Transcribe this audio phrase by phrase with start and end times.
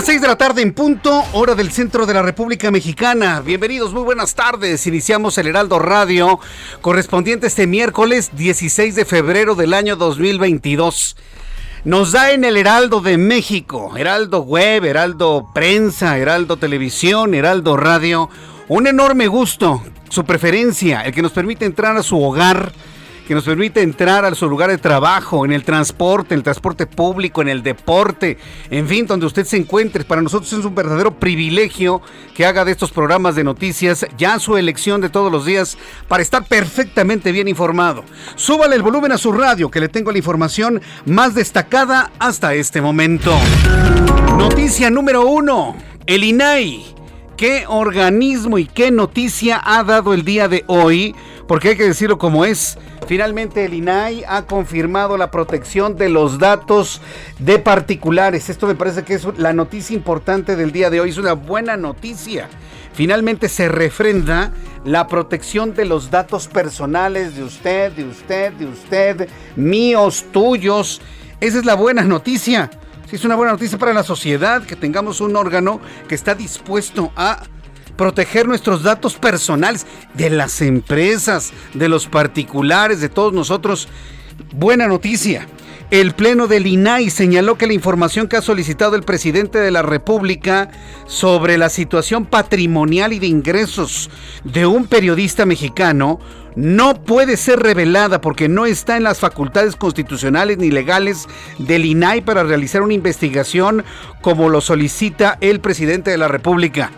[0.00, 3.42] Las 6 de la tarde en punto, hora del centro de la República Mexicana.
[3.42, 4.86] Bienvenidos, muy buenas tardes.
[4.86, 6.40] Iniciamos el Heraldo Radio
[6.80, 11.16] correspondiente este miércoles 16 de febrero del año 2022.
[11.84, 18.30] Nos da en el Heraldo de México, Heraldo Web, Heraldo Prensa, Heraldo Televisión, Heraldo Radio,
[18.68, 22.72] un enorme gusto, su preferencia, el que nos permite entrar a su hogar
[23.30, 26.88] que nos permite entrar a su lugar de trabajo, en el transporte, en el transporte
[26.88, 28.38] público, en el deporte,
[28.70, 30.02] en fin, donde usted se encuentre.
[30.02, 32.02] Para nosotros es un verdadero privilegio
[32.34, 36.24] que haga de estos programas de noticias ya su elección de todos los días para
[36.24, 38.02] estar perfectamente bien informado.
[38.34, 42.80] Súbale el volumen a su radio, que le tengo la información más destacada hasta este
[42.80, 43.38] momento.
[44.38, 46.96] Noticia número uno, el INAI.
[47.36, 51.14] ¿Qué organismo y qué noticia ha dado el día de hoy?
[51.50, 52.78] Porque hay que decirlo como es.
[53.08, 57.00] Finalmente el INAI ha confirmado la protección de los datos
[57.40, 58.48] de particulares.
[58.48, 61.10] Esto me parece que es la noticia importante del día de hoy.
[61.10, 62.48] Es una buena noticia.
[62.92, 64.52] Finalmente se refrenda
[64.84, 71.02] la protección de los datos personales de usted, de usted, de usted, míos, tuyos.
[71.40, 72.70] Esa es la buena noticia.
[73.08, 77.10] Sí, es una buena noticia para la sociedad que tengamos un órgano que está dispuesto
[77.16, 77.42] a
[77.96, 83.88] proteger nuestros datos personales de las empresas, de los particulares, de todos nosotros.
[84.52, 85.46] Buena noticia.
[85.90, 89.82] El Pleno del INAI señaló que la información que ha solicitado el presidente de la
[89.82, 90.70] República
[91.06, 94.08] sobre la situación patrimonial y de ingresos
[94.44, 96.20] de un periodista mexicano
[96.54, 101.26] no puede ser revelada porque no está en las facultades constitucionales ni legales
[101.58, 103.84] del INAI para realizar una investigación
[104.20, 106.92] como lo solicita el presidente de la República.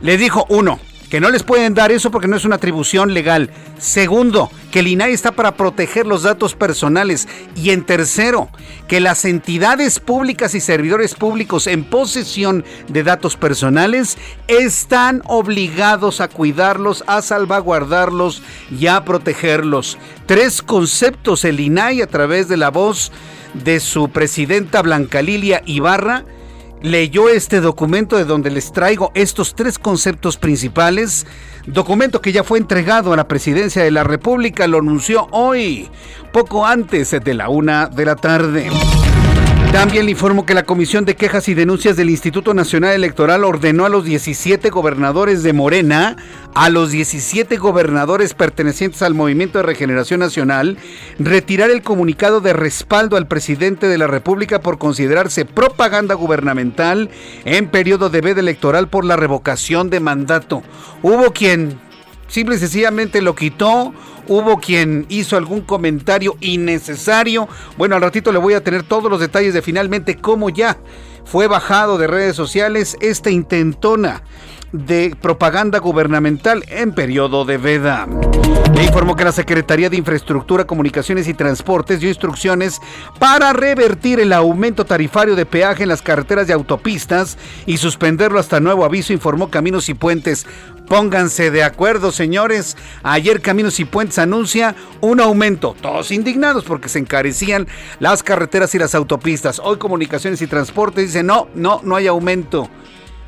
[0.00, 0.78] Le dijo, uno,
[1.08, 3.50] que no les pueden dar eso porque no es una atribución legal.
[3.78, 7.28] Segundo, que el INAI está para proteger los datos personales.
[7.56, 8.48] Y en tercero,
[8.88, 16.28] que las entidades públicas y servidores públicos en posesión de datos personales están obligados a
[16.28, 19.96] cuidarlos, a salvaguardarlos y a protegerlos.
[20.26, 23.12] Tres conceptos el INAI a través de la voz
[23.54, 26.26] de su presidenta Blanca Lilia Ibarra
[26.82, 31.26] leyó este documento de donde les traigo estos tres conceptos principales.
[31.66, 35.88] Documento que ya fue entregado a la presidencia de la República, lo anunció hoy,
[36.32, 38.70] poco antes de la una de la tarde.
[39.72, 43.84] También le informo que la Comisión de Quejas y Denuncias del Instituto Nacional Electoral ordenó
[43.84, 46.16] a los 17 gobernadores de Morena,
[46.54, 50.78] a los 17 gobernadores pertenecientes al Movimiento de Regeneración Nacional,
[51.18, 57.10] retirar el comunicado de respaldo al presidente de la República por considerarse propaganda gubernamental
[57.44, 60.62] en periodo de veda electoral por la revocación de mandato.
[61.02, 61.78] Hubo quien
[62.28, 63.92] simple y sencillamente lo quitó.
[64.28, 67.48] Hubo quien hizo algún comentario innecesario.
[67.76, 70.78] Bueno, al ratito le voy a tener todos los detalles de finalmente cómo ya
[71.24, 74.22] fue bajado de redes sociales esta intentona
[74.72, 78.06] de propaganda gubernamental en periodo de veda.
[78.74, 82.80] Le informó que la Secretaría de Infraestructura, Comunicaciones y Transportes dio instrucciones
[83.18, 88.60] para revertir el aumento tarifario de peaje en las carreteras y autopistas y suspenderlo hasta
[88.60, 90.46] nuevo aviso, informó Caminos y Puentes.
[90.86, 92.76] Pónganse de acuerdo, señores.
[93.02, 95.74] Ayer Caminos y Puentes anuncia un aumento.
[95.80, 97.66] Todos indignados porque se encarecían
[98.00, 99.60] las carreteras y las autopistas.
[99.62, 102.68] Hoy Comunicaciones y Transportes dice no, no, no hay aumento.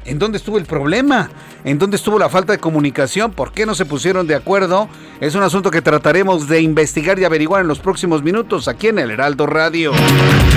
[0.07, 1.29] ¿En dónde estuvo el problema?
[1.63, 3.33] ¿En dónde estuvo la falta de comunicación?
[3.33, 4.89] ¿Por qué no se pusieron de acuerdo?
[5.21, 8.99] Es un asunto que trataremos de investigar y averiguar en los próximos minutos aquí en
[8.99, 9.93] el Heraldo Radio.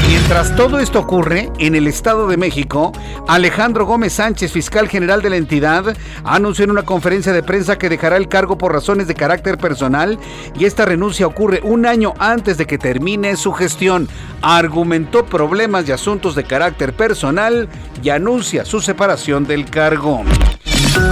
[0.08, 2.94] Mientras todo esto ocurre, en el Estado de México,
[3.28, 5.94] Alejandro Gómez Sánchez, fiscal general de la entidad,
[6.24, 10.18] anunció en una conferencia de prensa que dejará el cargo por razones de carácter personal
[10.58, 14.08] y esta renuncia ocurre un año antes de que termine su gestión.
[14.42, 17.68] Argumentó problemas y asuntos de carácter personal
[18.02, 20.24] y anuncia su separación del cargo.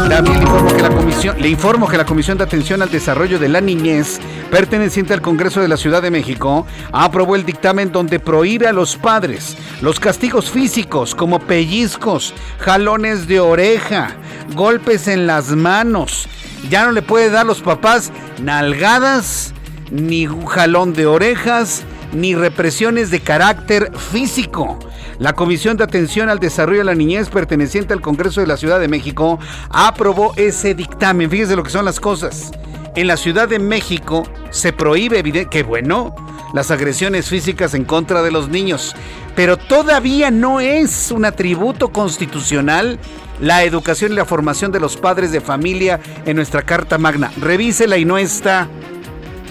[0.08, 3.40] También le informo, que la comisión, le informo que la Comisión de Atención al Desarrollo
[3.40, 4.20] de la Niñez,
[4.52, 8.96] perteneciente al Congreso de la Ciudad de México, aprobó el dictamen donde prohíbe a los
[8.96, 14.12] padres los castigos físicos como pellizcos, jalones de oreja,
[14.54, 16.28] golpes en las manos.
[16.70, 19.54] Ya no le puede dar a los papás nalgadas,
[19.90, 21.84] ni jalón de orejas,
[22.14, 24.78] ni represiones de carácter físico.
[25.22, 28.80] La Comisión de Atención al Desarrollo de la Niñez perteneciente al Congreso de la Ciudad
[28.80, 29.38] de México
[29.70, 31.30] aprobó ese dictamen.
[31.30, 32.52] Fíjese lo que son las cosas.
[32.96, 36.16] En la Ciudad de México se prohíbe, que bueno,
[36.56, 38.96] las agresiones físicas en contra de los niños,
[39.36, 42.98] pero todavía no es un atributo constitucional
[43.40, 47.32] la educación y la formación de los padres de familia en nuestra Carta Magna.
[47.40, 48.68] Revísela y no está.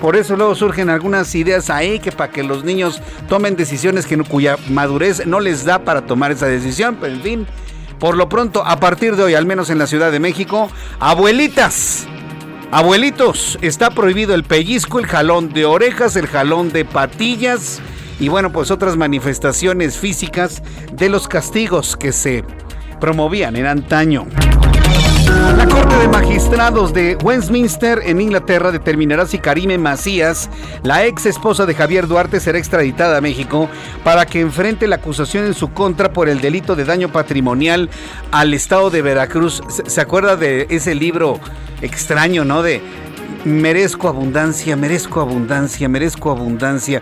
[0.00, 4.16] Por eso luego surgen algunas ideas ahí que para que los niños tomen decisiones que,
[4.18, 6.96] cuya madurez no les da para tomar esa decisión.
[7.00, 7.46] Pero en fin,
[7.98, 12.06] por lo pronto, a partir de hoy, al menos en la Ciudad de México, abuelitas,
[12.70, 17.82] abuelitos, está prohibido el pellizco, el jalón de orejas, el jalón de patillas
[18.18, 20.62] y bueno, pues otras manifestaciones físicas
[20.92, 22.44] de los castigos que se
[23.00, 24.26] promovían en antaño.
[25.56, 30.50] La Corte de Magistrados de Westminster en Inglaterra determinará si Karime Macías,
[30.82, 33.68] la ex esposa de Javier Duarte, será extraditada a México
[34.04, 37.90] para que enfrente la acusación en su contra por el delito de daño patrimonial
[38.30, 39.62] al estado de Veracruz.
[39.68, 41.38] ¿Se acuerda de ese libro
[41.82, 42.62] extraño, no?
[42.62, 42.80] De
[43.44, 47.00] merezco abundancia, merezco abundancia, merezco abundancia.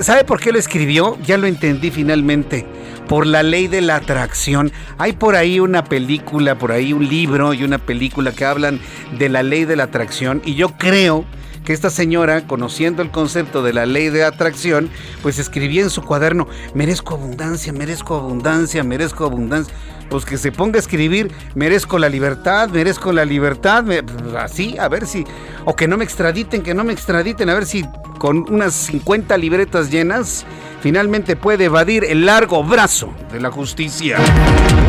[0.00, 1.18] ¿Sabe por qué lo escribió?
[1.22, 2.66] Ya lo entendí finalmente
[3.08, 4.72] por la ley de la atracción.
[4.98, 8.80] Hay por ahí una película, por ahí un libro y una película que hablan
[9.18, 11.24] de la ley de la atracción y yo creo
[11.64, 14.88] que esta señora, conociendo el concepto de la ley de atracción,
[15.22, 19.74] pues escribía en su cuaderno, merezco abundancia, merezco abundancia, merezco abundancia.
[20.10, 23.84] Pues que se ponga a escribir, merezco la libertad, merezco la libertad,
[24.36, 25.24] así, a ver si,
[25.64, 27.84] o que no me extraditen, que no me extraditen, a ver si
[28.18, 30.44] con unas 50 libretas llenas
[30.82, 34.18] finalmente puede evadir el largo brazo de la justicia.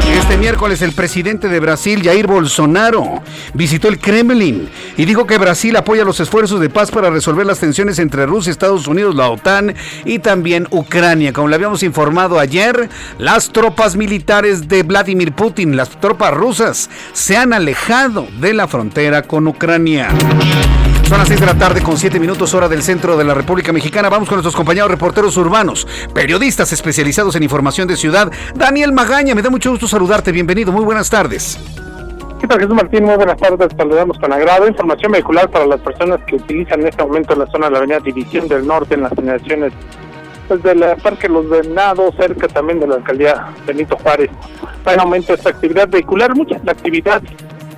[0.09, 3.21] Este miércoles el presidente de Brasil, Jair Bolsonaro,
[3.53, 7.59] visitó el Kremlin y dijo que Brasil apoya los esfuerzos de paz para resolver las
[7.59, 9.73] tensiones entre Rusia, Estados Unidos, la OTAN
[10.05, 11.33] y también Ucrania.
[11.33, 17.35] Como le habíamos informado ayer, las tropas militares de Vladimir Putin, las tropas rusas, se
[17.35, 20.07] han alejado de la frontera con Ucrania.
[21.03, 23.73] Son las 6 de la tarde con 7 minutos hora del centro de la República
[23.73, 24.09] Mexicana.
[24.09, 28.31] Vamos con nuestros compañeros reporteros urbanos, periodistas especializados en información de ciudad.
[28.55, 30.31] Daniel Magaña, me da mucho gusto saludarte.
[30.31, 31.59] Bienvenido, muy buenas tardes.
[32.39, 33.03] ¿Qué tal Jesús Martín?
[33.03, 34.65] Muy buenas tardes, saludamos con agrado.
[34.65, 37.99] Información vehicular para las personas que utilizan en este momento la zona de la avenida
[37.99, 39.73] División del Norte en las generaciones
[40.59, 44.29] pues, del Parque Los Venados, cerca también de la alcaldía Benito Juárez.
[44.85, 47.21] Va en aumento esta actividad vehicular, mucha la actividad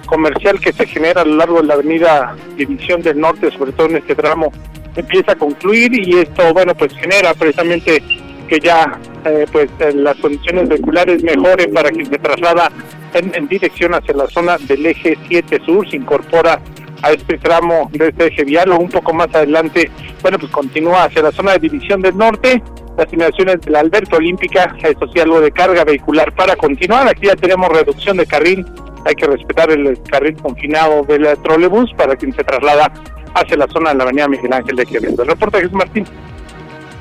[0.08, 3.90] comercial que se genera a lo largo de la avenida División del Norte, sobre todo
[3.90, 4.52] en este tramo,
[4.96, 8.02] empieza a concluir y esto, bueno, pues genera precisamente
[8.48, 12.72] que ya eh, pues eh, las condiciones vehiculares mejoren para quien se traslada
[13.14, 16.60] en, dirección hacia la zona del eje 7 sur, se incorpora
[17.04, 19.92] a este tramo de este eje vial o un poco más adelante,
[20.22, 22.64] bueno, pues continúa hacia la zona de División del Norte,
[22.98, 27.28] las inmediaciones de la Alberto Olímpica, eso sí, algo de carga vehicular para continuar, aquí
[27.28, 28.66] ya tenemos reducción de carril
[29.06, 32.92] hay que respetar el carril confinado del trolebús para quien se traslada
[33.36, 35.24] hacia la zona de la avenida Miguel Ángel de Quevedo.
[35.24, 36.06] El reporte Jesús Martín.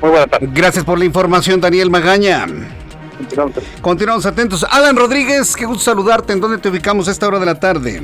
[0.01, 0.49] Muy buena tarde.
[0.53, 2.47] Gracias por la información, Daniel Magaña.
[3.19, 3.57] Continuamos.
[3.81, 4.67] Continuamos atentos.
[4.69, 6.33] Alan Rodríguez, qué gusto saludarte.
[6.33, 8.03] ¿En dónde te ubicamos a esta hora de la tarde?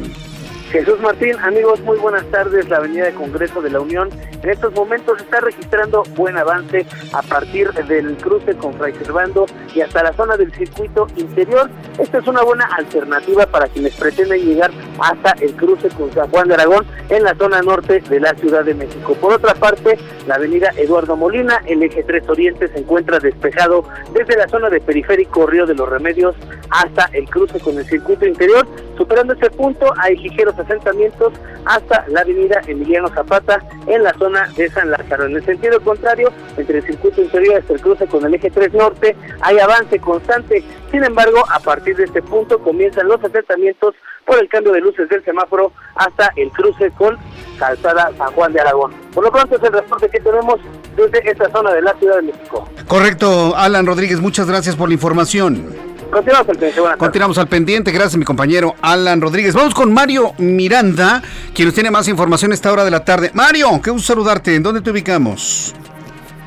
[0.71, 2.69] Jesús Martín, amigos, muy buenas tardes.
[2.69, 4.11] La Avenida de Congreso de la Unión
[4.43, 6.85] en estos momentos está registrando buen avance
[7.15, 11.71] a partir del cruce con Fray Servando y hasta la zona del circuito interior.
[11.99, 14.71] Esta es una buena alternativa para quienes pretenden llegar
[15.01, 18.63] hasta el cruce con San Juan de Aragón en la zona norte de la Ciudad
[18.63, 19.15] de México.
[19.15, 24.37] Por otra parte, la Avenida Eduardo Molina, el eje 3 Oriente se encuentra despejado desde
[24.37, 26.37] la zona de Periférico Río de los Remedios
[26.69, 28.67] hasta el cruce con el circuito interior.
[28.97, 31.33] Su superando ese punto hay ligeros asentamientos
[31.65, 35.27] hasta la avenida Emiliano Zapata en la zona de San Lázaro.
[35.27, 38.73] En el sentido contrario, entre el circuito interior hasta el cruce con el eje 3
[38.75, 40.65] norte, hay avance constante.
[40.91, 45.09] Sin embargo, a partir de este punto comienzan los asentamientos por el cambio de luces
[45.09, 47.17] del semáforo hasta el cruce con
[47.59, 48.93] Calzada San Juan de Aragón.
[49.15, 50.61] Por lo pronto es el reporte que tenemos
[50.97, 52.69] desde esta zona de la Ciudad de México.
[52.87, 55.88] Correcto, Alan Rodríguez, muchas gracias por la información.
[56.11, 56.99] Continuamos al pendiente.
[56.99, 57.93] Continuamos al pendiente.
[57.93, 59.55] Gracias, mi compañero Alan Rodríguez.
[59.55, 61.23] Vamos con Mario Miranda,
[61.55, 63.31] quien nos tiene más información a esta hora de la tarde.
[63.35, 64.55] Mario, qué gusto saludarte.
[64.55, 65.75] ¿En dónde te ubicamos?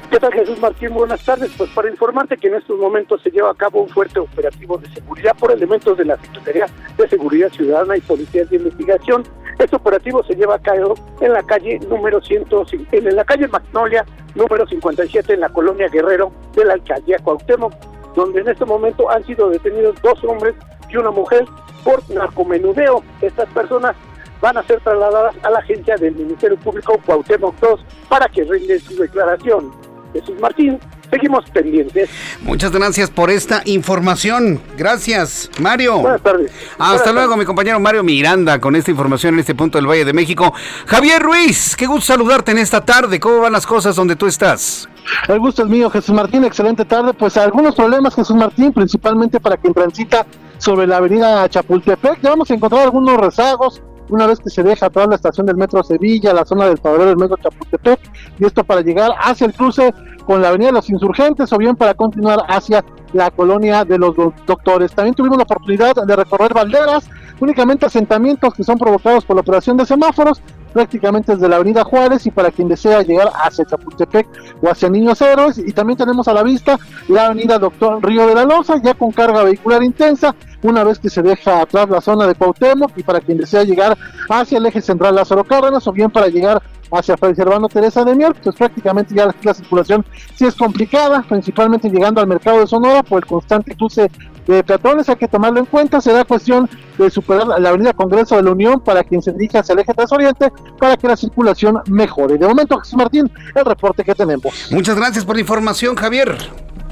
[0.10, 0.94] ¿Qué tal Jesús Martín?
[0.94, 1.52] Buenas tardes.
[1.58, 4.90] Pues para informarte que en estos momentos se lleva a cabo un fuerte operativo de
[4.94, 6.66] seguridad por elementos de la Secretaría
[6.98, 9.24] de Seguridad Ciudadana y Policías de Investigación.
[9.58, 14.06] Este operativo se lleva a cabo en la calle número 105, en la calle Magnolia
[14.36, 17.74] número 57 en la colonia Guerrero de la alcaldía Cuauhtémoc,
[18.16, 20.56] donde en este momento han sido detenidos dos hombres
[20.90, 21.46] y una mujer
[21.84, 23.04] por narcomenudeo.
[23.22, 23.96] Estas personas
[24.42, 28.80] van a ser trasladadas a la agencia del Ministerio Público Cuauhtémoc 2 para que rinden
[28.80, 29.72] su declaración.
[30.14, 30.80] Jesús Martín.
[31.12, 32.10] Seguimos pendientes.
[32.42, 34.62] Muchas gracias por esta información.
[34.78, 36.00] Gracias, Mario.
[36.00, 36.52] Buenas tardes.
[36.80, 40.14] Hasta luego, mi compañero Mario Miranda, con esta información en este punto del Valle de
[40.14, 40.54] México.
[40.86, 43.20] Javier Ruiz, qué gusto saludarte en esta tarde.
[43.20, 44.88] ¿Cómo van las cosas donde tú estás?
[45.28, 46.46] El gusto es mío, Jesús Martín.
[46.46, 47.14] Excelente tarde.
[47.14, 50.26] Pues algunos problemas, Jesús Martín, principalmente para quien transita
[50.60, 52.22] sobre la avenida Chapultepec.
[52.22, 55.56] Ya vamos a encontrar algunos rezagos una vez que se deja toda la estación del
[55.56, 58.00] Metro Sevilla, la zona del pabellón del Metro Chapultepec,
[58.40, 59.94] y esto para llegar hacia el cruce
[60.26, 64.16] con la Avenida de los Insurgentes o bien para continuar hacia la colonia de los
[64.46, 64.94] doctores.
[64.94, 67.10] También tuvimos la oportunidad de recorrer balderas,
[67.40, 70.42] únicamente asentamientos que son provocados por la operación de semáforos,
[70.74, 74.28] prácticamente desde la Avenida Juárez y para quien desea llegar hacia Chapultepec
[74.62, 75.58] o hacia Niños Héroes.
[75.58, 79.12] Y también tenemos a la vista la Avenida Doctor Río de la Loza, ya con
[79.12, 83.20] carga vehicular intensa, una vez que se deja atrás la zona de Cuauhtémoc y para
[83.20, 83.98] quien desea llegar
[84.30, 88.16] hacia el eje central Lázaro Cárdenas o bien para llegar hacia Fray Servando Teresa de
[88.16, 93.02] Mier, pues prácticamente ya la circulación sí es complicada, principalmente llegando al mercado de Sonora
[93.04, 94.12] por el constante cruce
[94.48, 98.44] de peatones, hay que tomarlo en cuenta, será cuestión de superar la avenida Congreso de
[98.44, 101.80] la Unión para quien se dirija hacia el eje 3 Oriente para que la circulación
[101.88, 102.38] mejore.
[102.38, 104.70] De momento, Jesús Martín, el reporte que tenemos.
[104.72, 106.38] Muchas gracias por la información, Javier.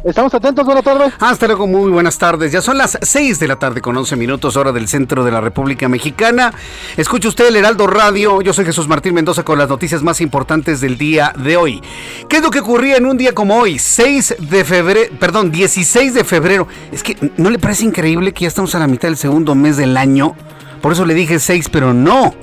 [0.04, 1.14] Estamos atentos, buenas tardes.
[1.20, 2.54] Hasta luego, muy buenas tardes.
[2.54, 5.42] Ya son las 6 de la tarde con 11 minutos, hora del centro de la
[5.42, 6.54] República Mexicana.
[6.96, 8.42] Escucha usted el Heraldo Radio.
[8.42, 11.82] Yo soy Jesús Martín Mendoza con las noticias más importantes del día de hoy.
[12.30, 13.78] ¿Qué es lo que ocurría en un día como hoy?
[13.78, 16.68] 6 de febrero, perdón, 16 de febrero.
[16.94, 19.76] Es que, ¿no le parece increíble que ya estamos a la mitad del segundo mes
[19.76, 20.34] del año?
[20.82, 22.34] Por eso le dije 6, pero no.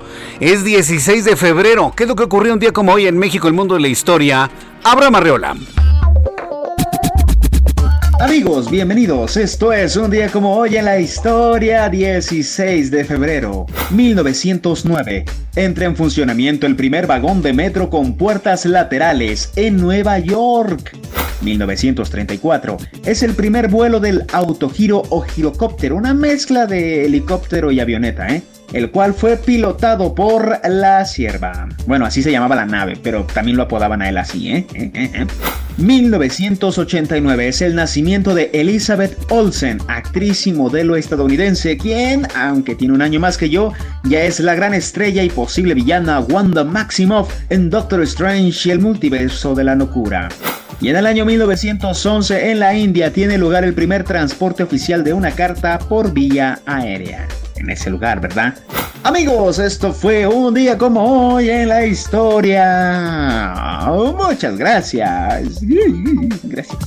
[0.40, 1.90] Es 16 de febrero.
[1.96, 3.88] ¿Qué es lo que ocurrió un día como hoy en México, el mundo de la
[3.88, 4.50] historia?
[4.84, 5.56] Abraham Arreola.
[8.18, 9.37] Amigos, bienvenidos.
[9.37, 15.26] Esto es un día como hoy en la historia, 16 de febrero 1909.
[15.54, 20.96] Entra en funcionamiento el primer vagón de metro con puertas laterales en Nueva York.
[21.42, 28.28] 1934 es el primer vuelo del autogiro o girocóptero, una mezcla de helicóptero y avioneta,
[28.28, 28.42] ¿eh?
[28.73, 31.68] El cual fue pilotado por la sierva.
[31.87, 34.66] Bueno, así se llamaba la nave, pero también lo apodaban a él así, ¿eh?
[35.78, 43.02] 1989 es el nacimiento de Elizabeth Olsen, actriz y modelo estadounidense, quien, aunque tiene un
[43.02, 43.73] año más que yo,
[44.04, 48.80] ya es la gran estrella y posible villana Wanda Maximoff en Doctor Strange y el
[48.80, 50.28] multiverso de la locura.
[50.80, 55.12] Y en el año 1911 en la India tiene lugar el primer transporte oficial de
[55.12, 57.26] una carta por vía aérea.
[57.56, 58.54] En ese lugar, ¿verdad?
[59.02, 63.86] Amigos, esto fue un día como hoy en la historia.
[63.86, 65.60] Muchas gracias.
[66.42, 66.78] Gracias.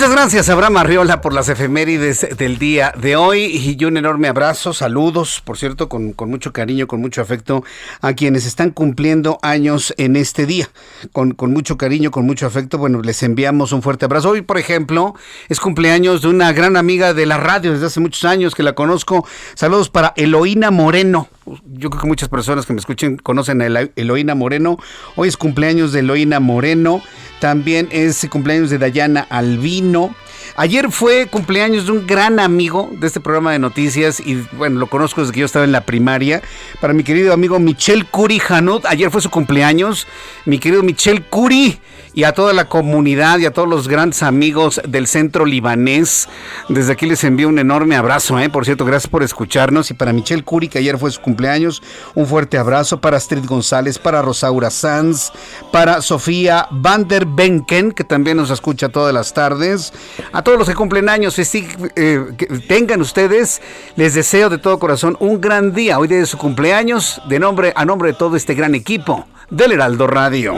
[0.00, 4.72] Muchas gracias, Abraham Arriola, por las efemérides del día de hoy y un enorme abrazo,
[4.72, 7.64] saludos, por cierto, con, con, mucho cariño, con mucho afecto
[8.00, 10.70] a quienes están cumpliendo años en este día.
[11.12, 14.30] Con, con mucho cariño, con mucho afecto, bueno, les enviamos un fuerte abrazo.
[14.30, 15.14] Hoy, por ejemplo,
[15.50, 18.72] es cumpleaños de una gran amiga de la radio desde hace muchos años que la
[18.72, 19.28] conozco.
[19.52, 21.28] Saludos para Eloína Moreno.
[21.46, 23.66] Yo creo que muchas personas que me escuchen conocen a
[23.96, 24.78] Eloína Moreno.
[25.16, 27.02] Hoy es cumpleaños de Eloína Moreno.
[27.40, 30.14] También es cumpleaños de Dayana Albino.
[30.56, 34.88] Ayer fue cumpleaños de un gran amigo de este programa de noticias y bueno, lo
[34.88, 36.42] conozco desde que yo estaba en la primaria.
[36.80, 40.06] Para mi querido amigo Michel Curi Hanut, ayer fue su cumpleaños.
[40.44, 41.80] Mi querido Michel Curi
[42.14, 46.28] y a toda la comunidad y a todos los grandes amigos del centro libanés.
[46.68, 48.48] Desde aquí les envío un enorme abrazo, ¿eh?
[48.48, 49.90] por cierto, gracias por escucharnos.
[49.90, 51.82] Y para Michelle Curi, que ayer fue su cumpleaños,
[52.14, 53.00] un fuerte abrazo.
[53.00, 55.32] Para Astrid González, para Rosaura Sanz,
[55.72, 59.92] para Sofía Van der Benken, que también nos escucha todas las tardes.
[60.32, 63.60] A todos los que cumplen años, eh, que tengan ustedes,
[63.96, 65.98] les deseo de todo corazón un gran día.
[65.98, 70.06] Hoy de su cumpleaños, de nombre a nombre de todo este gran equipo del Heraldo
[70.06, 70.54] Radio.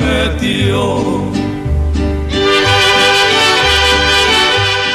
[0.00, 1.28] Metió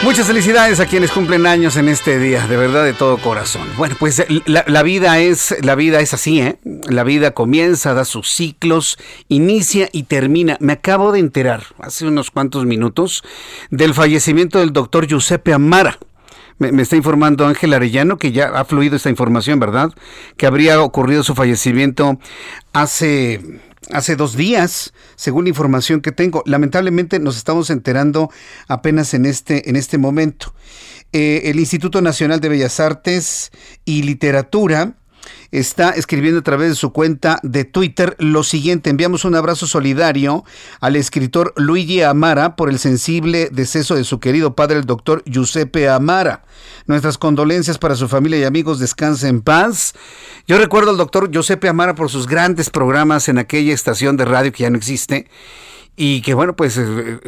[0.03, 3.65] Muchas felicidades a quienes cumplen años en este día, de verdad de todo corazón.
[3.77, 6.59] Bueno, pues la, vida es la vida es así, ¿eh?
[6.89, 8.97] La vida comienza, da sus ciclos,
[9.29, 10.57] inicia y termina.
[10.59, 13.23] Me acabo de enterar hace unos cuantos minutos
[13.71, 15.97] del fallecimiento del doctor Giuseppe Amara.
[16.57, 19.93] Me, está informando Ángel Arellano que ya ha fluido esta información, ¿verdad?
[20.35, 22.19] Que habría ocurrido su fallecimiento
[22.73, 23.61] hace
[23.91, 26.43] hace dos días, según la información que tengo.
[26.45, 28.29] Lamentablemente nos estamos enterando
[28.67, 30.53] apenas en este, en este momento.
[31.11, 33.51] Eh, el Instituto Nacional de Bellas Artes
[33.85, 34.95] y Literatura
[35.53, 38.89] está escribiendo a través de su cuenta de Twitter lo siguiente.
[38.89, 40.43] Enviamos un abrazo solidario
[40.79, 45.87] al escritor Luigi Amara por el sensible deceso de su querido padre, el doctor Giuseppe
[45.87, 46.43] Amara.
[46.87, 48.79] Nuestras condolencias para su familia y amigos.
[48.79, 49.93] Descanse en paz.
[50.47, 54.51] Yo recuerdo al doctor Giuseppe Amara por sus grandes programas en aquella estación de radio
[54.51, 55.27] que ya no existe
[55.95, 57.19] y que bueno, pues eh,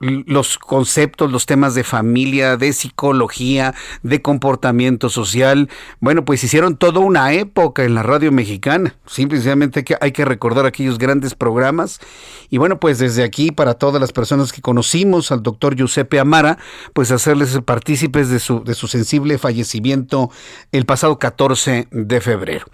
[0.00, 5.68] los conceptos, los temas de familia, de psicología, de comportamiento social,
[5.98, 8.94] bueno, pues hicieron toda una época en la radio mexicana.
[9.06, 11.98] Simplemente que hay que recordar aquellos grandes programas.
[12.50, 16.58] Y bueno, pues desde aquí, para todas las personas que conocimos al doctor Giuseppe Amara,
[16.92, 20.30] pues hacerles partícipes de su, de su sensible fallecimiento
[20.70, 22.66] el pasado 14 de febrero.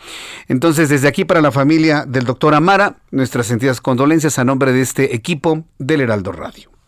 [0.49, 4.83] Entonces, desde aquí para la familia del doctor Amara, nuestras sentidas condolencias a nombre de
[4.83, 6.80] este equipo equipo del Heraldo Radio.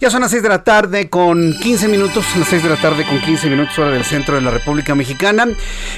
[0.00, 3.04] Ya son las 6 de la tarde con 15 minutos, las 6 de la tarde
[3.04, 5.46] con 15 minutos hora del centro de la República Mexicana.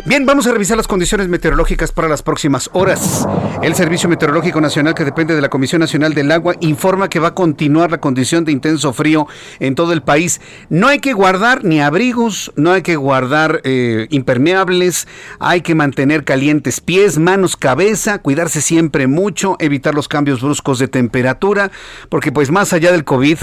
[0.05, 3.29] Bien, vamos a revisar las condiciones meteorológicas para las próximas horas.
[3.63, 7.29] El Servicio Meteorológico Nacional, que depende de la Comisión Nacional del Agua, informa que va
[7.29, 9.29] a continuar la condición de intenso frío
[9.61, 10.41] en todo el país.
[10.69, 15.07] No hay que guardar ni abrigos, no hay que guardar eh, impermeables,
[15.39, 20.89] hay que mantener calientes pies, manos, cabeza, cuidarse siempre mucho, evitar los cambios bruscos de
[20.89, 21.71] temperatura,
[22.09, 23.39] porque pues más allá del COVID,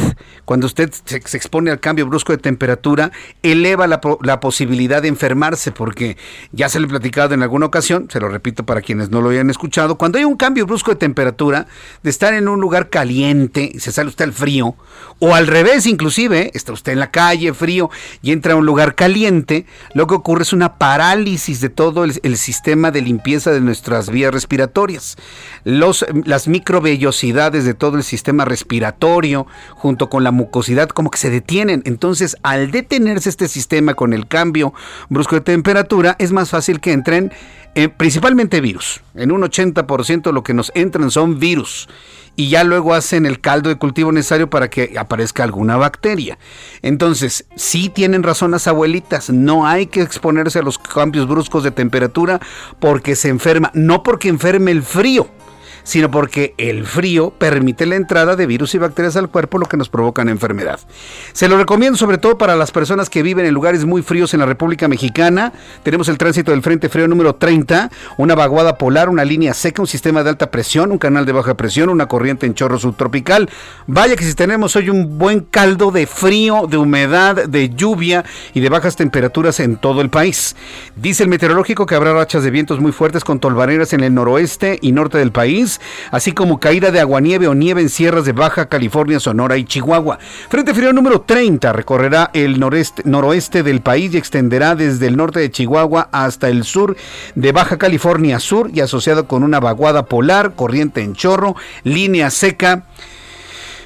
[0.49, 3.11] cuando usted se, expone al cambio brusco de temperatura,
[3.43, 6.17] eleva la, posibilidad de enfermarse, porque
[6.51, 9.29] ya se lo he platicado en alguna ocasión, se lo repito para quienes no lo
[9.29, 11.67] hayan escuchado, cuando hay un cambio brusco de temperatura,
[12.01, 14.73] de estar en un lugar caliente, se sale usted al frío,
[15.19, 17.91] o al revés inclusive, está usted en la calle frío
[18.23, 22.19] y entra a un lugar caliente, lo que ocurre es una parálisis de todo el,
[22.23, 25.15] el sistema de limpieza de nuestras vías respiratorias.
[25.63, 31.29] Los, las microvellosidades de todo el sistema respiratorio, junto con la mucosidad como que se
[31.29, 31.81] detienen.
[31.85, 34.73] Entonces, al detenerse este sistema con el cambio
[35.09, 37.31] brusco de temperatura, es más fácil que entren
[37.75, 39.01] eh, principalmente virus.
[39.15, 41.87] En un 80% lo que nos entran son virus
[42.35, 46.39] y ya luego hacen el caldo de cultivo necesario para que aparezca alguna bacteria.
[46.81, 51.71] Entonces, sí tienen razón las abuelitas, no hay que exponerse a los cambios bruscos de
[51.71, 52.39] temperatura
[52.79, 55.29] porque se enferma, no porque enferme el frío
[55.83, 59.77] sino porque el frío permite la entrada de virus y bacterias al cuerpo, lo que
[59.77, 60.79] nos provocan enfermedad.
[61.33, 64.39] Se lo recomiendo sobre todo para las personas que viven en lugares muy fríos en
[64.39, 65.53] la República Mexicana.
[65.83, 69.87] Tenemos el tránsito del Frente Frío número 30, una vaguada polar, una línea seca, un
[69.87, 73.49] sistema de alta presión, un canal de baja presión, una corriente en chorro subtropical.
[73.87, 78.59] Vaya que si tenemos hoy un buen caldo de frío, de humedad, de lluvia y
[78.59, 80.55] de bajas temperaturas en todo el país.
[80.95, 84.79] Dice el meteorológico que habrá rachas de vientos muy fuertes con tolvaneras en el noroeste
[84.81, 85.68] y norte del país
[86.11, 90.19] así como caída de aguanieve o nieve en sierras de Baja California, Sonora y Chihuahua.
[90.49, 95.39] Frente frío número 30 recorrerá el noreste, noroeste del país y extenderá desde el norte
[95.39, 96.95] de Chihuahua hasta el sur
[97.35, 102.85] de Baja California Sur y asociado con una vaguada polar, corriente en chorro, línea seca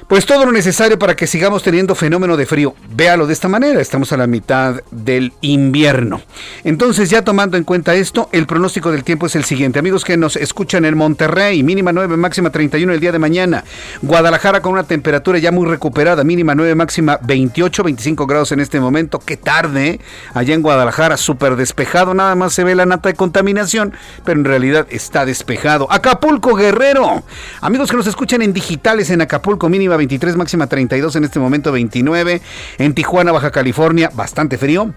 [0.08, 2.74] pues todo lo necesario para que sigamos teniendo fenómeno de frío.
[2.94, 6.20] Véalo de esta manera, estamos a la mitad del invierno.
[6.62, 9.78] Entonces, ya tomando en cuenta esto, el pronóstico del tiempo es el siguiente.
[9.78, 13.64] Amigos que nos escuchan en Monterrey, mínima 9, máxima 31 el día de mañana.
[14.02, 18.80] Guadalajara con una temperatura ya muy recuperada, mínima 9, máxima 28, 25 grados en este
[18.80, 19.18] momento.
[19.18, 20.00] Qué tarde, ¿eh?
[20.34, 24.44] allá en Guadalajara, súper despejado, nada más se ve la nata de contaminación, pero en
[24.44, 25.90] realidad está despejado.
[25.90, 27.22] Acapulco, Guerrero.
[27.62, 31.72] Amigos que nos escuchan en digitales en Acapulco, mínima 23, máxima 32, en este momento
[31.72, 32.40] 29.
[32.78, 34.92] En Tijuana, Baja California, bastante frío.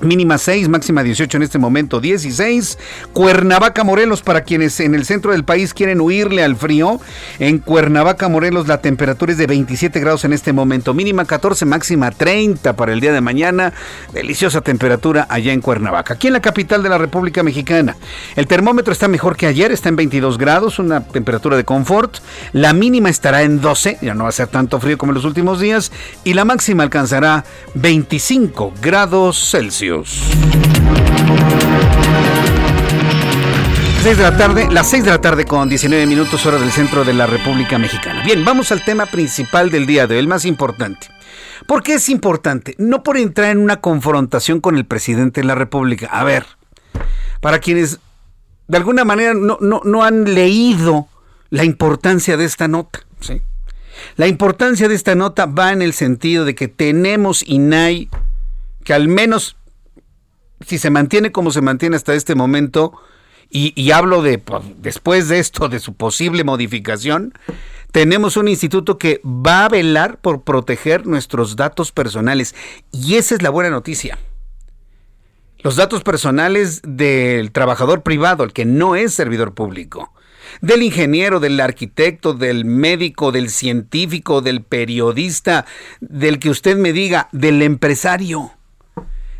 [0.00, 2.78] Mínima 6, máxima 18 en este momento, 16.
[3.12, 7.00] Cuernavaca, Morelos, para quienes en el centro del país quieren huirle al frío.
[7.40, 10.94] En Cuernavaca, Morelos, la temperatura es de 27 grados en este momento.
[10.94, 13.72] Mínima 14, máxima 30 para el día de mañana.
[14.12, 16.14] Deliciosa temperatura allá en Cuernavaca.
[16.14, 17.96] Aquí en la capital de la República Mexicana.
[18.36, 22.18] El termómetro está mejor que ayer, está en 22 grados, una temperatura de confort.
[22.52, 25.24] La mínima estará en 12, ya no va a ser tanto frío como en los
[25.24, 25.90] últimos días.
[26.22, 29.87] Y la máxima alcanzará 25 grados Celsius.
[34.02, 37.04] 6 de la tarde, las 6 de la tarde con 19 minutos hora del centro
[37.04, 38.22] de la República Mexicana.
[38.22, 41.08] Bien, vamos al tema principal del día de hoy, el más importante.
[41.66, 42.74] ¿Por qué es importante?
[42.78, 46.08] No por entrar en una confrontación con el presidente de la República.
[46.08, 46.44] A ver,
[47.40, 47.98] para quienes
[48.66, 51.08] de alguna manera no, no han leído
[51.48, 53.40] la importancia de esta nota, ¿sí?
[54.16, 58.10] La importancia de esta nota va en el sentido de que tenemos INAI
[58.88, 59.57] que al menos
[60.66, 62.92] si se mantiene como se mantiene hasta este momento,
[63.50, 67.32] y, hablo de pues, después de esto, de su posible modificación,
[67.92, 72.54] tenemos un instituto que va a velar por proteger nuestros datos personales.
[72.92, 74.18] Y esa es la buena noticia.
[75.60, 80.12] Los datos personales del trabajador privado, el que no es servidor público,
[80.60, 85.64] del ingeniero, del arquitecto, del médico, del científico, del periodista,
[86.00, 88.52] del que usted me diga, del empresario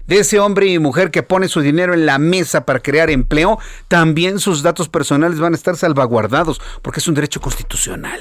[0.09, 3.59] de ese hombre y mujer que pone su dinero en la mesa para crear empleo,
[3.87, 8.21] también sus datos personales van a estar salvaguardados, porque es un derecho constitucional.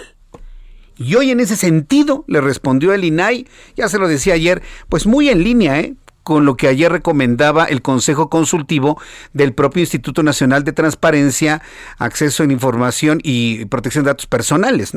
[0.98, 5.06] Y hoy en ese sentido le respondió el INAI, ya se lo decía ayer, pues
[5.06, 5.96] muy en línea, ¿eh?
[6.28, 9.00] con lo que ayer recomendaba el Consejo Consultivo
[9.32, 11.62] del propio Instituto Nacional de Transparencia,
[12.00, 14.92] Acceso a Información y Protección de Datos Personales,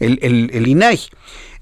[0.00, 1.00] el, el, INAI.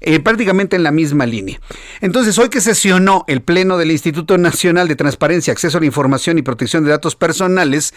[0.01, 1.59] Eh, prácticamente en la misma línea.
[2.01, 6.37] Entonces, hoy que sesionó el Pleno del Instituto Nacional de Transparencia, Acceso a la Información
[6.37, 7.93] y Protección de Datos Personales,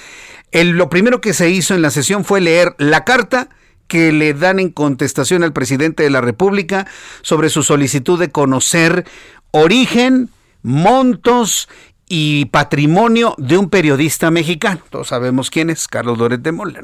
[0.52, 3.48] lo primero que se hizo en la sesión fue leer la carta
[3.88, 6.86] que le dan en contestación al presidente de la República
[7.22, 9.04] sobre su solicitud de conocer
[9.50, 10.28] origen,
[10.62, 11.68] montos
[12.06, 14.80] y patrimonio de un periodista mexicano.
[14.90, 16.82] Todos sabemos quién es, Carlos Loret de Mola.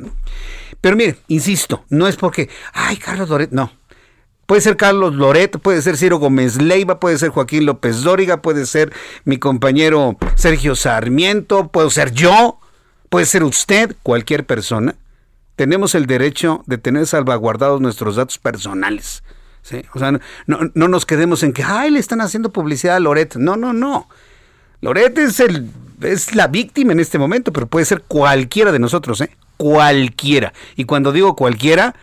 [0.80, 3.70] Pero mire, insisto, no es porque, ay, Carlos Loret, no.
[4.46, 8.66] Puede ser Carlos Loret, puede ser Ciro Gómez Leiva, puede ser Joaquín López Dóriga, puede
[8.66, 8.92] ser
[9.24, 12.58] mi compañero Sergio Sarmiento, puedo ser yo,
[13.08, 14.96] puede ser usted, cualquier persona.
[15.56, 19.22] Tenemos el derecho de tener salvaguardados nuestros datos personales.
[19.94, 23.36] O sea, no, no, nos quedemos en que, ay, le están haciendo publicidad a Loret.
[23.36, 24.08] No, no, no.
[24.82, 25.70] Loret es, el,
[26.02, 29.30] es la víctima en este momento, pero puede ser cualquiera de nosotros, ¿eh?
[29.56, 30.52] Cualquiera.
[30.76, 31.94] Y cuando digo cualquiera,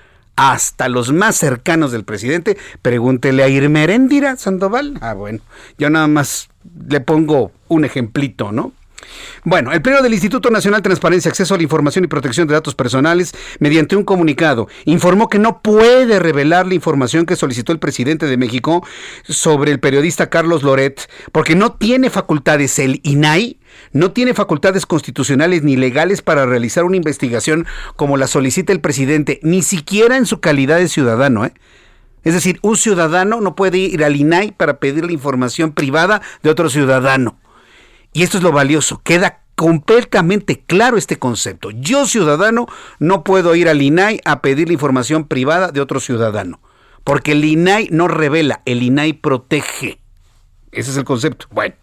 [0.42, 4.98] hasta los más cercanos del presidente, pregúntele a Irmeréndira Sandoval.
[5.00, 5.40] Ah, bueno,
[5.78, 6.50] yo nada más
[6.90, 8.74] le pongo un ejemplito, ¿no?
[9.44, 12.54] Bueno, el Pleno del Instituto Nacional de Transparencia, Acceso a la Información y Protección de
[12.54, 17.80] Datos Personales, mediante un comunicado, informó que no puede revelar la información que solicitó el
[17.80, 18.86] presidente de México
[19.24, 23.58] sobre el periodista Carlos Loret, porque no tiene facultades el INAI
[23.94, 29.40] no tiene facultades constitucionales ni legales para realizar una investigación como la solicita el presidente,
[29.44, 31.46] ni siquiera en su calidad de ciudadano.
[31.46, 31.54] ¿eh?
[32.24, 36.50] Es decir, un ciudadano no puede ir al INAI para pedir la información privada de
[36.50, 37.38] otro ciudadano.
[38.14, 41.72] Y esto es lo valioso, queda completamente claro este concepto.
[41.72, 42.68] Yo ciudadano
[43.00, 46.60] no puedo ir al INAI a pedir la información privada de otro ciudadano,
[47.04, 50.01] porque el INAI no revela, el INAI protege.
[50.72, 51.48] Ese es el concepto.
[51.52, 51.76] Bueno,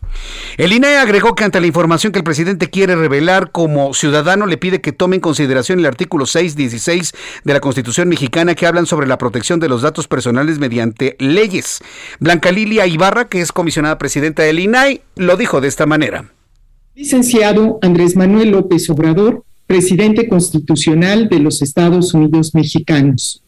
[0.57, 4.57] el INAI agregó que ante la información que el presidente quiere revelar como ciudadano, le
[4.57, 7.13] pide que tome en consideración el artículo 616
[7.45, 11.81] de la Constitución mexicana que hablan sobre la protección de los datos personales mediante leyes.
[12.19, 16.25] Blanca Lilia Ibarra, que es comisionada presidenta del INAI, lo dijo de esta manera.
[16.95, 23.43] Licenciado Andrés Manuel López Obrador, presidente constitucional de los Estados Unidos mexicanos.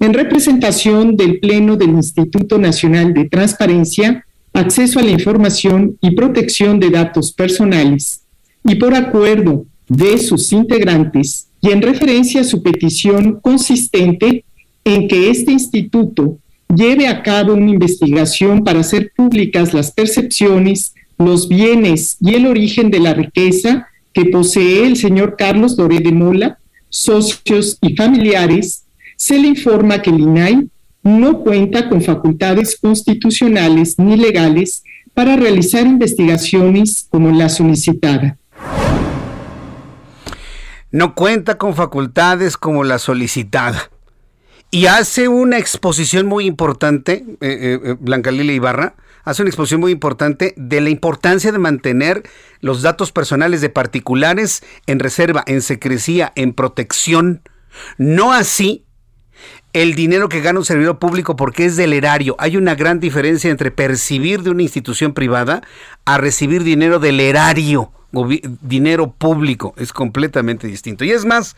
[0.00, 4.24] En representación del Pleno del Instituto Nacional de Transparencia,
[4.54, 8.22] acceso a la información y protección de datos personales,
[8.64, 14.44] y por acuerdo de sus integrantes y en referencia a su petición consistente
[14.84, 16.38] en que este instituto
[16.74, 22.90] lleve a cabo una investigación para hacer públicas las percepciones, los bienes y el origen
[22.90, 28.84] de la riqueza que posee el señor Carlos Doré de Mola, socios y familiares,
[29.16, 30.68] se le informa que el INAI
[31.04, 38.38] no cuenta con facultades constitucionales ni legales para realizar investigaciones como la solicitada.
[40.90, 43.90] No cuenta con facultades como la solicitada.
[44.70, 49.80] Y hace una exposición muy importante, eh, eh, eh, Blanca Lilia Ibarra, hace una exposición
[49.80, 52.22] muy importante de la importancia de mantener
[52.60, 57.42] los datos personales de particulares en reserva, en secrecía, en protección.
[57.98, 58.83] No así
[59.74, 62.36] el dinero que gana un servidor público porque es del erario.
[62.38, 65.62] Hay una gran diferencia entre percibir de una institución privada
[66.04, 67.90] a recibir dinero del erario,
[68.62, 69.74] dinero público.
[69.76, 71.04] Es completamente distinto.
[71.04, 71.56] Y es más,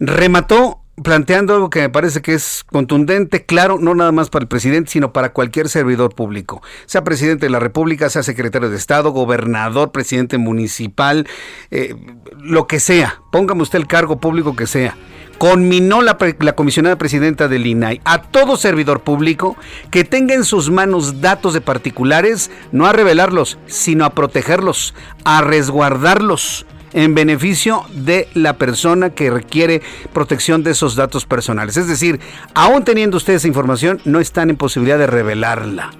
[0.00, 4.48] remató planteando algo que me parece que es contundente, claro, no nada más para el
[4.48, 9.12] presidente, sino para cualquier servidor público, sea presidente de la República, sea secretario de Estado,
[9.12, 11.28] gobernador, presidente municipal,
[11.70, 11.94] eh,
[12.40, 14.96] lo que sea, póngame usted el cargo público que sea.
[15.38, 16.16] Conminó la,
[16.54, 19.56] comisionada presidenta del INAI a todo servidor público
[19.90, 25.40] que tenga en sus manos datos de particulares, no a revelarlos, sino a protegerlos, a
[25.40, 31.76] resguardarlos en beneficio de la persona que requiere protección de esos datos personales.
[31.76, 32.18] Es decir,
[32.54, 35.92] aún teniendo ustedes esa información, no están en posibilidad de revelarla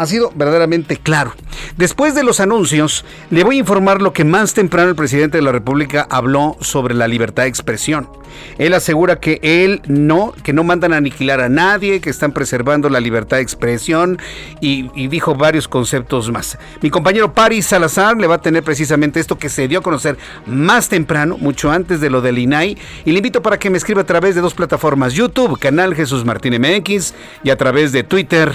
[0.00, 1.34] ha sido verdaderamente claro.
[1.76, 5.42] Después de los anuncios, le voy a informar lo que más temprano el presidente de
[5.42, 8.08] la República habló sobre la libertad de expresión.
[8.56, 12.88] Él asegura que él no, que no mandan a aniquilar a nadie, que están preservando
[12.88, 14.18] la libertad de expresión
[14.62, 16.56] y, dijo varios conceptos más.
[16.80, 20.16] Mi compañero Paris Salazar le va a tener precisamente esto que se dio a conocer
[20.46, 24.00] más temprano, mucho antes de lo del INAI, y le invito para que me escriba
[24.00, 27.12] a través de dos plataformas, YouTube, canal Jesús Martín MX,
[27.44, 28.54] y a través de Twitter,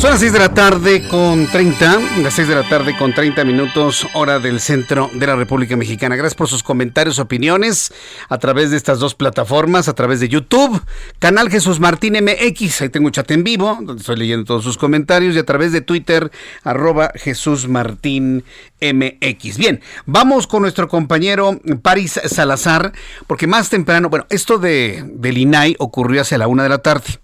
[0.00, 3.44] Son las 6 de la tarde con 30, las 6 de la tarde con 30
[3.44, 6.16] minutos, hora del centro de la República Mexicana.
[6.16, 7.92] Gracias por sus comentarios, opiniones
[8.30, 10.82] a través de estas dos plataformas, a través de YouTube,
[11.18, 15.36] canal Jesús Martín MX, ahí tengo chat en vivo, donde estoy leyendo todos sus comentarios,
[15.36, 16.30] y a través de Twitter,
[16.64, 18.42] arroba Jesús Martín
[18.80, 19.58] MX.
[19.58, 22.92] Bien, vamos con nuestro compañero Paris Salazar,
[23.26, 27.20] porque más temprano, bueno, esto de, del INAI ocurrió hacia la una de la tarde.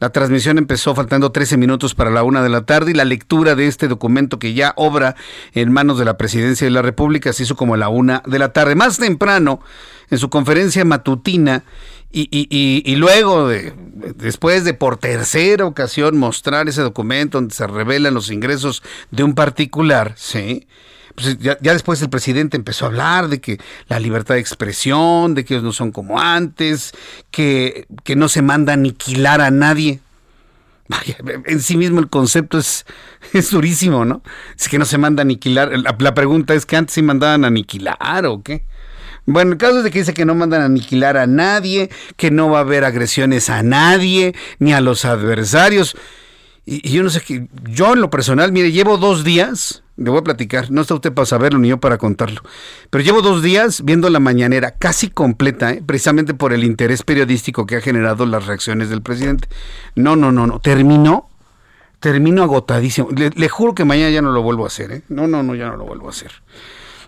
[0.00, 3.54] La transmisión empezó faltando 13 minutos para la una de la tarde y la lectura
[3.54, 5.16] de este documento que ya obra
[5.54, 8.38] en manos de la Presidencia de la República se hizo como a la una de
[8.38, 8.76] la tarde.
[8.76, 9.60] Más temprano,
[10.10, 11.64] en su conferencia matutina,
[12.10, 13.74] y, y, y, luego, de,
[14.16, 19.34] después de por tercera ocasión mostrar ese documento donde se revelan los ingresos de un
[19.34, 20.66] particular, ¿sí?
[21.20, 25.44] Pues ya, después el presidente empezó a hablar de que la libertad de expresión, de
[25.44, 26.92] que ellos no son como antes,
[27.32, 30.00] que, que no se manda a aniquilar a nadie.
[31.46, 32.86] en sí mismo el concepto es,
[33.32, 34.22] es durísimo, ¿no?
[34.56, 35.72] Es que no se manda a aniquilar.
[35.76, 38.64] La, pregunta es que antes se mandaban a aniquilar o qué.
[39.26, 42.30] Bueno, el caso es de que dice que no mandan a aniquilar a nadie, que
[42.30, 45.96] no va a haber agresiones a nadie, ni a los adversarios.
[46.64, 50.20] Y, yo no sé qué, yo en lo personal, mire, llevo dos días, le voy
[50.20, 52.42] a platicar, no está usted para saberlo ni yo para contarlo,
[52.88, 55.82] pero llevo dos días viendo la mañanera casi completa, ¿eh?
[55.84, 59.48] precisamente por el interés periodístico que ha generado las reacciones del presidente.
[59.96, 61.28] No, no, no, no, terminó,
[61.98, 63.08] termino agotadísimo.
[63.10, 65.02] Le, juro que mañana ya no lo vuelvo a hacer, ¿eh?
[65.08, 66.30] No, no, no, ya no lo vuelvo a hacer.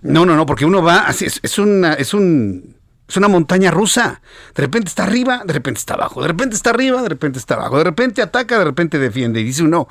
[0.03, 2.75] No, no, no, porque uno va, es, es, una, es un
[3.11, 4.21] es una montaña rusa.
[4.55, 6.23] De repente está arriba, de repente está abajo.
[6.23, 7.79] De repente está arriba, de repente está abajo.
[7.79, 9.41] De repente ataca, de repente defiende.
[9.41, 9.89] Y dice uno,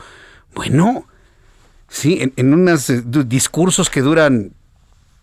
[0.55, 1.05] bueno,
[1.89, 4.51] sí, en, unos eh, discursos que duran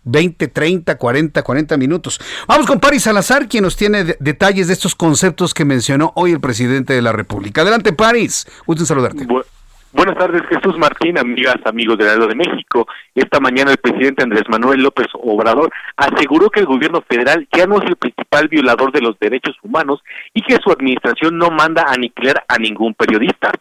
[0.05, 2.21] 20, 30, 40, 40 minutos.
[2.47, 6.41] Vamos con Paris Salazar, quien nos tiene detalles de estos conceptos que mencionó hoy el
[6.41, 7.63] presidente de la República.
[7.63, 8.47] Adelante, Paris.
[8.67, 9.27] Gusto saludarte.
[9.97, 12.87] Buenas tardes, Jesús Martín, amigas, amigos del Heraldo de México.
[13.15, 17.79] Esta mañana el presidente Andrés Manuel López Obrador aseguró que el gobierno federal ya no
[17.79, 21.95] es el principal violador de los derechos humanos y que su administración no manda a
[21.95, 23.53] aniquilar a ningún periodista.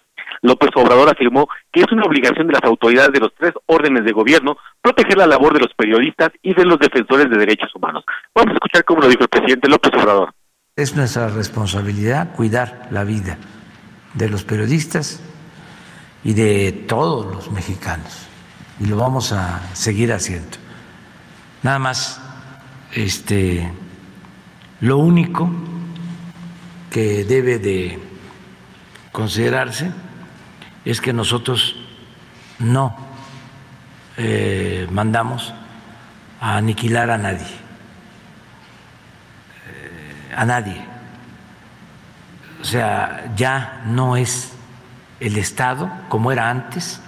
[0.45, 4.11] López Obrador afirmó que es una obligación de las autoridades de los tres órdenes de
[4.11, 8.03] gobierno proteger la labor de los periodistas y de los defensores de derechos humanos.
[8.33, 10.33] Vamos a escuchar cómo lo dijo el presidente López Obrador.
[10.75, 13.37] Es nuestra responsabilidad cuidar la vida
[14.13, 15.21] de los periodistas
[16.23, 18.27] y de todos los mexicanos.
[18.79, 20.57] Y lo vamos a seguir haciendo.
[21.63, 22.21] Nada más,
[22.93, 23.71] este,
[24.81, 25.49] lo único
[26.91, 27.99] que debe de
[29.11, 29.91] considerarse
[30.85, 31.75] es que nosotros
[32.59, 32.95] no
[34.17, 35.53] eh, mandamos
[36.39, 37.47] a aniquilar a nadie,
[39.67, 40.85] eh, a nadie.
[42.61, 44.53] O sea, ya no es
[45.19, 47.01] el Estado, como era antes,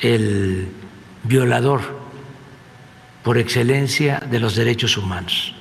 [0.00, 0.72] el
[1.22, 1.98] violador
[3.22, 5.54] por excelencia de los derechos humanos.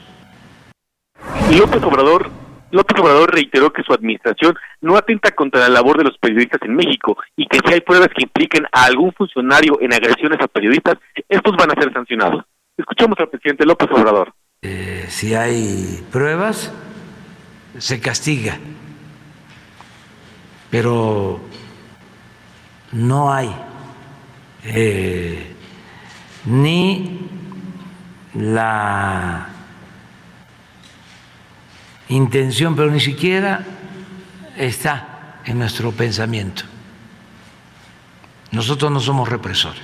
[1.52, 2.37] López Obrador
[2.72, 6.76] López Obrador reiteró que su administración no atenta contra la labor de los periodistas en
[6.76, 10.96] México y que si hay pruebas que impliquen a algún funcionario en agresiones a periodistas,
[11.30, 12.44] estos van a ser sancionados.
[12.78, 14.34] Escuchamos al presidente López Obrador.
[14.62, 16.74] Eh, si hay pruebas,
[17.78, 18.58] se castiga,
[20.70, 21.40] pero
[22.92, 23.50] no hay
[24.66, 25.54] eh,
[26.46, 27.20] ni
[28.34, 29.57] la
[32.10, 33.66] intención, pero ni siquiera
[34.58, 36.64] está en nuestro pensamiento.
[38.52, 39.84] Nosotros no somos represores.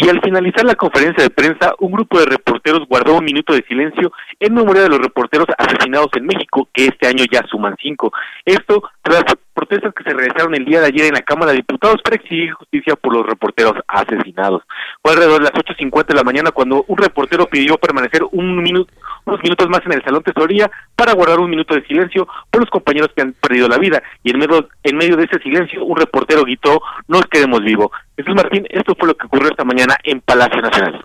[0.00, 3.64] Y al finalizar la conferencia de prensa, un grupo de reporteros guardó un minuto de
[3.66, 8.12] silencio en memoria de los reporteros asesinados en México, que este año ya suman cinco.
[8.44, 12.00] Esto tras protestas que se realizaron el día de ayer en la Cámara de Diputados
[12.04, 14.62] para exigir justicia por los reporteros asesinados.
[15.02, 18.92] Fue alrededor de las 8.50 de la mañana cuando un reportero pidió permanecer un minuto,
[19.28, 22.70] unos minutos más en el Salón Tesoría para guardar un minuto de silencio por los
[22.70, 24.02] compañeros que han perdido la vida.
[24.24, 27.90] Y en medio, en medio de ese silencio, un reportero gritó, nos quedemos vivos.
[28.16, 31.04] Jesús Martín, esto fue lo que ocurrió esta mañana en Palacio Nacional.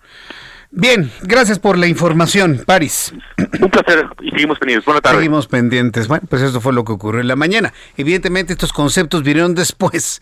[0.76, 3.14] Bien, gracias por la información, Paris.
[3.62, 4.86] Un placer y seguimos pendientes.
[4.86, 5.20] Buenas tardes.
[5.20, 6.08] Seguimos pendientes.
[6.08, 7.74] Bueno, pues eso fue lo que ocurrió en la mañana.
[7.96, 10.20] Evidentemente estos conceptos vinieron después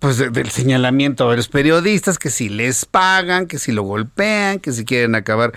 [0.00, 4.72] pues del señalamiento de los periodistas, que si les pagan, que si lo golpean, que
[4.72, 5.52] si quieren acabar.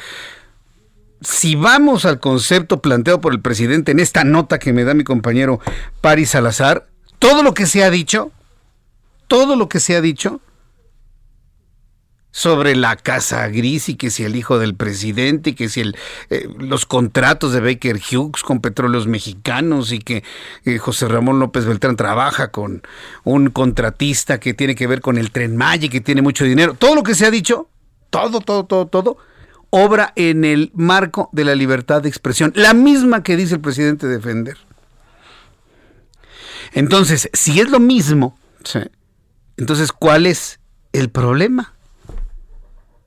[1.21, 5.04] Si vamos al concepto planteado por el presidente en esta nota que me da mi
[5.04, 5.60] compañero
[6.01, 6.88] Paris Salazar,
[7.19, 8.32] todo lo que se ha dicho,
[9.28, 10.41] todo lo que se ha dicho,
[12.36, 15.84] sobre la casa gris y que si el hijo del presidente y que si
[16.30, 20.21] eh, los contratos de Baker Hughes con petróleos mexicanos y que
[20.65, 22.84] eh, José Ramón López Beltrán trabaja con
[23.23, 26.73] un contratista que tiene que ver con el tren Maya y que tiene mucho dinero.
[26.73, 27.69] Todo lo que se ha dicho,
[28.10, 29.17] todo, todo, todo, todo,
[29.78, 34.08] obra en el marco de la libertad de expresión, la misma que dice el presidente
[34.08, 34.58] defender.
[36.72, 38.38] Entonces, si es lo mismo,
[39.58, 40.60] entonces, ¿cuál es
[40.94, 41.74] el problema?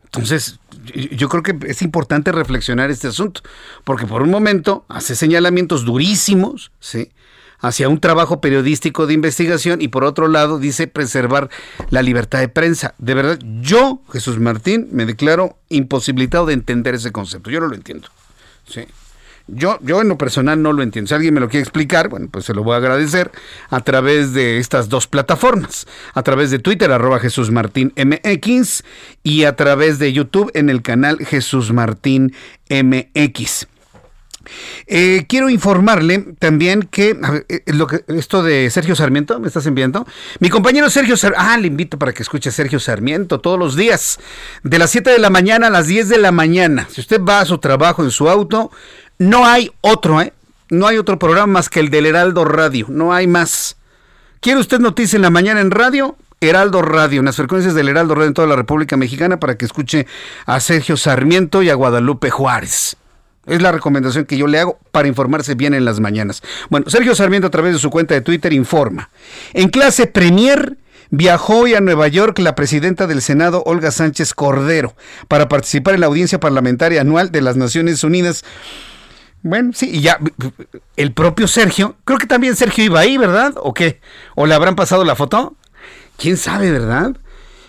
[0.05, 0.61] Entonces,
[0.95, 3.41] yo creo que es importante reflexionar este asunto,
[3.85, 7.11] porque por un momento hace señalamientos durísimos, ¿sí?
[7.61, 11.51] Hacia un trabajo periodístico de investigación y por otro lado dice preservar
[11.91, 12.95] la libertad de prensa.
[12.99, 17.51] De verdad, yo, Jesús Martín, me declaro imposibilitado de entender ese concepto.
[17.51, 18.09] Yo no lo entiendo.
[18.67, 18.87] Sí.
[19.51, 21.09] Yo, yo en lo personal no lo entiendo.
[21.09, 23.33] Si alguien me lo quiere explicar, bueno, pues se lo voy a agradecer
[23.71, 25.87] a través de estas dos plataformas.
[26.13, 28.85] A través de Twitter, arroba Jesús Martín MX
[29.23, 32.35] y a través de YouTube en el canal Jesús Martín
[32.69, 33.67] MX.
[34.87, 37.17] Eh, quiero informarle también que,
[37.49, 40.07] eh, lo que esto de Sergio Sarmiento, ¿me estás enviando?
[40.41, 44.19] Mi compañero Sergio Sarmiento, ah, le invito para que escuche Sergio Sarmiento todos los días,
[44.63, 46.89] de las 7 de la mañana a las 10 de la mañana.
[46.91, 48.71] Si usted va a su trabajo en su auto,
[49.19, 50.33] no hay otro, ¿eh?
[50.71, 53.77] No hay otro programa más que el del Heraldo Radio, no hay más.
[54.41, 56.17] ¿Quiere usted noticias en la mañana en radio?
[56.41, 59.65] Heraldo Radio, en las frecuencias del Heraldo Radio en toda la República Mexicana para que
[59.65, 60.07] escuche
[60.47, 62.97] a Sergio Sarmiento y a Guadalupe Juárez.
[63.49, 66.43] Es la recomendación que yo le hago para informarse bien en las mañanas.
[66.71, 69.11] Bueno, Sergio Sarmiento a través de su cuenta de Twitter informa.
[69.55, 70.77] En clase Premier
[71.11, 74.95] viajó hoy a Nueva York la presidenta del Senado, Olga Sánchez Cordero,
[75.27, 78.45] para participar en la audiencia parlamentaria anual de las Naciones Unidas.
[79.43, 80.19] Bueno, sí, y ya
[80.97, 83.55] el propio Sergio, creo que también Sergio iba ahí, ¿verdad?
[83.57, 84.01] ¿O qué?
[84.35, 85.57] ¿O le habrán pasado la foto?
[86.17, 87.17] ¿Quién sabe, verdad?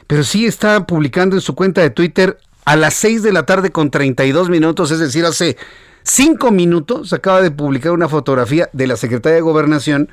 [0.08, 3.71] Pero sí está publicando en su cuenta de Twitter a las 6 de la tarde
[3.71, 5.58] con 32 minutos, es decir, hace
[6.03, 10.12] 5 minutos, acaba de publicar una fotografía de la Secretaría de Gobernación,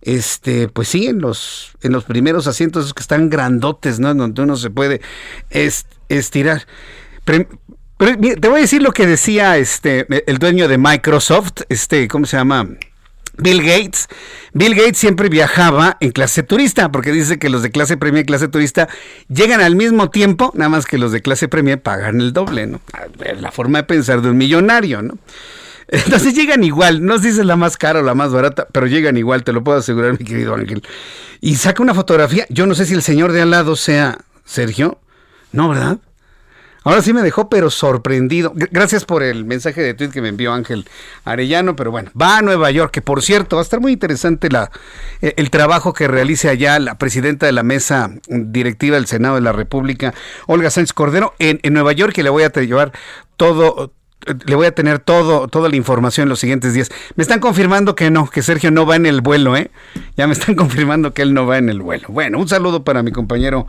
[0.00, 4.14] este, pues sí, en los, en los primeros asientos que están grandotes, ¿no?
[4.14, 5.02] Donde uno se puede
[5.50, 6.66] estirar.
[7.26, 12.38] Te voy a decir lo que decía este, el dueño de Microsoft, este, ¿cómo se
[12.38, 12.66] llama?
[13.40, 14.08] Bill Gates.
[14.52, 18.24] Bill Gates siempre viajaba en clase turista, porque dice que los de clase premia y
[18.24, 18.88] clase turista
[19.28, 22.80] llegan al mismo tiempo, nada más que los de clase premia pagan el doble, ¿no?
[23.40, 25.18] La forma de pensar de un millonario, ¿no?
[25.88, 28.86] Entonces llegan igual, no sé si es la más cara o la más barata, pero
[28.86, 30.82] llegan igual, te lo puedo asegurar, mi querido Ángel.
[31.40, 35.00] Y saca una fotografía, yo no sé si el señor de al lado sea Sergio,
[35.52, 35.98] no, ¿verdad?
[36.82, 38.52] Ahora sí me dejó, pero sorprendido.
[38.54, 40.88] Gracias por el mensaje de tweet que me envió Ángel
[41.24, 44.48] Arellano, pero bueno, va a Nueva York, que por cierto, va a estar muy interesante
[44.48, 44.70] la,
[45.20, 49.42] eh, el trabajo que realice allá la presidenta de la mesa directiva del Senado de
[49.42, 50.14] la República,
[50.46, 52.92] Olga Sánchez Cordero, en, en Nueva York, y le voy a llevar
[53.36, 53.92] todo,
[54.46, 56.88] le voy a tener todo, toda la información en los siguientes días.
[57.14, 59.70] Me están confirmando que no, que Sergio no va en el vuelo, ¿eh?
[60.16, 62.08] Ya me están confirmando que él no va en el vuelo.
[62.08, 63.66] Bueno, un saludo para mi compañero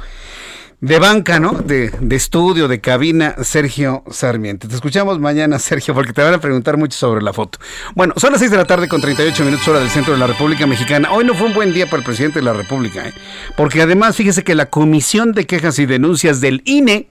[0.81, 1.53] de banca, ¿no?
[1.53, 4.67] De, de, estudio, de cabina, Sergio Sarmiento.
[4.67, 7.59] Te escuchamos mañana, Sergio, porque te van a preguntar mucho sobre la foto.
[7.93, 10.25] Bueno, son las 6 de la tarde con 38 minutos hora del centro de la
[10.25, 11.11] República Mexicana.
[11.11, 13.13] Hoy no fue un buen día para el presidente de la República, ¿eh?
[13.55, 17.09] Porque además, fíjese que la Comisión de Quejas y Denuncias del INE,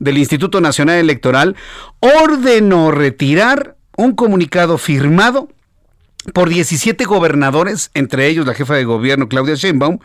[0.00, 1.54] del Instituto Nacional Electoral,
[2.00, 5.48] ordenó retirar un comunicado firmado
[6.32, 9.98] por 17 gobernadores, entre ellos la jefa de gobierno Claudia Sheinbaum,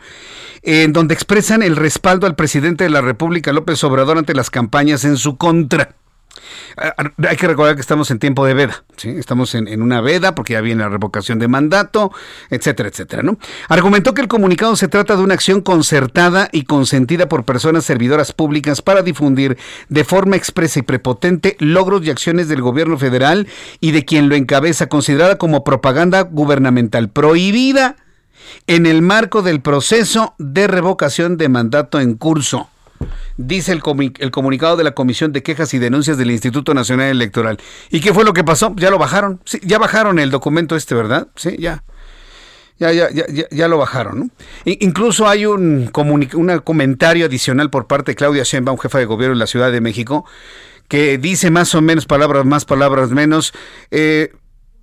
[0.62, 5.04] en donde expresan el respaldo al presidente de la República López Obrador ante las campañas
[5.04, 5.97] en su contra.
[6.76, 6.94] Ah,
[7.28, 9.10] hay que recordar que estamos en tiempo de veda, ¿sí?
[9.10, 12.12] estamos en, una veda porque ya viene la revocación de mandato,
[12.50, 13.22] etcétera, etcétera.
[13.22, 13.38] ¿no?
[13.68, 18.32] Argumentó que el comunicado se trata de una acción concertada y consentida por personas servidoras
[18.32, 19.58] públicas para difundir
[19.88, 23.48] de forma expresa y prepotente logros y acciones del gobierno federal
[23.80, 27.96] y de quien lo encabeza, considerada como propaganda gubernamental prohibida
[28.66, 32.68] en el marco del proceso de revocación de mandato en curso
[33.36, 33.82] dice el,
[34.18, 37.58] el, comunicado de la Comisión de Quejas y Denuncias del Instituto Nacional Electoral.
[37.90, 38.74] ¿Y qué fue lo que pasó?
[38.76, 39.40] Ya lo bajaron.
[39.44, 41.28] Sí, ya bajaron el documento este, ¿verdad?
[41.36, 41.84] Sí, ya.
[42.78, 44.20] Ya, ya, ya, ya, lo bajaron.
[44.20, 44.30] ¿no?
[44.64, 49.40] incluso hay un, un comentario adicional por parte de Claudia Sheinbaum, jefa de gobierno de
[49.40, 50.24] la Ciudad de México,
[50.86, 53.52] que dice más o menos palabras más, palabras menos.
[53.90, 54.32] Eh,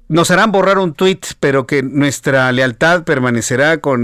[0.08, 4.04] nos harán borrar un tuit, pero que nuestra lealtad permanecerá con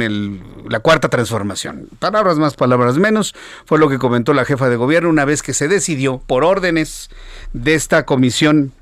[0.68, 1.88] la cuarta transformación.
[2.00, 3.36] Palabras más, palabras menos,
[3.66, 7.10] fue lo que comentó la jefa de gobierno una vez que se decidió, por órdenes
[7.54, 8.74] de esta comisión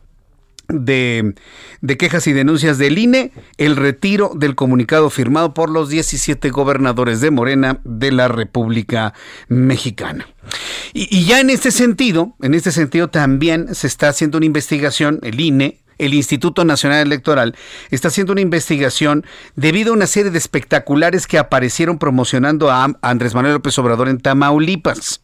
[0.69, 1.33] de,
[1.81, 7.21] de, quejas y denuncias del INE el retiro del comunicado firmado por los 17 gobernadores
[7.21, 9.15] de Morena de la República
[9.47, 10.27] Mexicana.
[10.93, 15.19] Y, y ya en este sentido, en este sentido también se está haciendo una investigación,
[15.23, 17.55] el INE, el Instituto Nacional Electoral
[17.91, 19.25] está haciendo una investigación
[19.55, 24.19] debido a una serie de espectaculares que aparecieron promocionando a Andrés Manuel López Obrador en
[24.19, 25.21] Tamaulipas.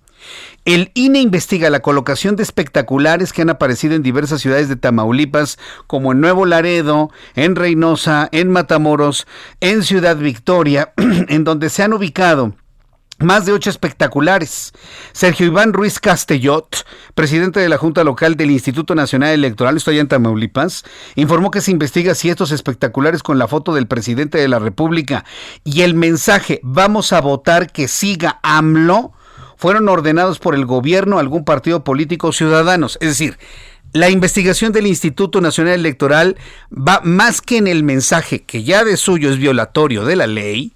[0.65, 5.59] El INE investiga la colocación de espectaculares que han aparecido en diversas ciudades de Tamaulipas,
[5.85, 9.27] como en Nuevo Laredo, en Reynosa, en Matamoros,
[9.61, 12.55] en Ciudad Victoria, en donde se han ubicado
[13.19, 14.73] más de ocho espectaculares.
[15.13, 20.07] Sergio Iván Ruiz Castellot, presidente de la Junta Local del Instituto Nacional Electoral, estoy en
[20.07, 20.83] Tamaulipas,
[21.15, 25.25] informó que se investiga si estos espectaculares con la foto del presidente de la República
[25.63, 29.13] y el mensaje vamos a votar que siga AMLO
[29.57, 32.97] fueron ordenados por el gobierno, algún partido político o ciudadanos.
[32.99, 33.37] Es decir,
[33.93, 36.35] la investigación del Instituto Nacional Electoral
[36.69, 40.73] va más que en el mensaje, que ya de suyo es violatorio de la ley,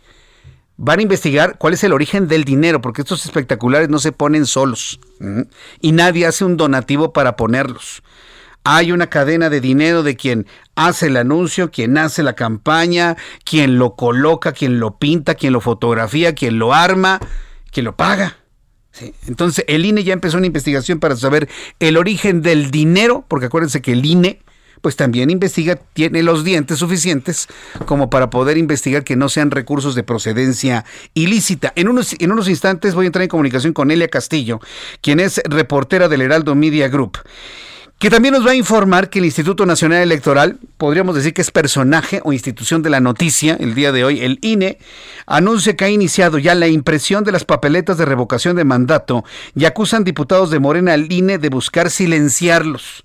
[0.81, 4.45] van a investigar cuál es el origen del dinero, porque estos espectaculares no se ponen
[4.45, 5.01] solos
[5.81, 8.01] y nadie hace un donativo para ponerlos.
[8.63, 13.77] Hay una cadena de dinero de quien hace el anuncio, quien hace la campaña, quien
[13.77, 17.19] lo coloca, quien lo pinta, quien lo fotografía, quien lo arma,
[17.71, 18.37] quien lo paga.
[19.27, 21.49] Entonces el INE ya empezó una investigación para saber
[21.79, 24.41] el origen del dinero, porque acuérdense que el INE
[24.81, 27.47] pues también investiga, tiene los dientes suficientes
[27.85, 31.73] como para poder investigar que no sean recursos de procedencia ilícita.
[31.75, 34.59] En unos, en unos instantes voy a entrar en comunicación con Elia Castillo,
[35.01, 37.19] quien es reportera del Heraldo Media Group
[37.99, 41.51] que también nos va a informar que el Instituto Nacional Electoral, podríamos decir que es
[41.51, 44.79] personaje o institución de la noticia el día de hoy, el INE,
[45.27, 49.65] anuncia que ha iniciado ya la impresión de las papeletas de revocación de mandato y
[49.65, 53.03] acusan diputados de Morena al INE de buscar silenciarlos.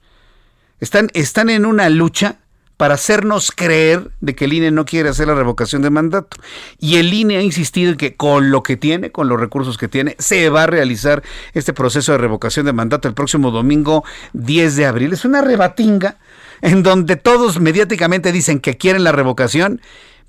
[0.81, 2.39] Están, están en una lucha
[2.77, 6.37] para hacernos creer de que el INE no quiere hacer la revocación de mandato.
[6.79, 9.89] Y el INE ha insistido en que con lo que tiene, con los recursos que
[9.89, 11.22] tiene, se va a realizar
[11.53, 15.12] este proceso de revocación de mandato el próximo domingo 10 de abril.
[15.12, 16.18] Es una rebatinga
[16.62, 19.81] en donde todos mediáticamente dicen que quieren la revocación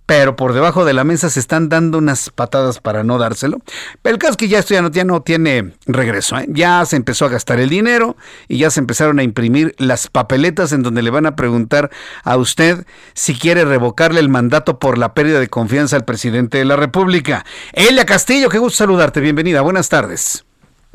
[0.06, 3.60] pero por debajo de la mesa se están dando unas patadas para no dárselo.
[4.04, 6.38] El caso es que ya esto ya no, ya no tiene regreso.
[6.38, 6.46] ¿eh?
[6.50, 8.16] Ya se empezó a gastar el dinero
[8.48, 11.90] y ya se empezaron a imprimir las papeletas en donde le van a preguntar
[12.24, 16.66] a usted si quiere revocarle el mandato por la pérdida de confianza al presidente de
[16.66, 17.46] la República.
[17.74, 19.20] Elia Castillo, qué gusto saludarte.
[19.22, 19.62] Bienvenida.
[19.62, 20.45] Buenas tardes.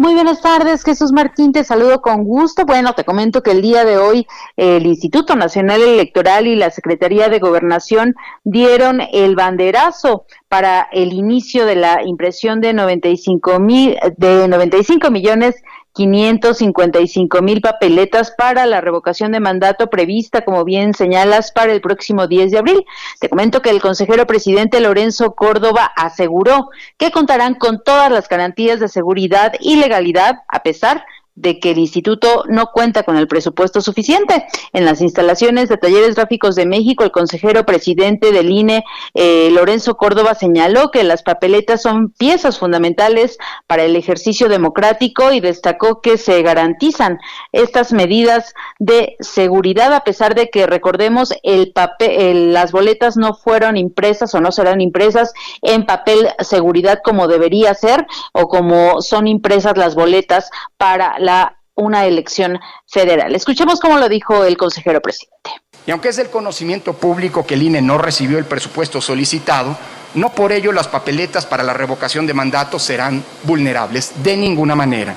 [0.01, 2.65] Muy buenas tardes, Jesús Martín, te saludo con gusto.
[2.65, 4.27] Bueno, te comento que el día de hoy
[4.57, 11.67] el Instituto Nacional Electoral y la Secretaría de Gobernación dieron el banderazo para el inicio
[11.67, 15.57] de la impresión de 95 mil, de 95 millones
[15.93, 22.27] 555 mil papeletas para la revocación de mandato prevista, como bien señalas, para el próximo
[22.27, 22.85] 10 de abril.
[23.19, 28.81] Te comento que el consejero presidente Lorenzo Córdoba aseguró que contarán con todas las garantías
[28.81, 31.05] de seguridad y legalidad, a pesar
[31.41, 34.47] que el instituto no cuenta con el presupuesto suficiente.
[34.73, 38.85] En las instalaciones de Talleres Gráficos de México, el consejero presidente del INE,
[39.15, 45.41] eh, Lorenzo Córdoba, señaló que las papeletas son piezas fundamentales para el ejercicio democrático y
[45.41, 47.19] destacó que se garantizan
[47.53, 53.77] estas medidas de seguridad a pesar de que recordemos el papel, las boletas no fueron
[53.77, 55.33] impresas o no serán impresas
[55.63, 61.30] en papel seguridad como debería ser o como son impresas las boletas para la
[61.75, 63.35] una elección federal.
[63.35, 65.51] Escuchemos cómo lo dijo el consejero presidente.
[65.87, 69.77] Y aunque es del conocimiento público que el INE no recibió el presupuesto solicitado,
[70.15, 75.15] no por ello las papeletas para la revocación de mandato serán vulnerables de ninguna manera.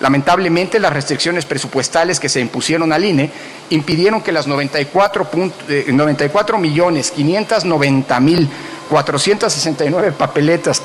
[0.00, 3.30] Lamentablemente, las restricciones presupuestales que se impusieron al INE
[3.70, 5.28] impidieron que las 94,
[5.68, 8.48] eh, millones 590 mil
[8.88, 10.82] 469 papeletas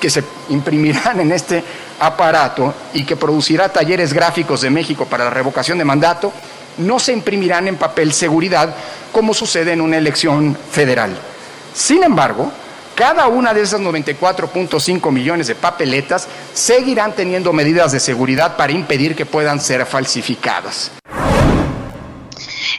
[0.00, 1.62] que se imprimirán en este
[2.00, 6.32] aparato y que producirá talleres gráficos de México para la revocación de mandato,
[6.78, 8.74] no se imprimirán en papel seguridad
[9.12, 11.16] como sucede en una elección federal.
[11.74, 12.50] Sin embargo,
[12.94, 19.14] cada una de esas 94.5 millones de papeletas seguirán teniendo medidas de seguridad para impedir
[19.14, 20.90] que puedan ser falsificadas.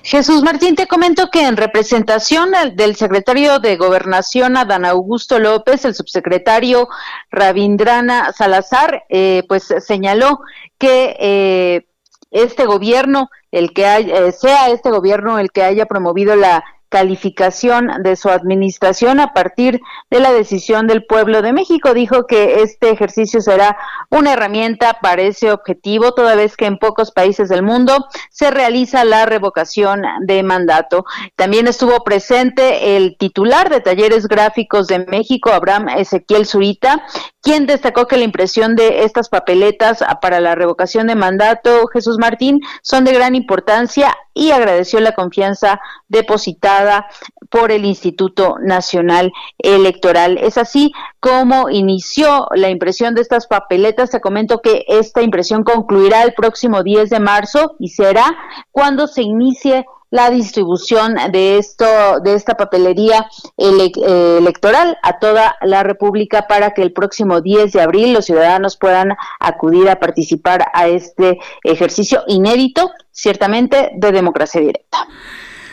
[0.04, 5.96] Jesús Martín, te comento que en representación del secretario de Gobernación, Adán Augusto López, el
[5.96, 6.88] subsecretario
[7.32, 10.40] Rabindrana Salazar, eh, pues señaló
[10.78, 11.88] que eh,
[12.32, 18.16] este gobierno, el que eh, sea este gobierno el que haya promovido la calificación de
[18.16, 19.80] su administración a partir
[20.10, 21.94] de la decisión del pueblo de México.
[21.94, 23.78] Dijo que este ejercicio será
[24.10, 29.06] una herramienta para ese objetivo, toda vez que en pocos países del mundo se realiza
[29.06, 31.06] la revocación de mandato.
[31.36, 37.04] También estuvo presente el titular de Talleres Gráficos de México, Abraham Ezequiel Zurita,
[37.42, 42.60] quien destacó que la impresión de estas papeletas para la revocación de mandato, Jesús Martín,
[42.82, 47.08] son de gran importancia y agradeció la confianza depositada
[47.50, 50.38] por el Instituto Nacional Electoral.
[50.38, 54.12] Es así como inició la impresión de estas papeletas.
[54.12, 58.38] Te comento que esta impresión concluirá el próximo 10 de marzo y será
[58.72, 61.86] cuando se inicie la distribución de esto
[62.24, 67.82] de esta papelería eh, electoral a toda la República para que el próximo 10 de
[67.82, 75.08] abril los ciudadanos puedan acudir a participar a este ejercicio inédito, ciertamente, de democracia directa.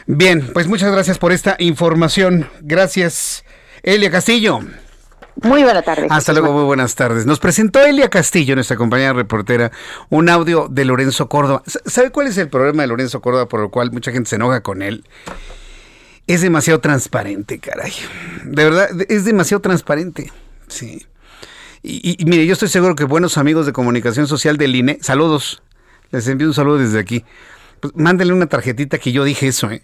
[0.07, 2.49] Bien, pues muchas gracias por esta información.
[2.61, 3.45] Gracias,
[3.82, 4.61] Elia Castillo.
[5.43, 6.07] Muy buena tarde.
[6.09, 7.26] Hasta luego, muy buenas tardes.
[7.26, 9.70] Nos presentó Elia Castillo, nuestra compañera reportera,
[10.09, 11.62] un audio de Lorenzo Córdoba.
[11.66, 14.62] ¿Sabe cuál es el problema de Lorenzo Córdoba por el cual mucha gente se enoja
[14.62, 15.05] con él?
[16.26, 17.93] Es demasiado transparente, caray.
[18.45, 20.32] De verdad, es demasiado transparente.
[20.68, 21.07] Sí.
[21.82, 25.62] Y, mire, yo estoy seguro que buenos amigos de comunicación social del INE, saludos,
[26.11, 27.24] les envío un saludo desde aquí.
[27.78, 29.82] Pues mándenle una tarjetita que yo dije eso, ¿eh?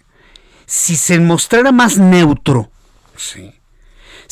[0.65, 2.71] Si se mostrara más neutro,
[3.15, 3.53] sí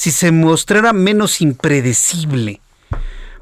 [0.02, 2.60] si se mostrara menos impredecible,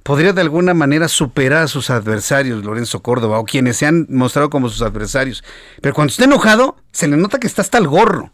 [0.04, 4.50] podría de alguna manera superar a sus adversarios, Lorenzo Córdoba, o quienes se han mostrado
[4.50, 5.42] como sus adversarios.
[5.82, 8.34] Pero cuando está enojado, se le nota que está hasta el gorro.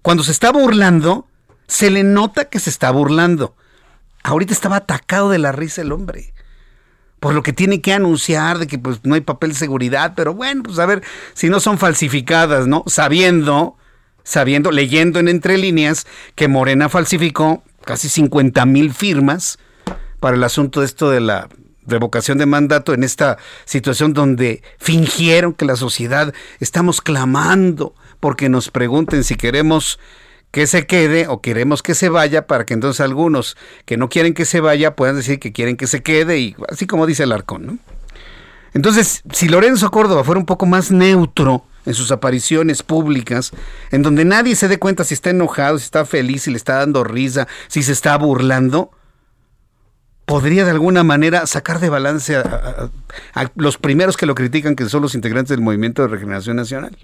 [0.00, 1.28] Cuando se está burlando,
[1.66, 3.54] se le nota que se está burlando.
[4.22, 6.32] Ahorita estaba atacado de la risa el hombre.
[7.20, 10.32] Por lo que tiene que anunciar de que pues no hay papel de seguridad, pero
[10.32, 11.02] bueno, pues a ver
[11.34, 12.84] si no son falsificadas, ¿no?
[12.86, 13.76] Sabiendo
[14.24, 19.58] sabiendo, leyendo en entre líneas que Morena falsificó casi 50 mil firmas
[20.18, 21.48] para el asunto de esto de la
[21.86, 28.70] revocación de mandato en esta situación donde fingieron que la sociedad estamos clamando porque nos
[28.70, 29.98] pregunten si queremos
[30.50, 34.34] que se quede o queremos que se vaya para que entonces algunos que no quieren
[34.34, 37.32] que se vaya puedan decir que quieren que se quede y así como dice el
[37.32, 37.78] arcón, ¿no?
[38.72, 43.52] Entonces, si Lorenzo Córdoba fuera un poco más neutro, en sus apariciones públicas,
[43.90, 46.76] en donde nadie se dé cuenta si está enojado, si está feliz, si le está
[46.76, 48.90] dando risa, si se está burlando,
[50.24, 52.90] podría de alguna manera sacar de balance a,
[53.56, 56.96] los primeros que lo critican, que son los integrantes del Movimiento de Regeneración Nacional.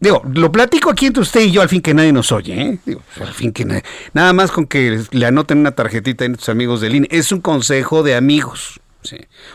[0.00, 2.96] Digo, lo platico aquí entre usted y yo, al fin que nadie nos oye, ¿eh?
[3.20, 3.82] Al fin que
[4.12, 7.08] nada más con que le anoten una tarjetita a tus amigos del INE.
[7.10, 8.80] Es un consejo de amigos,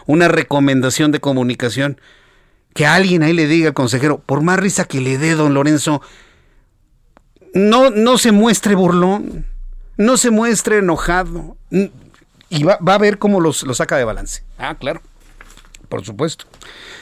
[0.05, 1.97] una recomendación de comunicación
[2.73, 6.01] que alguien ahí le diga al consejero, por más risa que le dé don Lorenzo,
[7.53, 9.45] no, no se muestre burlón,
[9.97, 11.57] no se muestre enojado,
[12.49, 14.43] y va, a ver cómo los, lo saca de balance.
[14.57, 15.01] Ah, claro,
[15.89, 16.45] por supuesto.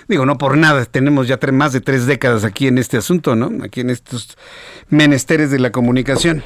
[0.07, 3.63] Digo, no por nada, tenemos ya más de tres décadas aquí en este asunto, ¿no?
[3.63, 4.37] Aquí en estos
[4.89, 6.43] menesteres de la comunicación.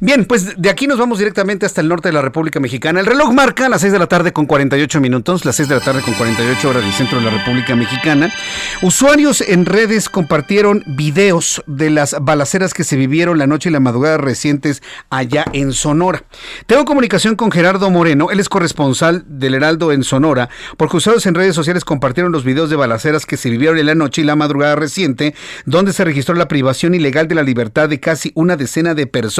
[0.00, 3.00] Bien, pues de aquí nos vamos directamente hasta el norte de la República Mexicana.
[3.00, 5.80] El reloj marca las 6 de la tarde con 48 minutos, las 6 de la
[5.80, 8.32] tarde con 48 horas del centro de la República Mexicana.
[8.82, 13.80] Usuarios en redes compartieron videos de las balaceras que se vivieron la noche y la
[13.80, 16.24] madrugada recientes allá en Sonora.
[16.66, 21.34] Tengo comunicación con Gerardo Moreno, él es corresponsal del Heraldo en Sonora, porque usuarios en
[21.34, 24.36] redes sociales compartieron los videos de balaceras que se vivieron en la noche y la
[24.36, 25.34] madrugada reciente,
[25.64, 29.37] donde se registró la privación ilegal de la libertad de casi una decena de personas.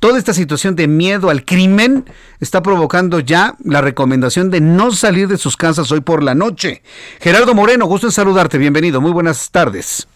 [0.00, 2.04] Toda esta situación de miedo al crimen
[2.40, 6.82] está provocando ya la recomendación de no salir de sus casas hoy por la noche.
[7.20, 10.08] Gerardo Moreno, gusto en saludarte, bienvenido, muy buenas tardes.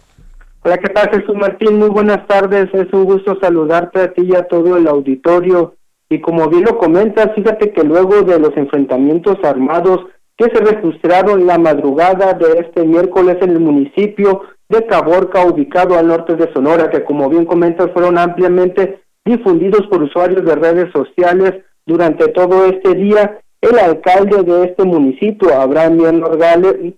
[0.64, 1.78] Hola, ¿qué tal Jesús Martín?
[1.78, 5.74] Muy buenas tardes, es un gusto saludarte a ti y a todo el auditorio.
[6.08, 10.00] Y como bien lo comentas, fíjate que luego de los enfrentamientos armados
[10.42, 16.08] que se registraron la madrugada de este miércoles en el municipio de Caborca, ubicado al
[16.08, 21.62] norte de Sonora, que como bien comentas fueron ampliamente difundidos por usuarios de redes sociales
[21.86, 26.22] durante todo este día, el alcalde de este municipio, Abraham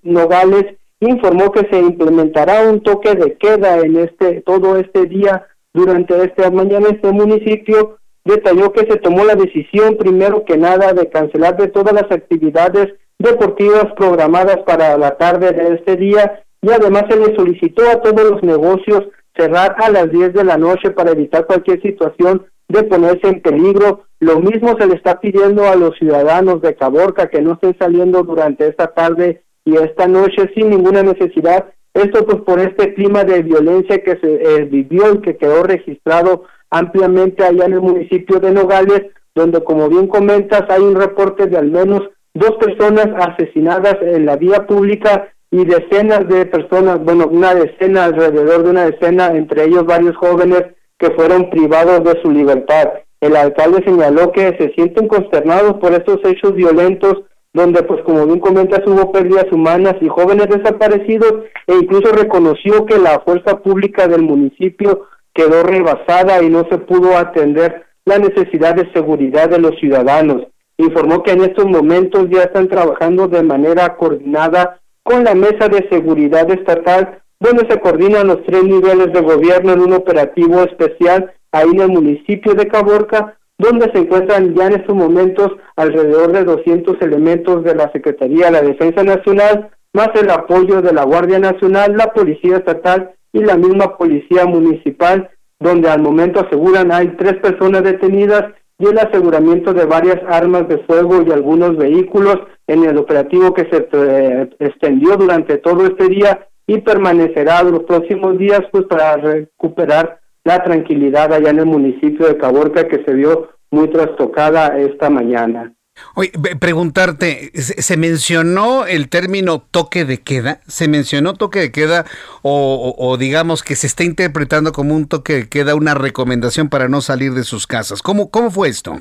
[0.02, 6.24] Nogales, informó que se implementará un toque de queda en este todo este día durante
[6.24, 6.88] esta mañana.
[6.90, 11.92] Este municipio detalló que se tomó la decisión primero que nada de cancelar de todas
[11.92, 17.88] las actividades deportivas programadas para la tarde de este día y además se le solicitó
[17.90, 19.04] a todos los negocios
[19.36, 24.04] cerrar a las 10 de la noche para evitar cualquier situación de ponerse en peligro.
[24.20, 28.22] Lo mismo se le está pidiendo a los ciudadanos de Caborca que no estén saliendo
[28.22, 31.66] durante esta tarde y esta noche sin ninguna necesidad.
[31.92, 36.44] Esto pues por este clima de violencia que se eh, vivió y que quedó registrado
[36.70, 39.02] ampliamente allá en el municipio de Nogales,
[39.34, 42.02] donde como bien comentas hay un reporte de al menos
[42.34, 48.64] dos personas asesinadas en la vía pública y decenas de personas, bueno, una decena, alrededor
[48.64, 50.64] de una decena, entre ellos varios jóvenes
[50.98, 52.90] que fueron privados de su libertad.
[53.20, 57.22] El alcalde señaló que se sienten consternados por estos hechos violentos
[57.54, 62.98] donde pues como bien comentas hubo pérdidas humanas y jóvenes desaparecidos e incluso reconoció que
[62.98, 68.92] la fuerza pública del municipio quedó rebasada y no se pudo atender la necesidad de
[68.92, 70.48] seguridad de los ciudadanos.
[70.76, 75.88] Informó que en estos momentos ya están trabajando de manera coordinada con la Mesa de
[75.88, 81.68] Seguridad Estatal, donde se coordinan los tres niveles de gobierno en un operativo especial ahí
[81.70, 87.00] en el municipio de Caborca, donde se encuentran ya en estos momentos alrededor de 200
[87.02, 91.96] elementos de la Secretaría de la Defensa Nacional, más el apoyo de la Guardia Nacional,
[91.96, 97.84] la Policía Estatal y la misma Policía Municipal, donde al momento aseguran hay tres personas
[97.84, 103.54] detenidas y el aseguramiento de varias armas de fuego y algunos vehículos en el operativo
[103.54, 109.16] que se eh, extendió durante todo este día y permanecerá los próximos días pues para
[109.16, 115.10] recuperar la tranquilidad allá en el municipio de Caborca que se vio muy trastocada esta
[115.10, 115.74] mañana.
[116.16, 120.60] Oye, preguntarte, ¿se mencionó el término toque de queda?
[120.66, 122.04] ¿Se mencionó toque de queda
[122.42, 127.00] o, digamos que se está interpretando como un toque de queda, una recomendación para no
[127.00, 128.02] salir de sus casas?
[128.02, 128.98] ¿Cómo, cómo fue esto?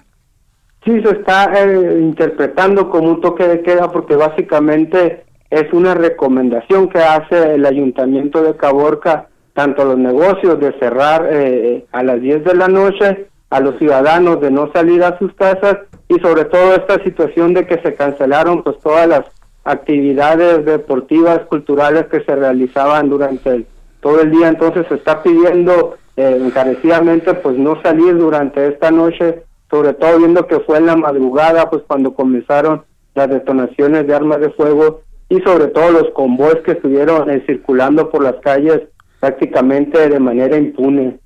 [0.86, 6.90] Sí, se está eh, interpretando como un toque de queda porque básicamente es una recomendación
[6.90, 12.44] que hace el ayuntamiento de Caborca, tanto los negocios de cerrar eh, a las 10
[12.44, 15.78] de la noche, a los ciudadanos de no salir a sus casas
[16.08, 19.26] y sobre todo esta situación de que se cancelaron pues todas las
[19.64, 23.66] actividades deportivas, culturales que se realizaban durante
[24.02, 24.50] todo el día.
[24.50, 29.44] Entonces se está pidiendo eh, encarecidamente pues no salir durante esta noche
[29.74, 32.84] sobre todo viendo que fue en la madrugada, pues cuando comenzaron
[33.16, 38.12] las detonaciones de armas de fuego y sobre todo los convoys que estuvieron eh, circulando
[38.12, 38.82] por las calles
[39.20, 41.18] prácticamente de manera impune.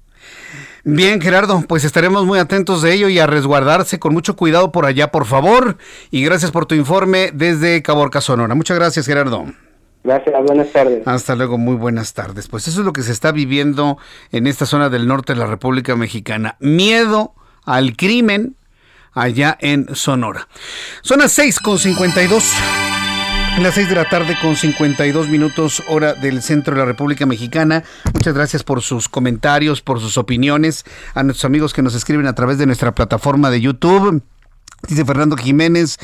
[0.90, 4.86] Bien, Gerardo, pues estaremos muy atentos de ello y a resguardarse con mucho cuidado por
[4.86, 5.76] allá, por favor.
[6.12, 8.56] Y gracias por tu informe desde Caborca, Sonora.
[8.56, 9.48] Muchas gracias, Gerardo.
[10.06, 11.06] Gracias, buenas tardes.
[11.06, 12.48] Hasta luego, muy buenas tardes.
[12.48, 13.98] Pues eso es lo que se está viviendo
[14.32, 16.56] en esta zona del norte de la República Mexicana.
[16.62, 17.36] Miedo
[17.66, 18.56] al crimen
[19.12, 20.48] allá en Sonora.
[21.02, 22.44] Son las 6 con 52.
[23.58, 27.84] Las 6 de la tarde con 52 minutos hora del centro de la República Mexicana.
[28.14, 30.86] Muchas gracias por sus comentarios, por sus opiniones,
[31.16, 34.22] a nuestros amigos que nos escriben a través de nuestra plataforma de YouTube.
[34.88, 35.98] Dice Fernando Jiménez,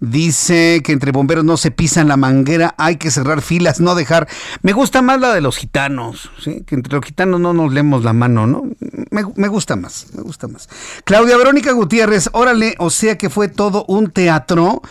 [0.00, 4.26] dice que entre bomberos no se pisan la manguera, hay que cerrar filas, no dejar.
[4.62, 6.64] Me gusta más la de los gitanos, ¿sí?
[6.66, 8.64] que entre los gitanos no nos leemos la mano, ¿no?
[9.10, 10.68] Me gusta más, me gusta más.
[11.04, 14.82] Claudia Verónica Gutiérrez, órale, o sea que fue todo un teatro.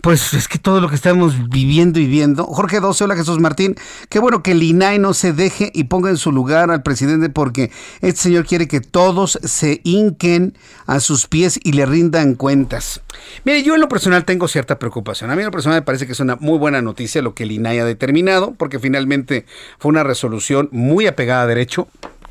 [0.00, 2.44] Pues es que todo lo que estamos viviendo y viendo.
[2.44, 3.74] Jorge 12, hola Jesús Martín.
[4.08, 7.28] Qué bueno que el INAI no se deje y ponga en su lugar al presidente
[7.28, 7.70] porque
[8.00, 13.02] este señor quiere que todos se hinquen a sus pies y le rindan cuentas.
[13.44, 15.30] Mire, yo en lo personal tengo cierta preocupación.
[15.30, 17.42] A mí en lo personal me parece que es una muy buena noticia lo que
[17.42, 19.46] el INAI ha determinado porque finalmente
[19.78, 21.88] fue una resolución muy apegada a derecho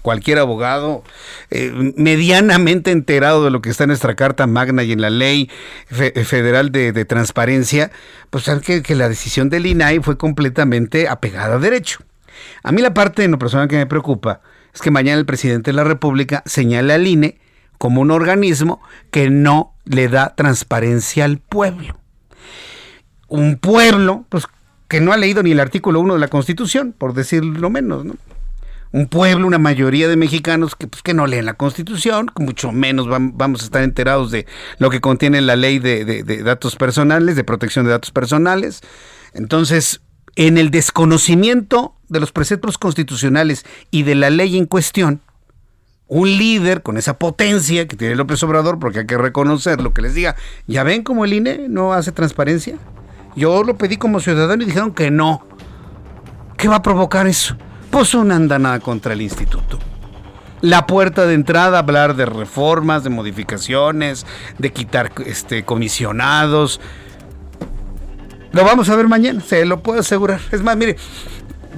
[0.08, 1.04] cualquier abogado
[1.50, 5.50] eh, medianamente enterado de lo que está en nuestra Carta Magna y en la Ley
[5.90, 7.92] Federal de, Transparencia,
[8.30, 12.00] pues sabe que, que, la decisión del INAI fue completamente apegada a derecho.
[12.64, 14.40] A mí la parte en lo personal que me preocupa
[14.74, 17.38] es que mañana el presidente de la República señale al INE
[17.78, 18.82] como un organismo
[19.12, 22.00] que no le da transparencia al pueblo.
[23.28, 24.48] Un pueblo, pues
[24.88, 28.14] que no ha leído ni el artículo 1 de la Constitución, por decirlo menos, ¿no?
[28.92, 33.08] Un pueblo, una mayoría de mexicanos que, pues, que no leen la Constitución, mucho menos
[33.08, 34.46] vamos a estar enterados de
[34.80, 38.82] lo que contiene la ley de, datos personales, de protección de datos personales.
[39.34, 40.02] Entonces,
[40.36, 45.22] en el desconocimiento de los preceptos constitucionales y de la ley en cuestión,
[46.08, 50.02] un líder con esa potencia que tiene López Obrador, porque hay que reconocer lo que
[50.02, 52.78] les diga, ya ven cómo el INE no hace transparencia.
[53.36, 55.46] Yo lo pedí como ciudadano y dijeron que no.
[56.58, 57.58] ¿Qué va a provocar eso?
[57.98, 59.80] Pues una andanada contra el instituto.
[60.62, 64.24] La puerta de entrada, hablar de reformas, de modificaciones,
[64.60, 66.80] de quitar este, comisionados.
[68.52, 70.40] Lo vamos a ver mañana, se lo puedo asegurar.
[70.52, 70.96] Es más, mire,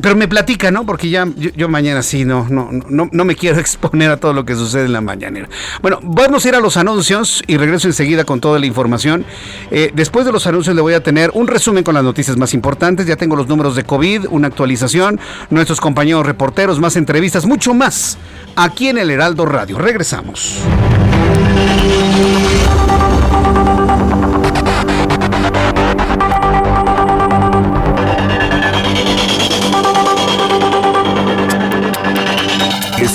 [0.02, 0.86] pero me platica, ¿no?
[0.86, 4.46] Porque ya yo, mañana sí no, no, no, no me quiero exponer a todo lo
[4.46, 5.50] que sucede en la mañanera.
[5.82, 9.26] Bueno, vamos a ir a los anuncios y regreso enseguida con toda la información.
[9.72, 12.54] Eh, después de los anuncios le voy a tener un resumen con las noticias más
[12.54, 13.06] importantes.
[13.06, 15.20] Ya tengo los números de COVID, una actualización,
[15.50, 18.18] nuestros compañeros reporteros, más entrevistas, mucho más
[18.56, 19.78] aquí en el Heraldo Radio.
[19.78, 20.60] Regresamos.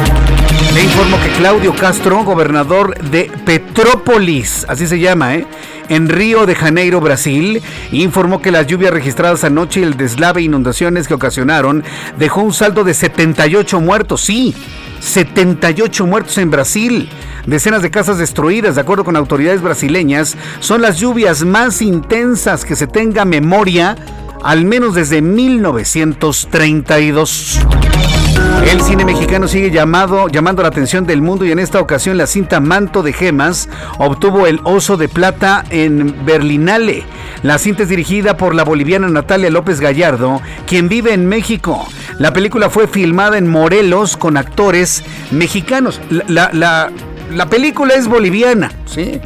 [0.73, 5.47] Le informo que Claudio Castro, gobernador de Petrópolis, así se llama, ¿eh?
[5.89, 7.61] En Río de Janeiro, Brasil,
[7.91, 11.83] informó que las lluvias registradas anoche y el deslave e inundaciones que ocasionaron
[12.17, 14.21] dejó un saldo de 78 muertos.
[14.21, 14.55] Sí,
[14.99, 17.09] 78 muertos en Brasil.
[17.45, 22.75] Decenas de casas destruidas, de acuerdo con autoridades brasileñas, son las lluvias más intensas que
[22.75, 23.97] se tenga memoria,
[24.43, 27.59] al menos desde 1932.
[28.69, 32.27] El cine mexicano sigue llamado, llamando la atención del mundo y en esta ocasión la
[32.27, 37.03] cinta Manto de Gemas obtuvo el Oso de Plata en Berlinale.
[37.43, 41.87] La cinta es dirigida por la boliviana Natalia López Gallardo, quien vive en México.
[42.19, 45.99] La película fue filmada en Morelos con actores mexicanos.
[46.27, 46.89] La, la,
[47.31, 49.19] la película es boliviana, ¿sí?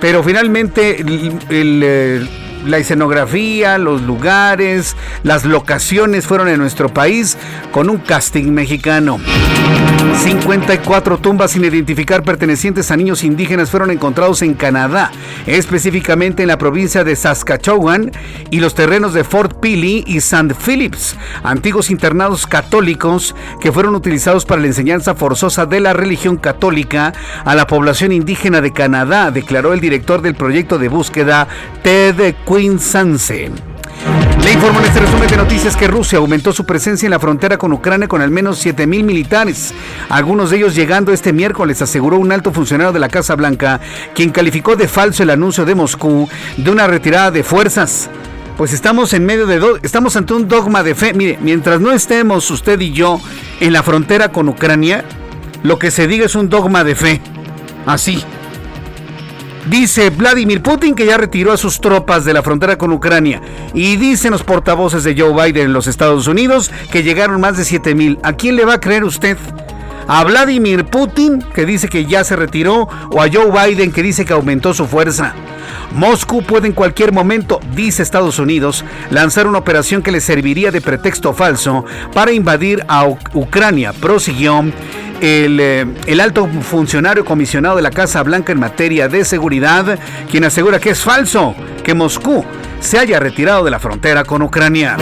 [0.00, 1.40] Pero finalmente el,
[1.82, 2.26] eh,
[2.66, 7.36] la escenografía, los lugares, las locaciones fueron en nuestro país
[7.72, 9.18] con un casting mexicano.
[10.22, 15.10] 54 tumbas sin identificar pertenecientes a niños indígenas fueron encontrados en Canadá,
[15.46, 18.12] específicamente en la provincia de Saskatchewan
[18.50, 20.54] y los terrenos de Fort Peely y St.
[20.54, 27.12] Phillips, antiguos internados católicos que fueron utilizados para la enseñanza forzosa de la religión católica
[27.44, 31.46] a la población indígena de Canadá, declaró el director del proyecto de búsqueda
[31.82, 33.50] Ted Quinn Sanse.
[34.42, 37.58] Le informo en este resumen de noticias que Rusia aumentó su presencia en la frontera
[37.58, 39.74] con Ucrania con al menos 7.000 militares,
[40.08, 43.78] algunos de ellos llegando este miércoles, aseguró un alto funcionario de la Casa Blanca,
[44.14, 48.08] quien calificó de falso el anuncio de Moscú de una retirada de fuerzas.
[48.56, 51.12] Pues estamos en medio de estamos ante un dogma de fe.
[51.12, 53.20] Mire, mientras no estemos usted y yo
[53.60, 55.04] en la frontera con Ucrania,
[55.62, 57.20] lo que se diga es un dogma de fe.
[57.84, 58.24] Así.
[59.66, 63.40] Dice Vladimir Putin que ya retiró a sus tropas de la frontera con Ucrania.
[63.74, 67.64] Y dicen los portavoces de Joe Biden en los Estados Unidos que llegaron más de
[67.64, 68.18] 7 mil.
[68.22, 69.36] ¿A quién le va a creer usted?
[70.08, 72.88] ¿A Vladimir Putin que dice que ya se retiró?
[73.10, 75.34] ¿O a Joe Biden que dice que aumentó su fuerza?
[75.92, 80.80] Moscú puede en cualquier momento, dice Estados Unidos, lanzar una operación que le serviría de
[80.80, 84.64] pretexto falso para invadir a Ucrania, prosiguió
[85.20, 89.98] el, eh, el, alto funcionario comisionado de la Casa Blanca en materia de seguridad,
[90.30, 92.44] quien asegura que es falso que Moscú
[92.80, 94.96] se haya retirado de la frontera con Ucrania.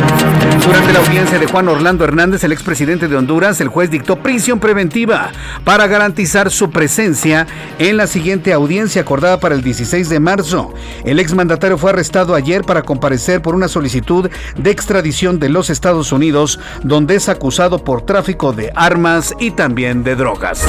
[0.65, 4.61] Durante la audiencia de Juan Orlando Hernández, el expresidente de Honduras, el juez dictó prisión
[4.61, 5.31] preventiva
[5.65, 7.47] para garantizar su presencia
[7.79, 10.73] en la siguiente audiencia acordada para el 16 de marzo.
[11.05, 16.13] El exmandatario fue arrestado ayer para comparecer por una solicitud de extradición de los Estados
[16.13, 20.65] Unidos, donde es acusado por tráfico de armas y también de drogas.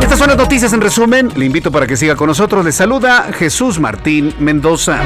[0.00, 1.32] Estas son las noticias en resumen.
[1.36, 2.64] Le invito para que siga con nosotros.
[2.64, 5.00] Le saluda Jesús Martín Mendoza.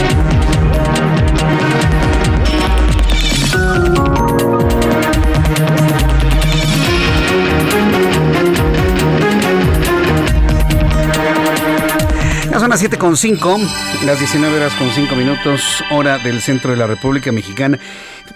[12.67, 13.61] Son las 7 con 5,
[14.07, 17.79] las 19 horas con 5 minutos, hora del centro de la República Mexicana.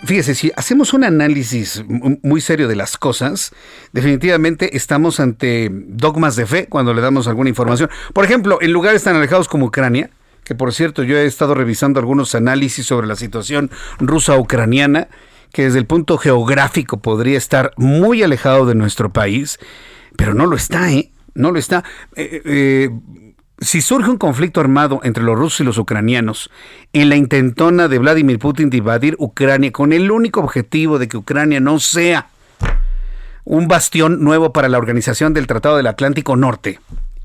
[0.05, 1.85] Fíjese, si hacemos un análisis
[2.23, 3.53] muy serio de las cosas,
[3.93, 7.91] definitivamente estamos ante dogmas de fe cuando le damos alguna información.
[8.13, 10.11] Por ejemplo, en lugares tan alejados como Ucrania,
[10.45, 15.09] que por cierto yo he estado revisando algunos análisis sobre la situación rusa-ucraniana,
[15.53, 19.59] que desde el punto geográfico podría estar muy alejado de nuestro país,
[20.17, 21.11] pero no lo está, ¿eh?
[21.35, 21.85] No lo está.
[22.17, 22.91] Eh, eh,
[23.61, 26.51] si surge un conflicto armado entre los rusos y los ucranianos
[26.93, 31.19] en la intentona de Vladimir Putin de invadir Ucrania con el único objetivo de que
[31.19, 32.29] Ucrania no sea
[33.45, 36.79] un bastión nuevo para la organización del Tratado del Atlántico Norte,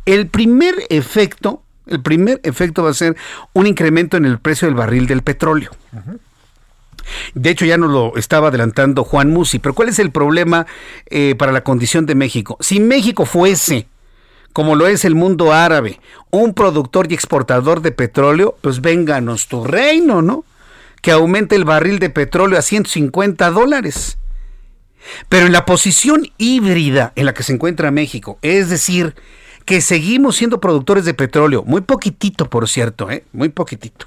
[0.05, 3.15] el primer efecto, el primer efecto va a ser
[3.53, 5.71] un incremento en el precio del barril del petróleo.
[7.35, 10.65] De hecho, ya nos lo estaba adelantando Juan Musi, pero ¿cuál es el problema
[11.05, 12.57] eh, para la condición de México?
[12.59, 13.87] Si México fuese
[14.55, 15.99] como lo es el mundo árabe,
[16.31, 20.45] un productor y exportador de petróleo, pues vénganos tu reino, ¿no?
[21.01, 24.17] Que aumente el barril de petróleo a 150 dólares.
[25.27, 29.13] Pero en la posición híbrida en la que se encuentra México, es decir,
[29.65, 33.25] que seguimos siendo productores de petróleo, muy poquitito, por cierto, ¿eh?
[33.33, 34.05] muy poquitito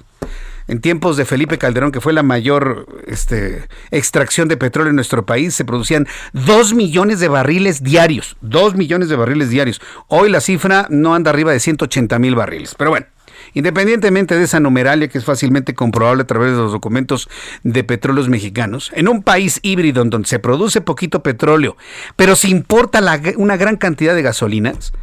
[0.69, 5.25] en tiempos de Felipe Calderón, que fue la mayor este, extracción de petróleo en nuestro
[5.25, 8.37] país, se producían 2 millones de barriles diarios.
[8.41, 9.81] 2 millones de barriles diarios.
[10.07, 12.75] Hoy la cifra no anda arriba de 180 mil barriles.
[12.77, 13.07] Pero bueno.
[13.53, 17.29] Independientemente de esa numeralia que es fácilmente comprobable a través de los documentos
[17.63, 21.77] de petróleos mexicanos, en un país híbrido en donde se produce poquito petróleo,
[22.15, 23.01] pero se importa
[23.37, 24.93] una gran cantidad de gasolinas,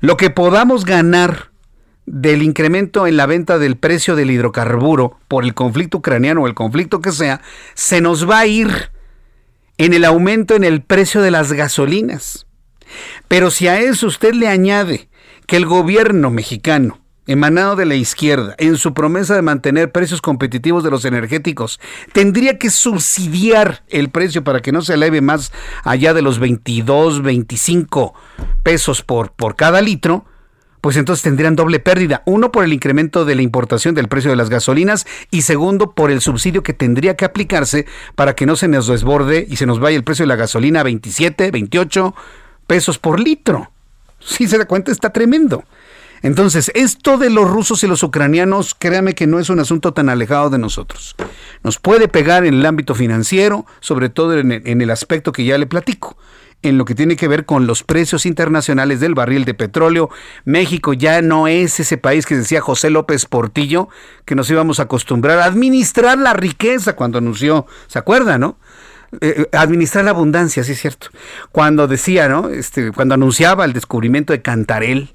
[0.00, 1.50] lo que podamos ganar
[2.12, 6.54] del incremento en la venta del precio del hidrocarburo por el conflicto ucraniano o el
[6.54, 7.40] conflicto que sea,
[7.74, 8.90] se nos va a ir
[9.78, 12.46] en el aumento en el precio de las gasolinas.
[13.28, 15.08] Pero si a eso usted le añade
[15.46, 16.98] que el gobierno mexicano
[17.28, 21.78] emanado de la izquierda, en su promesa de mantener precios competitivos de los energéticos,
[22.12, 25.52] tendría que subsidiar el precio para que no se eleve más
[25.84, 28.14] allá de los 22, 25
[28.64, 30.24] pesos por, por cada litro,
[30.80, 32.22] pues entonces tendrían doble pérdida.
[32.26, 36.10] Uno por el incremento de la importación del precio de las gasolinas y segundo por
[36.10, 39.80] el subsidio que tendría que aplicarse para que no se nos desborde y se nos
[39.80, 42.14] vaya el precio de la gasolina a 27, 28
[42.66, 43.70] pesos por litro.
[44.20, 45.64] Si se da cuenta, está tremendo.
[46.22, 50.10] Entonces, esto de los rusos y los ucranianos, créame que no es un asunto tan
[50.10, 51.16] alejado de nosotros.
[51.62, 55.66] Nos puede pegar en el ámbito financiero, sobre todo en el, aspecto que ya le
[55.66, 56.16] platico
[56.62, 60.10] en lo que tiene que ver con los precios internacionales del barril de petróleo.
[60.44, 63.88] México ya no es ese país que decía José López Portillo,
[64.24, 68.58] que nos íbamos a acostumbrar a administrar la riqueza cuando anunció, ¿se acuerda, no?
[69.20, 71.08] Eh, eh, administrar la abundancia, sí es cierto.
[71.50, 72.48] Cuando decía, ¿no?
[72.48, 75.10] Este, cuando anunciaba el descubrimiento de Cantarel,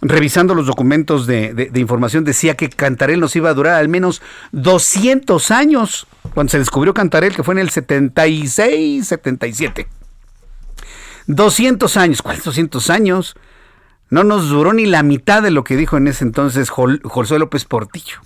[0.00, 4.22] revisando los documentos de, de, información, decía que Cantarel nos iba a durar al menos
[4.50, 6.08] 200 años.
[6.34, 9.86] Cuando se descubrió Cantarel, que fue en el 76, 77.
[11.26, 12.22] 200 años.
[12.22, 13.34] ¿Cuáles 200 años?
[14.10, 17.64] No nos duró ni la mitad de lo que dijo en ese entonces José López
[17.64, 18.18] Portillo.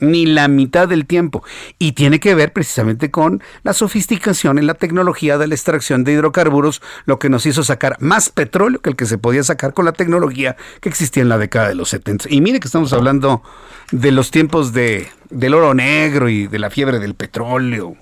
[0.00, 1.44] Ni la mitad del tiempo.
[1.78, 6.14] Y tiene que ver precisamente con la sofisticación en la tecnología de la extracción de
[6.14, 9.84] hidrocarburos, lo que nos hizo sacar más petróleo que el que se podía sacar con
[9.84, 12.24] la tecnología que existía en la década de los 70.
[12.28, 13.44] Y mire que estamos hablando
[13.92, 17.96] de los tiempos de, del oro negro y de la fiebre del petróleo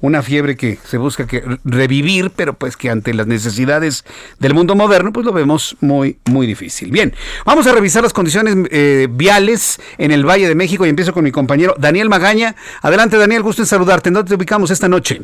[0.00, 4.04] una fiebre que se busca que revivir, pero pues que ante las necesidades
[4.38, 6.90] del mundo moderno, pues lo vemos muy, muy difícil.
[6.90, 11.12] Bien, vamos a revisar las condiciones eh, viales en el Valle de México y empiezo
[11.12, 12.54] con mi compañero Daniel Magaña.
[12.82, 14.08] Adelante, Daniel, gusto en saludarte.
[14.08, 15.22] ¿En dónde te ubicamos esta noche?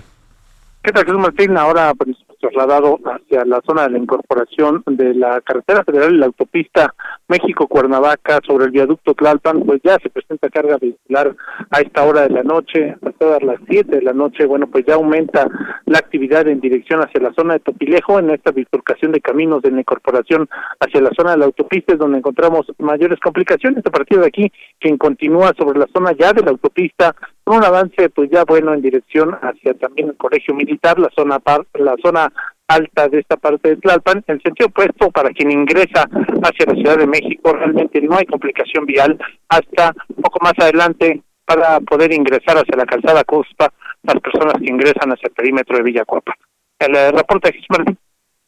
[0.83, 1.57] ¿Qué tal, Martín?
[1.57, 6.27] Ahora pues, trasladado hacia la zona de la incorporación de la carretera federal y la
[6.27, 6.95] autopista
[7.29, 11.35] México-Cuernavaca sobre el viaducto Tlalpan, pues ya se presenta carga vehicular
[11.71, 14.95] a esta hora de la noche, hasta las 7 de la noche, bueno, pues ya
[14.95, 15.49] aumenta
[15.87, 19.71] la actividad en dirección hacia la zona de Topilejo, en esta bifurcación de caminos de
[19.71, 20.49] la incorporación
[20.81, 24.53] hacia la zona de la autopista es donde encontramos mayores complicaciones a partir de aquí,
[24.79, 27.15] quien continúa sobre la zona ya de la autopista
[27.49, 31.39] con un avance pues ya bueno en dirección hacia también el colegio militar, la zona
[31.39, 32.31] par, la zona
[32.67, 36.07] alta de esta parte de Tlalpan, en sentido opuesto para quien ingresa
[36.43, 39.19] hacia la Ciudad de México, realmente no hay complicación vial
[39.49, 43.73] hasta un poco más adelante para poder ingresar hacia la calzada Cuspa
[44.03, 46.35] las personas que ingresan hacia el perímetro de Villacuapa.
[46.79, 47.97] El eh, reporte de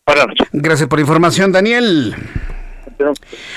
[0.07, 0.49] Buenas noches.
[0.53, 2.15] Gracias por la información, Daniel.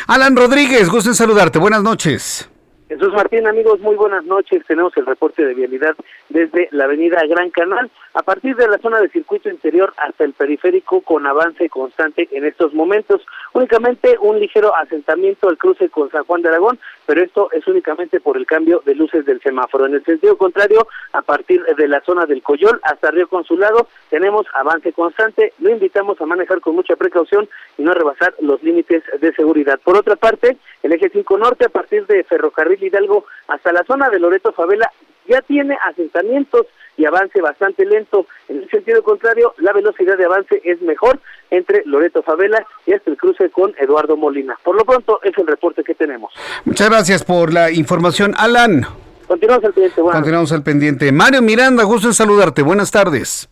[0.08, 1.60] Alan Rodríguez, gusto en saludarte.
[1.60, 2.50] Buenas noches.
[2.88, 4.64] Jesús Martín, amigos, muy buenas noches.
[4.68, 5.96] Tenemos el reporte de vialidad
[6.30, 10.34] desde la avenida Gran Canal, a partir de la zona de circuito interior hasta el
[10.34, 13.26] periférico con avance constante en estos momentos.
[13.54, 18.20] Únicamente un ligero asentamiento al cruce con San Juan de Aragón, pero esto es únicamente
[18.20, 19.86] por el cambio de luces del semáforo.
[19.86, 24.46] En el sentido contrario, a partir de la zona del Coyol hasta Río Consulado, tenemos
[24.54, 25.54] avance constante.
[25.60, 29.80] Lo invitamos a manejar con mucha precaución y no rebasar los límites de seguridad.
[29.84, 34.10] Por otra parte, el eje 5 norte a partir de Ferrocarril Hidalgo hasta la zona
[34.10, 34.90] de Loreto Favela
[35.28, 36.68] ya tiene asentamientos
[36.98, 38.28] y avance bastante lento.
[38.48, 41.20] En el sentido contrario, la velocidad de avance es mejor
[41.50, 44.58] entre Loreto Favela y hasta el cruce con Eduardo Molina.
[44.64, 46.34] Por lo pronto, es el reporte que tenemos.
[46.66, 48.86] Muchas gracias por la información, Alan.
[49.28, 50.02] Continuamos al pendiente.
[50.02, 51.12] Continuamos al pendiente.
[51.12, 52.62] Mario Miranda, gusto en saludarte.
[52.62, 53.50] Buenas tardes.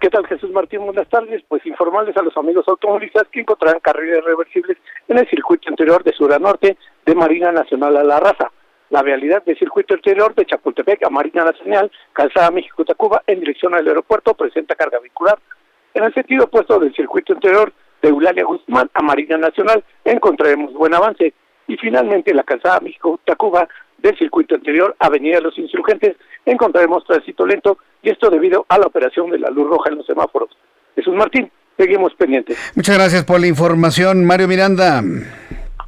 [0.00, 0.84] ¿Qué tal Jesús Martín?
[0.84, 1.42] Buenas tardes.
[1.48, 6.12] Pues informarles a los amigos automovilistas que encontrarán carriles reversibles en el circuito interior de
[6.12, 8.52] sur a norte de Marina Nacional a la Raza.
[8.90, 13.86] La vialidad del circuito interior de Chapultepec a Marina Nacional, Calzada México-Tacuba, en dirección al
[13.86, 15.38] aeropuerto, presenta carga vehicular.
[15.92, 20.94] En el sentido opuesto del circuito interior de Eulalia Guzmán a Marina Nacional, encontraremos buen
[20.94, 21.34] avance.
[21.66, 23.68] Y finalmente, la Calzada México-Tacuba
[23.98, 26.16] del circuito anterior, Avenida de los Insurgentes,
[26.46, 30.06] encontraremos tránsito lento y esto debido a la operación de la luz roja en los
[30.06, 30.48] semáforos.
[30.94, 32.72] Jesús Martín, seguimos pendientes.
[32.74, 35.02] Muchas gracias por la información, Mario Miranda.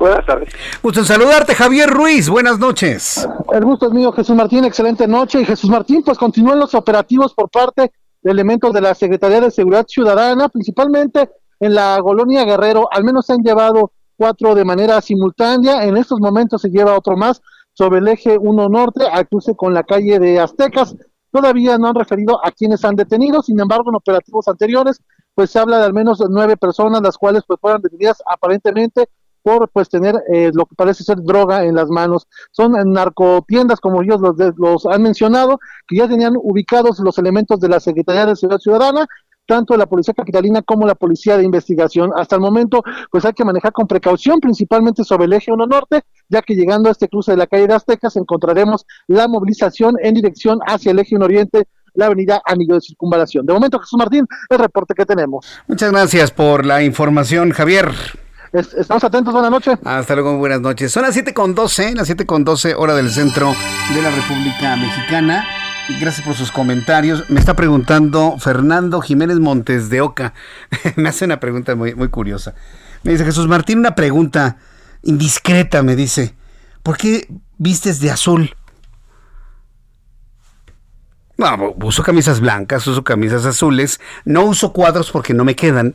[0.01, 0.48] Buenas tardes.
[0.82, 2.30] Gusto en saludarte, Javier Ruiz.
[2.30, 3.28] Buenas noches.
[3.53, 4.64] El gusto es mío, Jesús Martín.
[4.64, 5.42] Excelente noche.
[5.42, 7.92] Y Jesús Martín, pues continúan los operativos por parte
[8.22, 11.28] de elementos de la Secretaría de Seguridad Ciudadana, principalmente
[11.61, 12.88] en la Colonia Guerrero.
[12.90, 15.84] Al menos se han llevado cuatro de manera simultánea.
[15.84, 17.42] En estos momentos se lleva otro más
[17.74, 20.96] sobre el eje 1 norte al cruce con la calle de Aztecas.
[21.30, 25.03] Todavía no han referido a quienes han detenido, sin embargo, en operativos anteriores,
[25.34, 29.11] pues se habla de al menos nueve personas, las cuales pues fueron detenidas aparentemente
[29.43, 32.26] por pues tener eh, lo que parece ser droga en las manos.
[32.51, 37.68] Son narcotiendas, como ellos los, los han mencionado, que ya tenían ubicados los elementos de
[37.68, 39.07] la Secretaría de Seguridad Ciudadana,
[39.51, 42.12] tanto la Policía Capitalina como la Policía de Investigación.
[42.14, 46.03] Hasta el momento, pues hay que manejar con precaución, principalmente sobre el eje 1 norte,
[46.28, 50.14] ya que llegando a este cruce de la calle de Aztecas encontraremos la movilización en
[50.14, 53.45] dirección hacia el eje 1 oriente la avenida Anillo de Circunvalación.
[53.45, 55.47] De momento, Jesús Martín, el reporte que tenemos.
[55.66, 57.91] Muchas gracias por la información, Javier.
[58.53, 59.78] Estamos atentos, buenas noches.
[59.84, 60.92] Hasta luego, buenas noches.
[60.92, 63.55] Son las 7 con 12, las 7 con 12 hora del centro
[63.94, 65.46] de la República Mexicana.
[66.01, 67.28] Gracias por sus comentarios.
[67.30, 70.34] Me está preguntando Fernando Jiménez Montes de Oca.
[70.96, 72.55] me hace una pregunta muy, muy curiosa.
[73.03, 74.59] Me dice Jesús Martín, una pregunta
[75.03, 76.34] indiscreta, me dice.
[76.82, 77.28] ¿Por qué
[77.59, 78.55] vistes de azul?
[81.36, 85.94] No, uso camisas blancas, uso camisas azules, no uso cuadros porque no me quedan,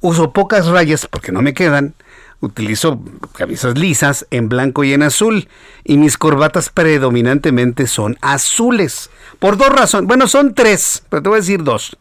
[0.00, 1.94] uso pocas rayas porque no me quedan,
[2.40, 3.00] utilizo
[3.34, 5.48] camisas lisas en blanco y en azul
[5.84, 9.10] y mis corbatas predominantemente son azules.
[9.38, 11.96] Por dos razones, bueno, son tres, pero te voy a decir dos.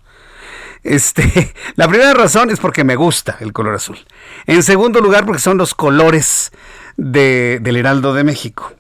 [0.84, 3.98] Este, la primera razón es porque me gusta el color azul.
[4.46, 6.52] En segundo lugar, porque son los colores
[6.98, 8.74] del Heraldo de México.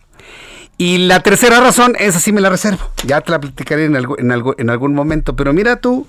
[0.79, 2.91] Y la tercera razón, esa sí me la reservo.
[3.03, 5.35] Ya te la platicaré en, algo, en, algo, en algún momento.
[5.35, 6.05] Pero mira tú,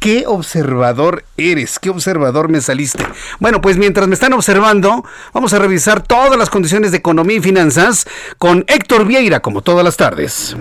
[0.00, 3.06] qué observador eres, qué observador me saliste.
[3.38, 7.40] Bueno, pues mientras me están observando, vamos a revisar todas las condiciones de economía y
[7.40, 8.06] finanzas
[8.38, 10.56] con Héctor Vieira, como todas las tardes.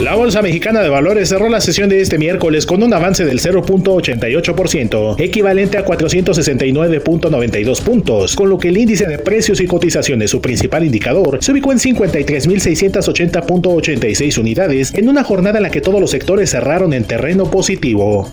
[0.00, 3.38] La Bolsa Mexicana de Valores cerró la sesión de este miércoles con un avance del
[3.38, 10.40] 0.88%, equivalente a 469.92 puntos, con lo que el índice de precios y cotizaciones, su
[10.40, 16.10] principal indicador, se ubicó en 53.680.86 unidades en una jornada en la que todos los
[16.10, 18.30] sectores cerraron en terreno positivo.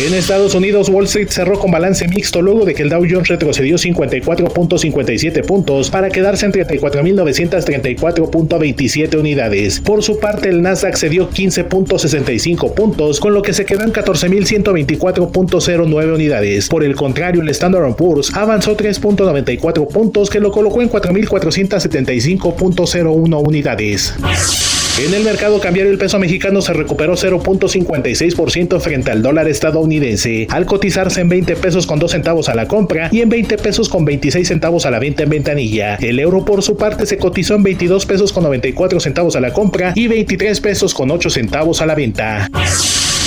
[0.00, 3.26] En Estados Unidos, Wall Street cerró con balance mixto luego de que el Dow Jones
[3.26, 9.80] retrocedió 54.57 puntos para quedarse en 34.934.27 unidades.
[9.80, 16.14] Por su parte, el Nasdaq cedió 15.65 puntos, con lo que se quedó en 14.124.09
[16.14, 16.68] unidades.
[16.68, 24.14] Por el contrario, el Standard Poor's avanzó 3.94 puntos, que lo colocó en 4.475.01 unidades.
[25.00, 30.66] En el mercado cambiario el peso mexicano se recuperó 0.56% frente al dólar estadounidense, al
[30.66, 34.04] cotizarse en 20 pesos con 2 centavos a la compra y en 20 pesos con
[34.04, 35.94] 26 centavos a la venta en ventanilla.
[35.96, 39.52] El euro por su parte se cotizó en 22 pesos con 94 centavos a la
[39.52, 42.50] compra y 23 pesos con 8 centavos a la venta.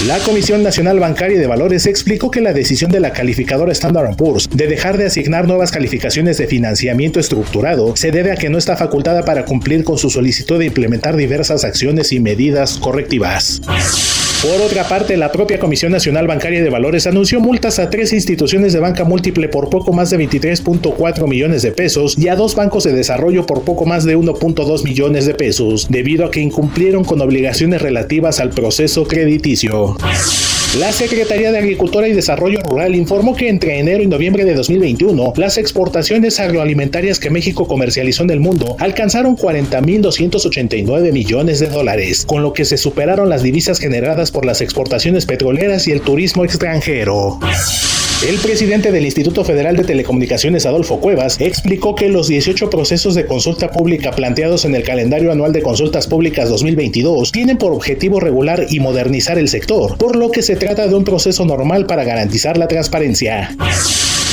[0.08, 4.49] La Comisión Nacional Bancaria de Valores explicó que la decisión de la calificadora Standard Poor's
[4.49, 8.76] de dejar de asignar nuevas calificaciones de financiamiento estructurado se debe a que no está
[8.76, 13.62] facultada para cumplir con su solicitud de implementar diversas acciones y medidas correctivas.
[14.42, 18.74] Por otra parte, la propia Comisión Nacional Bancaria de Valores anunció multas a tres instituciones
[18.74, 22.84] de banca múltiple por poco más de 23.4 millones de pesos y a dos bancos
[22.84, 27.22] de desarrollo por poco más de 1.2 millones de pesos, debido a que incumplieron con
[27.22, 29.96] obligaciones relativas al proceso crediticio.
[30.80, 35.34] La Secretaría de Agricultura y Desarrollo Rural informó que entre enero y noviembre de 2021,
[35.36, 42.41] las exportaciones agroalimentarias que México comercializó en el mundo alcanzaron 40.289 millones de dólares, con
[42.41, 47.38] lo que se superaron las divisas generadas por las exportaciones petroleras y el turismo extranjero.
[48.28, 53.26] El presidente del Instituto Federal de Telecomunicaciones, Adolfo Cuevas, explicó que los 18 procesos de
[53.26, 58.67] consulta pública planteados en el calendario anual de consultas públicas 2022 tienen por objetivo regular
[58.69, 62.57] y modernizar el sector, por lo que se trata de un proceso normal para garantizar
[62.57, 63.55] la transparencia.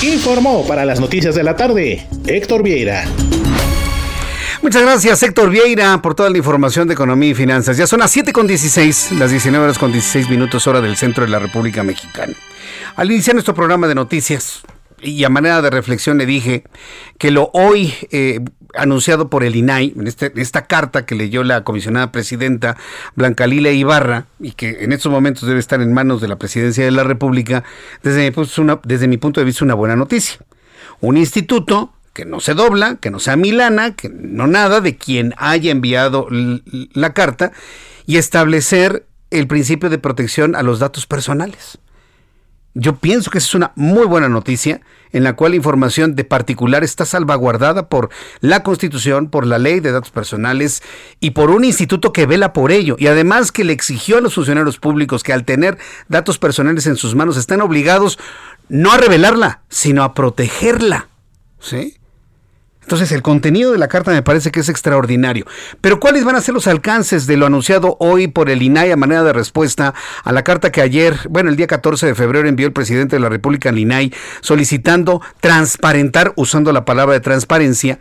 [0.03, 3.07] Informó para las noticias de la tarde Héctor Vieira.
[4.61, 7.77] Muchas gracias, Héctor Vieira, por toda la información de economía y finanzas.
[7.77, 11.25] Ya son las 7 con 16, las 19 horas con 16 minutos, hora del centro
[11.25, 12.35] de la República Mexicana.
[12.97, 14.63] Al iniciar nuestro programa de noticias
[15.01, 16.65] y a manera de reflexión le dije
[17.19, 18.41] que lo hoy eh,
[18.75, 22.77] anunciado por el INAI, en este, esta carta que leyó la comisionada presidenta
[23.15, 26.85] Blanca Lila Ibarra y que en estos momentos debe estar en manos de la presidencia
[26.85, 27.63] de la República,
[28.03, 28.33] desde
[28.83, 30.41] desde mi punto de vista una buena noticia.
[31.01, 35.35] Un instituto que no se dobla, que no sea Milana, que no nada de quien
[35.37, 37.53] haya enviado la carta
[38.07, 41.79] y establecer el principio de protección a los datos personales.
[42.75, 44.81] Yo pienso que esa es una muy buena noticia
[45.13, 48.11] en la cual la información de particular está salvaguardada por
[48.41, 50.83] la Constitución, por la ley de datos personales
[51.21, 52.97] y por un instituto que vela por ello.
[52.99, 56.97] Y además que le exigió a los funcionarios públicos que al tener datos personales en
[56.97, 58.19] sus manos están obligados
[58.69, 61.11] no a revelarla, sino a protegerla.
[61.61, 61.98] ¿Sí?
[62.89, 65.45] Entonces el contenido de la carta me parece que es extraordinario.
[65.83, 68.97] Pero ¿cuáles van a ser los alcances de lo anunciado hoy por el INAI a
[68.97, 69.93] manera de respuesta
[70.25, 73.21] a la carta que ayer, bueno, el día 14 de febrero envió el presidente de
[73.21, 74.11] la República al INAI
[74.41, 77.99] solicitando transparentar, usando la palabra de transparencia,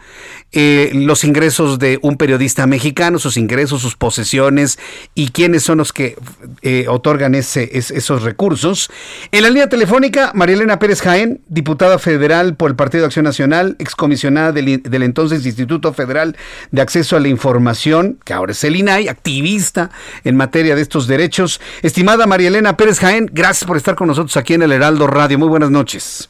[0.54, 4.80] eh, los ingresos de un periodista mexicano, sus ingresos, sus posesiones
[5.14, 6.16] y quiénes son los que
[6.62, 8.90] eh, otorgan ese, esos recursos.
[9.34, 13.26] En la línea telefónica, María Elena Pérez Jaén, diputada federal por el Partido de Acción
[13.26, 16.36] Nacional, excomisionada del, del entonces Instituto Federal
[16.72, 19.90] de Acceso a la Información, que ahora es el INAI, activista
[20.24, 21.62] en materia de estos derechos.
[21.82, 25.40] Estimada María Elena Pérez Jaén, gracias por estar con nosotros aquí en el Heraldo Radio.
[25.40, 26.30] Muy buenas noches.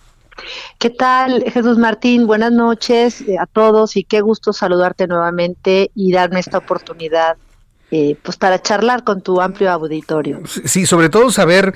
[0.77, 2.27] ¿Qué tal, Jesús Martín?
[2.27, 7.37] Buenas noches eh, a todos y qué gusto saludarte nuevamente y darme esta oportunidad
[7.89, 10.41] eh, pues para charlar con tu amplio auditorio.
[10.65, 11.73] Sí, sobre todo saber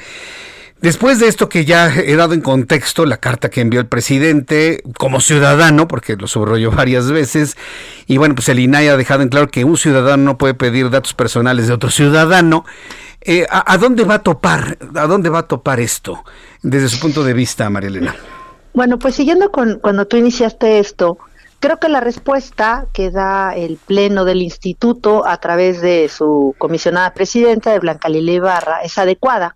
[0.81, 4.81] Después de esto que ya he dado en contexto, la carta que envió el presidente
[4.97, 7.55] como ciudadano, porque lo subrayó varias veces,
[8.07, 10.89] y bueno, pues el INAI ha dejado en claro que un ciudadano no puede pedir
[10.89, 12.65] datos personales de otro ciudadano.
[13.21, 14.79] Eh, ¿a, dónde va a topar?
[14.95, 16.23] ¿A dónde va a topar esto
[16.63, 18.15] desde su punto de vista, María Elena?
[18.73, 21.19] Bueno, pues siguiendo con cuando tú iniciaste esto,
[21.59, 27.13] creo que la respuesta que da el pleno del instituto a través de su comisionada
[27.13, 29.55] presidenta de Blanca Lili Ibarra es adecuada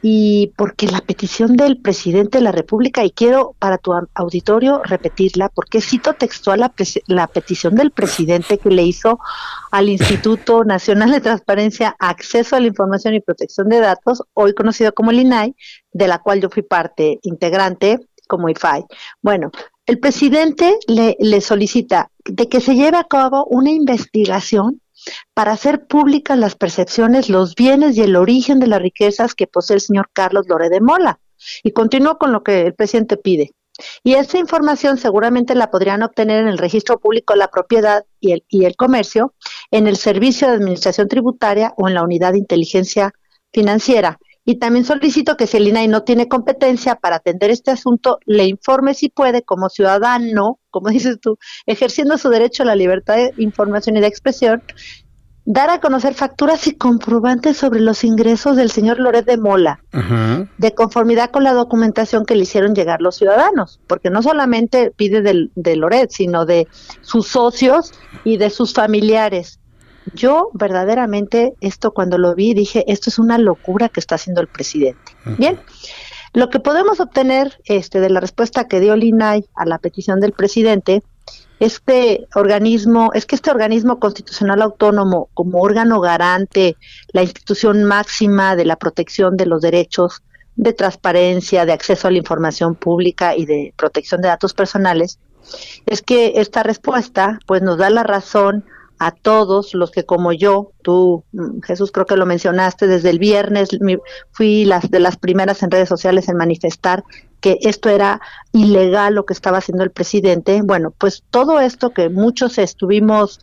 [0.00, 5.48] y porque la petición del presidente de la República, y quiero para tu auditorio repetirla,
[5.48, 6.60] porque cito textual
[7.06, 9.18] la, petición del presidente que le hizo
[9.70, 14.92] al Instituto Nacional de Transparencia, Acceso a la Información y Protección de Datos, hoy conocido
[14.94, 15.56] como el INAI,
[15.92, 17.98] de la cual yo fui parte integrante
[18.28, 18.84] como IFAI.
[19.20, 19.50] Bueno,
[19.86, 24.80] el presidente le, le solicita de que se lleve a cabo una investigación
[25.34, 29.76] para hacer públicas las percepciones, los bienes y el origen de las riquezas que posee
[29.76, 31.20] el señor Carlos Lore de Mola.
[31.62, 33.52] Y continúo con lo que el presidente pide.
[34.02, 38.32] Y esa información seguramente la podrían obtener en el registro público de la propiedad y
[38.32, 39.34] el, y el comercio,
[39.70, 43.12] en el servicio de administración tributaria o en la unidad de inteligencia
[43.52, 44.18] financiera.
[44.44, 48.46] Y también solicito que si el INAI no tiene competencia para atender este asunto, le
[48.46, 53.34] informe si puede, como ciudadano, como dices tú, ejerciendo su derecho a la libertad de
[53.38, 54.62] información y de expresión,
[55.50, 59.80] dar a conocer facturas y comprobantes sobre los ingresos del señor Loret de Mola,
[60.58, 65.22] de conformidad con la documentación que le hicieron llegar los ciudadanos, porque no solamente pide
[65.22, 66.68] del, de Loret, sino de
[67.00, 67.94] sus socios
[68.24, 69.58] y de sus familiares.
[70.14, 74.48] Yo verdaderamente esto cuando lo vi dije, esto es una locura que está haciendo el
[74.48, 75.12] presidente.
[75.38, 75.58] Bien,
[76.38, 80.30] lo que podemos obtener este, de la respuesta que dio Linay a la petición del
[80.30, 81.02] presidente,
[81.58, 86.76] este organismo, es que este organismo constitucional autónomo como órgano garante,
[87.12, 90.22] la institución máxima de la protección de los derechos
[90.54, 95.18] de transparencia, de acceso a la información pública y de protección de datos personales,
[95.86, 98.64] es que esta respuesta pues nos da la razón
[98.98, 103.18] a todos los que como yo, tú mm, Jesús creo que lo mencionaste desde el
[103.18, 103.68] viernes,
[104.32, 107.04] fui las de las primeras en redes sociales en manifestar
[107.40, 108.20] que esto era
[108.52, 110.60] ilegal lo que estaba haciendo el presidente.
[110.62, 113.40] Bueno, pues todo esto que muchos estuvimos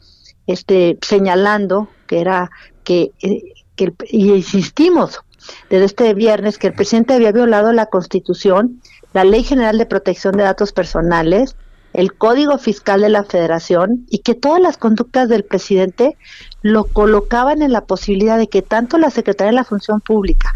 [0.47, 2.51] este señalando que era
[2.83, 5.21] que, eh, que y insistimos
[5.69, 8.81] desde este viernes que el presidente había violado la Constitución,
[9.13, 11.55] la Ley General de Protección de Datos Personales,
[11.95, 16.17] el Código Fiscal de la Federación y que todas las conductas del presidente
[16.61, 20.53] lo colocaban en la posibilidad de que tanto la Secretaría de la Función Pública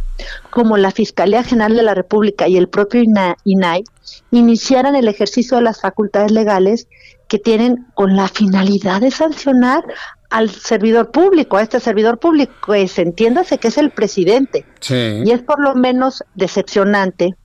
[0.49, 3.01] como la Fiscalía General de la República y el propio
[3.45, 3.83] INAI
[4.31, 6.87] iniciaran el ejercicio de las facultades legales
[7.27, 9.85] que tienen con la finalidad de sancionar
[10.29, 14.65] al servidor público, a este servidor público, pues entiéndase que es el presidente.
[14.89, 17.35] Y es por lo menos decepcionante,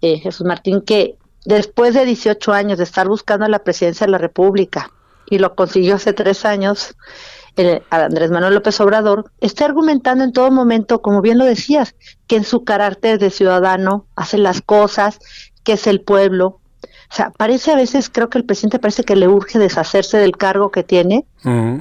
[0.00, 4.18] eh, Jesús Martín, que después de 18 años de estar buscando la presidencia de la
[4.18, 4.90] República,
[5.28, 6.94] y lo consiguió hace tres años,
[7.56, 11.94] eh, Andrés Manuel López Obrador, está argumentando en todo momento, como bien lo decías,
[12.26, 15.18] que en su carácter de ciudadano hace las cosas,
[15.62, 16.60] que es el pueblo.
[17.10, 20.36] O sea, parece a veces, creo que el presidente parece que le urge deshacerse del
[20.36, 21.26] cargo que tiene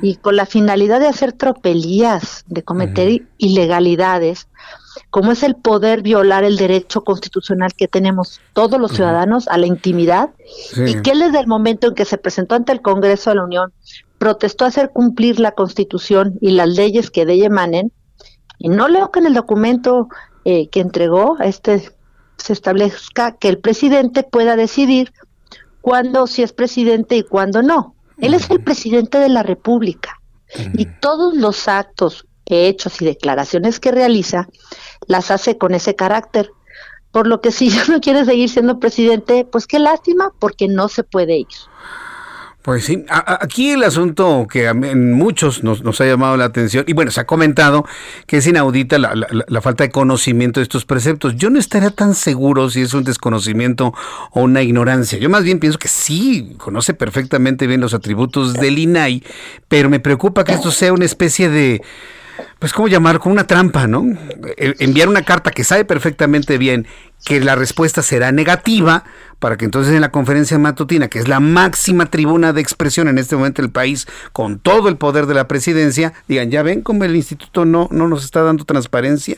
[0.01, 4.47] y con la finalidad de hacer tropelías, de cometer ilegalidades,
[5.13, 9.67] como es el poder violar el derecho constitucional que tenemos todos los ciudadanos a la
[9.67, 10.31] intimidad,
[10.75, 13.43] y que él desde el momento en que se presentó ante el Congreso de la
[13.43, 13.71] Unión
[14.17, 17.91] protestó hacer cumplir la Constitución y las leyes que de ella emanen,
[18.57, 20.07] y no leo que en el documento
[20.45, 21.91] eh, que entregó este
[22.37, 25.13] se establezca que el presidente pueda decidir
[25.81, 27.93] cuándo si es presidente y cuándo no.
[28.17, 30.19] Él es el presidente de la República.
[30.73, 34.47] Y todos los actos, hechos y declaraciones que realiza
[35.07, 36.51] las hace con ese carácter.
[37.11, 40.89] Por lo que si ya no quiere seguir siendo presidente, pues qué lástima, porque no
[40.89, 41.47] se puede ir.
[42.63, 47.11] Pues sí, aquí el asunto que en muchos nos, ha llamado la atención, y bueno,
[47.11, 47.85] se ha comentado
[48.25, 51.35] que es inaudita la, falta de conocimiento de estos preceptos.
[51.35, 53.93] Yo no estaría tan seguro si es un desconocimiento
[54.31, 55.19] o una ignorancia.
[55.19, 59.23] Yo más bien pienso que sí, conoce perfectamente bien los atributos del INAI,
[59.67, 61.81] pero me preocupa que esto sea una especie de
[62.59, 64.05] pues cómo llamar, con una trampa, ¿no?
[64.57, 66.87] E, enviar una carta que sabe perfectamente bien
[67.25, 69.03] que la respuesta será negativa,
[69.39, 73.17] para que entonces en la conferencia matutina, que es la máxima tribuna de expresión en
[73.17, 77.03] este momento del país, con todo el poder de la presidencia, digan, ya ven cómo
[77.03, 79.37] el instituto no, no nos está dando transparencia,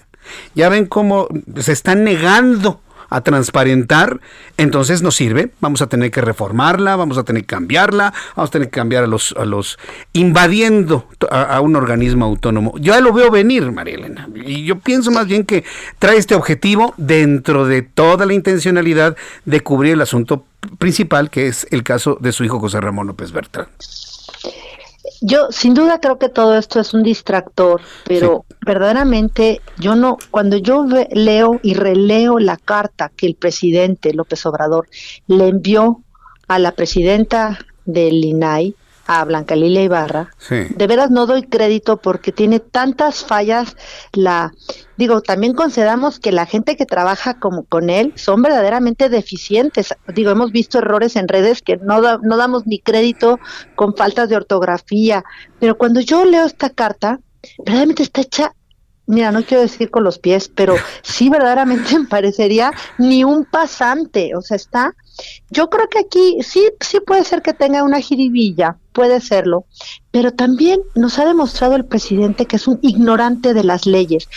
[0.55, 1.27] ya ven cómo
[1.59, 2.81] se están negando
[3.15, 4.19] a transparentar,
[4.57, 5.51] entonces no sirve.
[5.61, 9.05] Vamos a tener que reformarla, vamos a tener que cambiarla, vamos a tener que cambiar
[9.05, 9.79] a los, a los
[10.11, 12.73] invadiendo a, un organismo autónomo.
[12.77, 15.63] Yo ya lo veo venir, María Elena, y yo pienso más bien que
[15.97, 19.15] trae este objetivo dentro de toda la intencionalidad
[19.45, 20.45] de cubrir el asunto
[20.77, 23.67] principal, que es el caso de su hijo José Ramón López Bertrán.
[25.21, 30.57] Yo sin duda creo que todo esto es un distractor, pero verdaderamente yo no, cuando
[30.57, 34.87] yo leo y releo la carta que el presidente López Obrador
[35.27, 36.01] le envió
[36.47, 38.75] a la presidenta del INAI,
[39.05, 40.31] a Blanca Lilia Ibarra.
[40.49, 43.75] De veras no doy crédito porque tiene tantas fallas.
[44.13, 44.53] La
[44.97, 49.93] digo, también concedamos que la gente que trabaja como con él son verdaderamente deficientes.
[50.13, 53.39] Digo, hemos visto errores en redes que no no damos ni crédito
[53.75, 55.23] con faltas de ortografía,
[55.59, 57.19] pero cuando yo leo esta carta,
[57.59, 58.53] verdaderamente está hecha
[59.07, 64.35] mira, no quiero decir con los pies, pero sí verdaderamente me parecería ni un pasante,
[64.35, 64.95] o sea, está,
[65.49, 69.65] yo creo que aquí sí, sí puede ser que tenga una jiribilla, puede serlo,
[70.11, 74.27] pero también nos ha demostrado el presidente que es un ignorante de las leyes.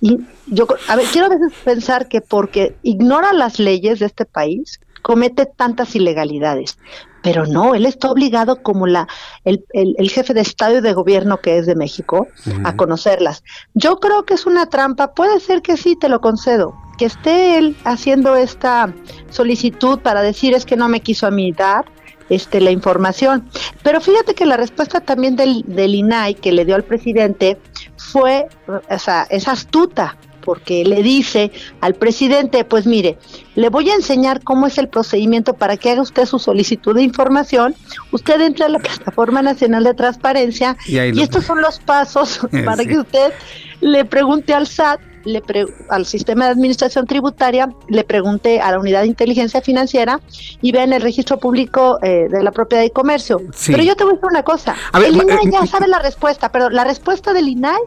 [0.00, 4.24] Y yo, a ver, quiero a veces pensar que porque ignora las leyes de este
[4.24, 6.76] país, comete tantas ilegalidades
[7.22, 9.08] pero no, él está obligado como la
[9.44, 12.26] el, el, jefe de Estado y de Gobierno que es de México
[12.64, 13.42] a conocerlas.
[13.74, 17.58] Yo creo que es una trampa, puede ser que sí, te lo concedo, que esté
[17.58, 18.94] él haciendo esta
[19.28, 21.84] solicitud para decir es que no me quiso a mí dar
[22.28, 23.48] este, la información.
[23.82, 27.58] Pero fíjate que la respuesta también del, del INAI que le dio al presidente
[27.96, 31.50] fue, o sea, es astuta, porque le dice
[31.80, 33.18] al presidente, pues mire,
[33.56, 37.02] le voy a enseñar cómo es el procedimiento para que haga usted su solicitud de
[37.02, 37.74] información,
[38.12, 42.98] usted entra a la Plataforma Nacional de Transparencia y, estos son los pasos para que
[42.98, 43.32] usted
[43.80, 45.42] le pregunte al SAT le
[45.88, 50.20] al sistema de administración tributaria, le pregunte a la unidad de inteligencia financiera
[50.60, 53.40] y vean el registro público eh, de la propiedad y comercio.
[53.66, 56.50] Pero yo te voy a decir una cosa, el INAI eh, ya sabe la respuesta,
[56.50, 57.80] pero la respuesta del INAI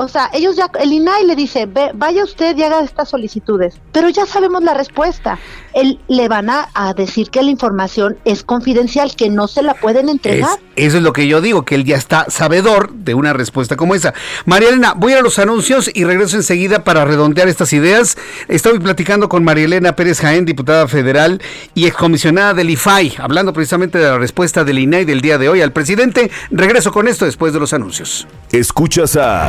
[0.00, 3.80] o sea, ellos ya, el INAI le dice, Ve, vaya usted y haga estas solicitudes,
[3.90, 5.40] pero ya sabemos la respuesta.
[5.80, 10.08] Él, le van a, decir que la información es confidencial, que no se la pueden
[10.08, 10.58] entregar.
[10.76, 13.94] eso es lo que yo digo, que él ya está sabedor de una respuesta como
[13.94, 14.14] esa.
[14.44, 18.16] María Elena, voy a los anuncios y regreso enseguida para redondear estas ideas.
[18.48, 21.40] Estoy platicando con María Elena Pérez Jaén, diputada federal
[21.74, 25.60] y excomisionada del IFAI, hablando precisamente de la respuesta del INAI del día de hoy
[25.60, 26.30] al presidente.
[26.50, 28.26] Regreso con esto después de los anuncios.
[28.50, 29.48] Escuchas a...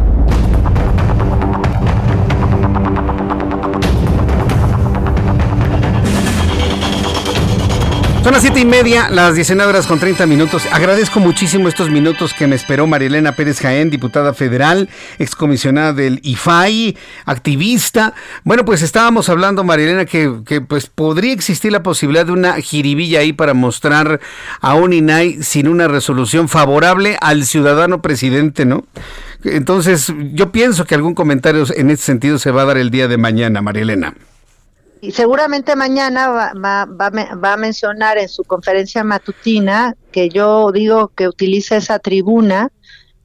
[8.23, 10.67] Son las siete y media, las 19 horas con 30 minutos.
[10.71, 16.95] Agradezco muchísimo estos minutos que me esperó Marielena Pérez Jaén, diputada federal, excomisionada del IFAI,
[17.25, 18.13] activista.
[18.43, 23.21] Bueno, pues estábamos hablando, Marielena, que, que pues podría existir la posibilidad de una jiribilla
[23.21, 24.19] ahí para mostrar
[24.61, 28.85] a un INAI sin una resolución favorable al ciudadano presidente, ¿no?
[29.43, 33.07] Entonces, yo pienso que algún comentario en ese sentido se va a dar el día
[33.07, 34.13] de mañana, Marielena.
[35.01, 41.07] Y seguramente mañana va, va, va, a mencionar en su conferencia matutina que yo digo
[41.15, 42.71] que utiliza esa tribuna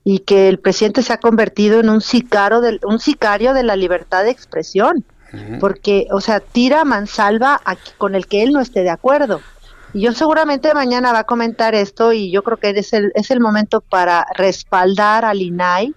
[0.03, 3.77] y que el presidente se ha convertido en un sicario de, un sicario de la
[3.77, 5.05] libertad de expresión,
[5.61, 7.61] porque, o sea, tira mansalva
[7.99, 9.43] con el que él no esté de acuerdo.
[9.93, 13.31] Y yo seguramente mañana va a comentar esto y yo creo que es el, es
[13.31, 15.95] el momento para respaldar al INAI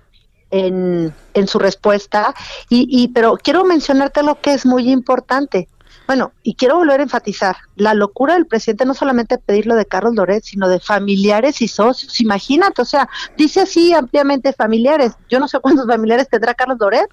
[0.52, 2.34] en, en su respuesta.
[2.70, 5.68] Y, y, pero quiero mencionarte lo que es muy importante.
[6.08, 9.86] Bueno, y quiero volver a enfatizar, la locura del presidente no solamente pedir lo de
[9.86, 12.20] Carlos Loret, sino de familiares y socios.
[12.20, 13.08] Imagínate, o sea,
[13.38, 15.14] dice así ampliamente familiares.
[15.30, 17.08] Yo no sé cuántos familiares tendrá Carlos Loret,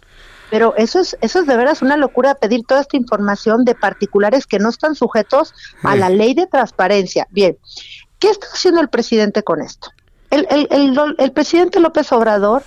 [0.50, 4.46] pero eso es, eso es de veras una locura pedir toda esta información de particulares
[4.46, 5.52] que no están sujetos
[5.82, 7.26] a la ley de transparencia.
[7.30, 7.58] Bien,
[8.18, 9.90] ¿Qué está haciendo el presidente con esto?
[10.30, 12.62] El, el, el, el presidente López Obrador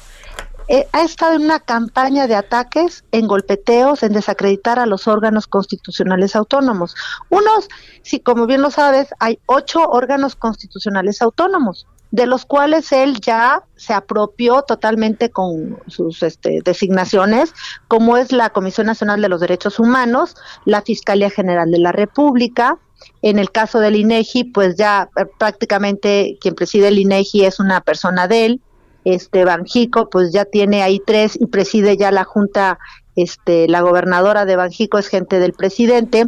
[0.70, 5.48] eh, ha estado en una campaña de ataques, en golpeteos, en desacreditar a los órganos
[5.48, 6.96] constitucionales autónomos.
[7.30, 7.68] Unos,
[8.04, 13.64] si como bien lo sabes, hay ocho órganos constitucionales autónomos de los cuales él ya
[13.76, 17.54] se apropió totalmente con sus este, designaciones,
[17.88, 20.36] como es la Comisión Nacional de los Derechos Humanos,
[20.66, 22.78] la Fiscalía General de la República.
[23.22, 27.82] En el caso del INEGI, pues ya eh, prácticamente quien preside el INEGI es una
[27.82, 28.62] persona de él,
[29.06, 32.80] este Banjico pues ya tiene ahí tres y preside ya la junta
[33.16, 36.28] este la gobernadora de Banjico es gente del presidente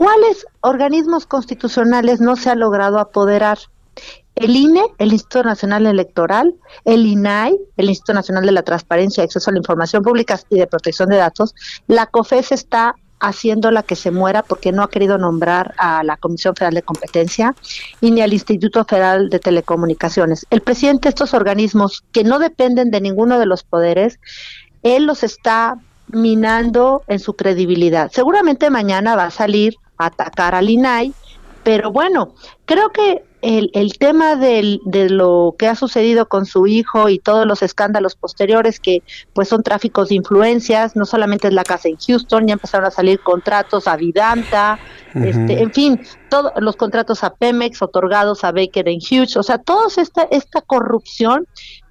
[0.00, 3.58] ¿cuáles organismos constitucionales no se ha logrado apoderar?
[4.34, 6.54] El INE, el Instituto Nacional Electoral,
[6.86, 10.66] el INAI, el Instituto Nacional de la Transparencia, Acceso a la Información Pública y de
[10.66, 11.54] Protección de Datos,
[11.86, 16.16] la COFES está haciendo la que se muera porque no ha querido nombrar a la
[16.16, 17.54] Comisión Federal de Competencia
[18.00, 20.46] y ni al Instituto Federal de Telecomunicaciones.
[20.50, 24.18] El presidente de estos organismos que no dependen de ninguno de los poderes,
[24.82, 25.78] él los está
[26.08, 28.10] minando en su credibilidad.
[28.12, 31.12] Seguramente mañana va a salir a atacar al INAI,
[31.62, 32.34] pero bueno,
[32.64, 37.18] creo que el, el tema del, de lo que ha sucedido con su hijo y
[37.18, 39.02] todos los escándalos posteriores que
[39.32, 42.90] pues son tráficos de influencias, no solamente es la casa en Houston, ya empezaron a
[42.90, 44.78] salir contratos a Vidanta,
[45.14, 49.58] este, en fin, todos los contratos a Pemex otorgados a Baker en Hughes, o sea,
[49.58, 51.46] toda esta, esta corrupción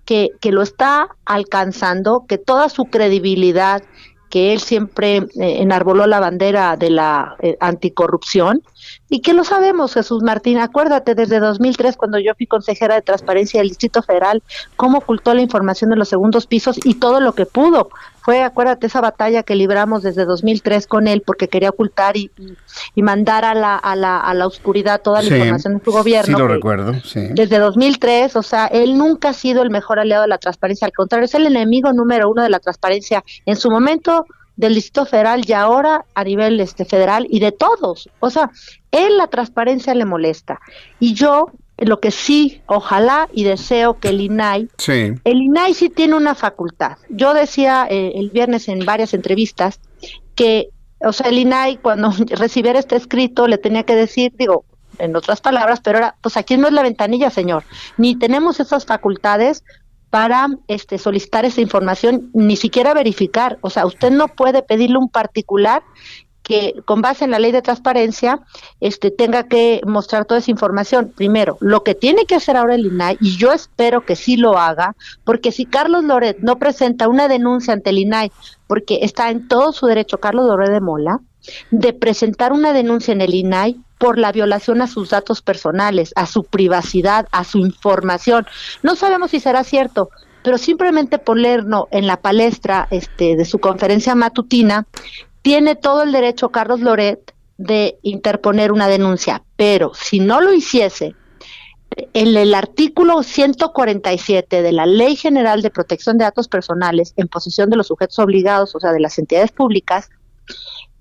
[0.05, 3.83] que, que lo está alcanzando, que toda su credibilidad,
[4.29, 5.27] que él siempre eh,
[5.61, 8.61] enarboló la bandera de la eh, anticorrupción,
[9.09, 10.59] y que lo sabemos, Jesús Martín.
[10.59, 14.43] Acuérdate, desde 2003, cuando yo fui consejera de Transparencia del Distrito Federal,
[14.75, 17.89] cómo ocultó la información de los segundos pisos y todo lo que pudo.
[18.21, 22.29] Fue, acuérdate, esa batalla que libramos desde 2003 con él porque quería ocultar y,
[22.93, 26.37] y mandar a la, a, la, a la oscuridad toda la información de su gobierno.
[26.37, 27.29] Sí, lo recuerdo, sí.
[27.31, 30.93] Desde 2003, o sea, él nunca ha sido el mejor aliado de la transparencia, al
[30.93, 33.23] contrario, es el enemigo número uno de la transparencia.
[33.45, 34.25] En su momento
[34.59, 38.09] del Distrito Federal y ahora a nivel este federal y de todos.
[38.19, 38.51] O sea,
[38.91, 40.59] él la transparencia le molesta.
[40.99, 45.13] Y yo lo que sí, ojalá y deseo que el INAI, sí.
[45.23, 46.97] el INAI sí tiene una facultad.
[47.09, 49.79] Yo decía eh, el viernes en varias entrevistas
[50.35, 54.65] que, o sea, el INAI cuando recibiera este escrito le tenía que decir, digo,
[54.97, 57.63] en otras palabras, pero ahora, pues aquí no es la ventanilla, señor,
[57.97, 59.63] ni tenemos esas facultades
[60.09, 63.57] para este solicitar esa información, ni siquiera verificar.
[63.61, 65.83] O sea, usted no puede pedirle un particular
[66.49, 68.39] que con base en la ley de transparencia
[68.79, 71.13] este tenga que mostrar toda esa información.
[71.15, 74.57] Primero, lo que tiene que hacer ahora el INAI, y yo espero que sí lo
[74.57, 78.31] haga, porque si Carlos Loret no presenta una denuncia ante el INAI,
[78.65, 81.19] porque está en todo su derecho Carlos Loret de Mola,
[81.69, 86.25] de presentar una denuncia en el INAI por la violación a sus datos personales, a
[86.25, 88.47] su privacidad, a su información.
[88.81, 90.09] No sabemos si será cierto,
[90.43, 94.87] pero simplemente ponerlo en la palestra este, de su conferencia matutina,
[95.41, 101.15] tiene todo el derecho Carlos Loret de interponer una denuncia, pero si no lo hiciese,
[102.13, 107.69] en el artículo 147 de la Ley General de Protección de Datos Personales en posesión
[107.69, 110.09] de los sujetos obligados, o sea, de las entidades públicas,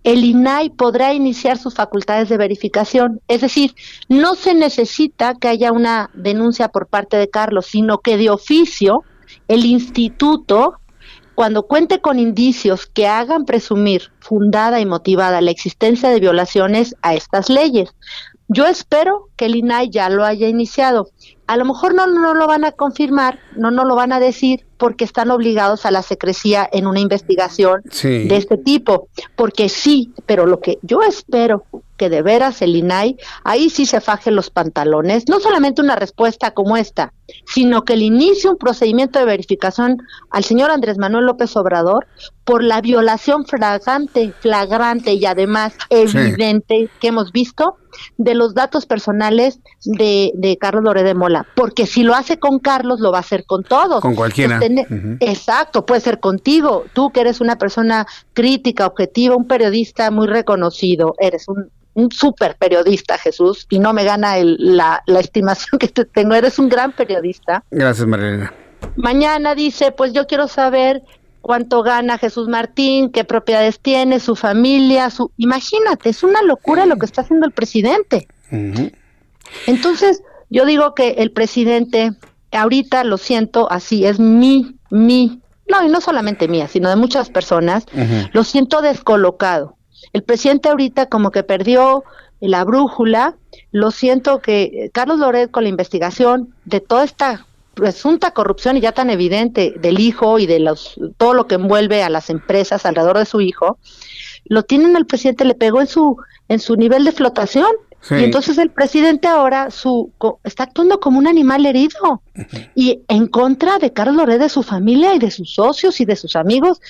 [0.05, 3.20] el INAI podrá iniciar sus facultades de verificación.
[3.28, 3.74] Es decir,
[4.09, 9.05] no se necesita que haya una denuncia por parte de Carlos, sino que de oficio
[9.48, 10.74] el instituto,
[11.39, 17.15] cuando cuente con indicios que hagan presumir fundada y motivada la existencia de violaciones a
[17.15, 17.94] estas leyes.
[18.48, 21.10] Yo espero que el INAI ya lo haya iniciado.
[21.48, 24.64] A lo mejor no, no lo van a confirmar, no no lo van a decir
[24.76, 28.28] porque están obligados a la secrecía en una investigación Sí.
[28.28, 31.64] de este tipo, porque sí, pero lo que yo espero
[31.96, 36.52] que de veras el INAI ahí sí se faje los pantalones, no solamente una respuesta
[36.52, 37.12] como esta,
[37.46, 39.96] sino que le inicie un procedimiento de verificación
[40.30, 42.06] al señor Andrés Manuel López Obrador
[42.44, 47.76] por la violación flagrante, flagrante y además evidente que hemos visto
[48.16, 52.58] de los datos personales de, de Carlos Lore de Mola, porque si lo hace con
[52.58, 54.00] Carlos, lo va a hacer con todos.
[54.00, 54.60] Con cualquiera.
[55.20, 61.14] Exacto, puede ser contigo, tú que eres una persona crítica, objetiva, un periodista muy reconocido,
[61.18, 65.88] eres un, un súper periodista, Jesús, y no me gana el- la, la estimación que
[65.88, 67.64] te tengo, eres un gran periodista.
[67.70, 68.52] Gracias, Marilena.
[68.96, 71.02] Mañana dice, pues yo quiero saber
[71.48, 75.32] cuánto gana Jesús Martín, qué propiedades tiene, su familia, su...
[75.38, 78.28] Imagínate, es una locura lo que está haciendo el presidente.
[79.66, 82.12] Entonces, yo digo que el presidente,
[82.52, 87.30] ahorita lo siento, así es mi, mi, no, y no solamente mía, sino de muchas
[87.30, 87.86] personas,
[88.32, 89.78] lo siento descolocado.
[90.12, 92.04] El presidente ahorita como que perdió
[92.40, 93.36] la brújula.
[93.72, 97.46] Lo siento que Carlos Loret con la investigación de toda esta
[97.78, 102.02] presunta corrupción y ya tan evidente del hijo y de los todo lo que envuelve
[102.02, 103.78] a las empresas alrededor de su hijo,
[104.44, 106.16] lo tienen al presidente le pegó en su
[106.48, 107.70] en su nivel de flotación.
[108.10, 110.12] Y entonces el presidente ahora su
[110.44, 112.22] está actuando como un animal herido
[112.76, 116.14] y en contra de Carlos Loret de su familia y de sus socios y de
[116.14, 116.80] sus amigos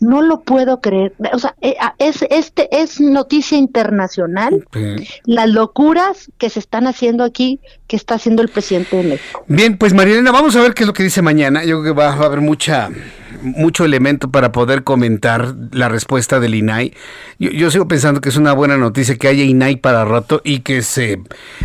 [0.00, 1.14] no lo puedo creer.
[1.32, 4.66] O sea, eh, es, este es noticia internacional.
[5.24, 9.44] Las locuras que se están haciendo aquí, que está haciendo el presidente de México.
[9.46, 11.64] Bien, pues Marilena, vamos a ver qué es lo que dice mañana.
[11.64, 12.90] Yo creo que va a haber mucha
[13.42, 16.94] mucho elemento para poder comentar la respuesta del INAI.
[17.38, 20.82] Yo, sigo pensando que es una buena noticia que haya INAI para rato y que
[20.82, 21.20] se,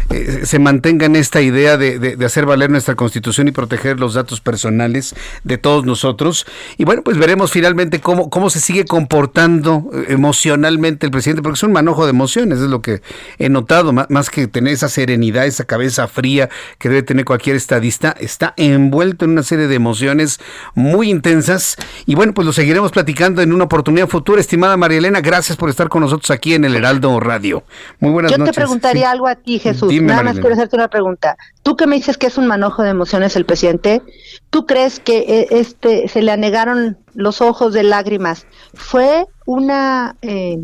[0.10, 4.42] eh, se mantenga en esta idea de, hacer valer nuestra constitución y proteger los datos
[4.42, 6.46] personales de todos nosotros.
[6.78, 11.58] Y bueno, pues veremos finalmente cómo, cómo se sigue comportando eh, emocionalmente el presidente, porque
[11.58, 13.02] es un manojo de emociones, es lo que
[13.38, 18.16] he notado, más que tener esa serenidad, esa cabeza fría que debe tener cualquier estadista,
[18.20, 20.40] está envuelto en una serie de emociones
[20.76, 21.59] muy intensas
[22.06, 24.42] y bueno, pues lo seguiremos platicando en una oportunidad futura.
[24.42, 27.64] Estimada María Elena, gracias por estar con nosotros aquí en el Heraldo Radio.
[28.00, 28.46] Muy buenas noches.
[28.46, 29.94] Yo te preguntaría algo a ti, Jesús.
[30.02, 31.38] Nada más quiero hacerte una pregunta.
[31.64, 34.02] Tú que me dices que es un manojo de emociones el presidente,
[34.50, 38.46] ¿tú crees que eh, este se le anegaron los ojos de lágrimas?
[38.74, 40.16] ¿Fue una...
[40.22, 40.58] Eh,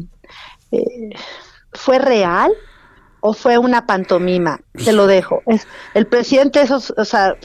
[0.72, 1.10] eh,
[1.74, 2.52] ¿Fue real?
[3.28, 4.60] o fue una pantomima?
[4.72, 5.42] Te lo dejo.
[5.48, 7.36] Es, el presidente, esos, o sea,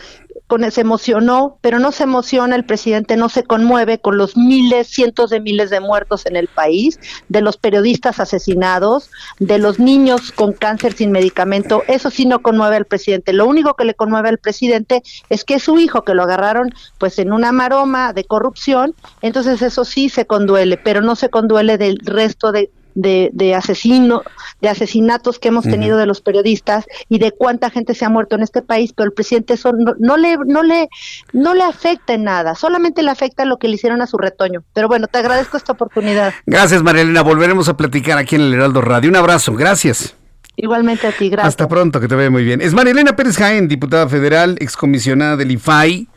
[0.70, 5.30] se emocionó, pero no se emociona el presidente, no se conmueve con los miles, cientos
[5.30, 6.98] de miles de muertos en el país,
[7.28, 12.76] de los periodistas asesinados, de los niños con cáncer sin medicamento, eso sí no conmueve
[12.76, 13.32] al presidente.
[13.32, 16.74] Lo único que le conmueve al presidente es que es su hijo que lo agarraron
[16.98, 21.78] pues en una maroma de corrupción, entonces eso sí se conduele, pero no se conduele
[21.78, 24.22] del resto de de, de, asesino,
[24.60, 28.36] de asesinatos que hemos tenido de los periodistas y de cuánta gente se ha muerto
[28.36, 30.88] en este país, pero el presidente eso no, le, no, le,
[31.32, 34.62] no le afecta en nada, solamente le afecta lo que le hicieron a su retoño.
[34.72, 36.34] Pero bueno, te agradezco esta oportunidad.
[36.46, 37.22] Gracias, María Elena.
[37.22, 39.10] Volveremos a platicar aquí en el Heraldo Radio.
[39.10, 40.16] Un abrazo, gracias.
[40.56, 41.48] Igualmente a ti, gracias.
[41.48, 42.60] Hasta pronto, que te vea muy bien.
[42.60, 46.08] Es María Elena Pérez Jaén, diputada federal, excomisionada del IFAI.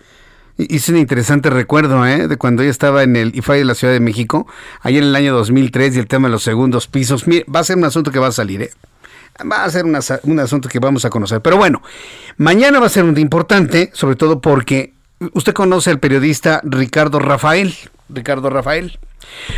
[0.57, 2.27] Hice un interesante recuerdo ¿eh?
[2.27, 4.45] de cuando ella estaba en el IFAI de la Ciudad de México,
[4.81, 7.25] ahí en el año 2003 y el tema de los segundos pisos.
[7.25, 8.71] va a ser un asunto que va a salir, ¿eh?
[9.51, 11.41] va a ser un asunto que vamos a conocer.
[11.41, 11.81] Pero bueno,
[12.37, 14.93] mañana va a ser un día importante, sobre todo porque
[15.33, 17.73] usted conoce al periodista Ricardo Rafael.
[18.09, 18.99] Ricardo Rafael.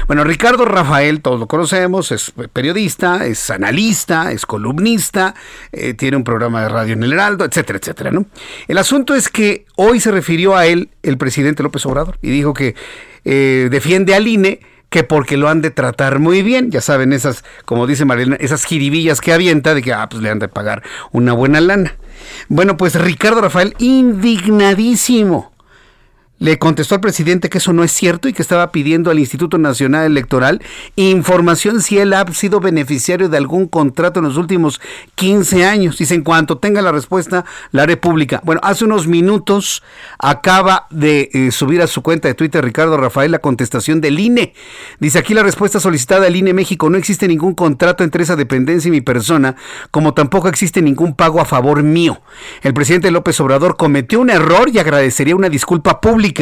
[0.08, 5.36] Bueno, Ricardo Rafael, todos lo conocemos, es periodista, es analista, es columnista,
[5.72, 8.26] eh, tiene un programa de radio en el Heraldo, etcétera, etcétera, ¿no?
[8.68, 12.54] El asunto es que hoy se refirió a él el presidente López Obrador y dijo
[12.54, 12.76] que
[13.24, 14.60] eh, defiende al INE
[14.90, 18.64] que porque lo han de tratar muy bien, ya saben, esas, como dice Marilena, esas
[18.64, 21.96] jiribillas que avienta de que, ah, pues le han de pagar una buena lana.
[22.48, 25.55] Bueno, pues Ricardo Rafael, indignadísimo
[26.46, 29.58] le contestó al presidente que eso no es cierto y que estaba pidiendo al Instituto
[29.58, 30.62] Nacional Electoral
[30.96, 34.80] información si él ha sido beneficiario de algún contrato en los últimos
[35.16, 35.98] 15 años.
[35.98, 38.42] Dice, en cuanto tenga la respuesta, la haré pública.
[38.44, 39.82] Bueno, hace unos minutos
[40.20, 44.54] acaba de eh, subir a su cuenta de Twitter Ricardo Rafael la contestación del INE.
[45.00, 48.90] Dice, aquí la respuesta solicitada al INE México, no existe ningún contrato entre esa dependencia
[48.90, 49.56] y mi persona,
[49.90, 52.22] como tampoco existe ningún pago a favor mío.
[52.62, 56.35] El presidente López Obrador cometió un error y agradecería una disculpa pública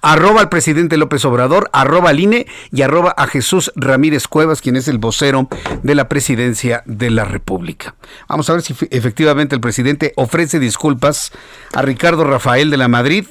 [0.00, 4.76] Arroba al presidente López Obrador, arroba al INE y arroba a Jesús Ramírez Cuevas, quien
[4.76, 5.48] es el vocero
[5.82, 7.94] de la presidencia de la República.
[8.28, 11.32] Vamos a ver si efectivamente el presidente ofrece disculpas
[11.74, 13.26] a Ricardo Rafael de la Madrid,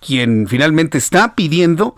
[0.00, 1.96] quien finalmente está pidiendo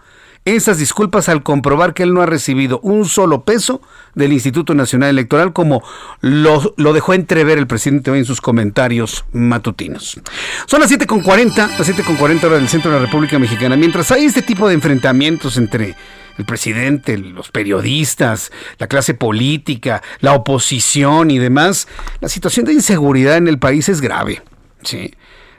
[0.56, 3.80] esas disculpas al comprobar que él no ha recibido un solo peso
[4.14, 5.82] del Instituto Nacional Electoral, como
[6.20, 10.20] lo, dejó entrever el presidente hoy en sus comentarios matutinos.
[10.66, 13.76] Son las 7.40, las 7.40 horas del centro de la República Mexicana.
[13.76, 15.96] Mientras hay este tipo de enfrentamientos entre
[16.38, 21.88] el presidente, los periodistas, la clase política, la oposición y demás,
[22.20, 24.42] la situación de inseguridad en el país es grave.
[24.82, 25.14] ¿sí?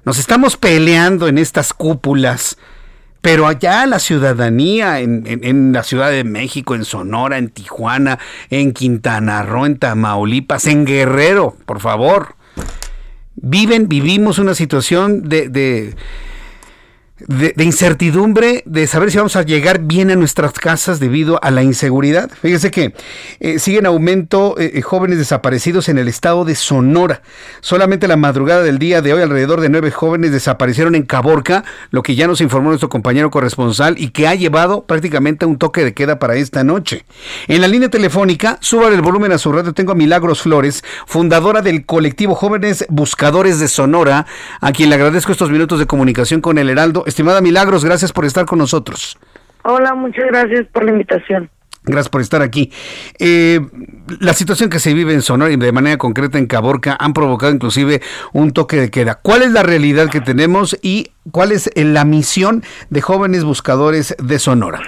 [0.05, 2.57] Nos estamos peleando en estas cúpulas
[3.21, 8.17] pero allá la ciudadanía, en, la Ciudad de México, en Sonora, en Tijuana,
[8.49, 12.35] en Quintana Roo, en Tamaulipas, en Guerrero, por favor,
[13.35, 15.95] viven, vivimos una situación de,
[17.57, 22.29] incertidumbre de saber si vamos a llegar bien a nuestras casas debido a la inseguridad.
[22.41, 22.93] Fíjese que
[23.39, 27.21] eh, siguen aumento eh, eh, jóvenes desaparecidos en el estado de Sonora.
[27.61, 32.03] Solamente la madrugada del día de hoy alrededor de nueve jóvenes desaparecieron en Caborca, lo
[32.03, 35.93] que ya nos informó nuestro compañero corresponsal y que ha llevado prácticamente un toque de
[35.93, 37.05] queda para esta noche.
[37.47, 41.61] En la línea telefónica, suban el volumen a su radio, tengo a Milagros Flores, fundadora
[41.61, 44.25] del colectivo Jóvenes Buscadores de Sonora,
[44.61, 48.25] a quien le agradezco estos minutos de comunicación con el Heraldo Estimada Milagros, gracias por
[48.25, 49.17] estar con nosotros.
[49.63, 51.49] Hola, muchas gracias por la invitación.
[51.83, 52.71] Gracias por estar aquí.
[53.19, 53.61] Eh,
[54.19, 57.51] la situación que se vive en Sonora y de manera concreta en Caborca han provocado
[57.51, 58.01] inclusive
[58.33, 59.15] un toque de queda.
[59.15, 64.39] ¿Cuál es la realidad que tenemos y cuál es la misión de jóvenes buscadores de
[64.39, 64.81] Sonora?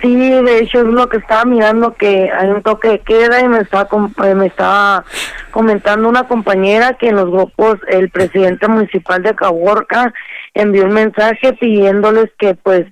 [0.00, 3.48] Sí, de hecho es lo que estaba mirando que hay un toque de queda y
[3.48, 3.86] me estaba
[4.24, 5.04] eh, me estaba
[5.50, 10.14] comentando una compañera que en los grupos el presidente municipal de Caborca
[10.54, 12.86] envió un mensaje pidiéndoles que pues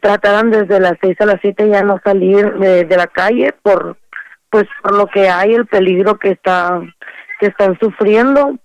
[0.00, 3.96] trataran desde las seis a las siete ya no salir de, la calle por
[4.48, 6.80] pues por lo que hay el peligro que está
[7.40, 8.56] que están sufriendo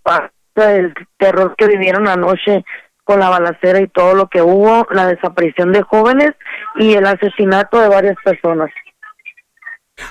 [0.56, 2.64] el terror que vivieron anoche
[3.04, 6.32] con la balacera y todo lo que hubo, la desaparición de jóvenes
[6.76, 8.70] y el asesinato de varias personas.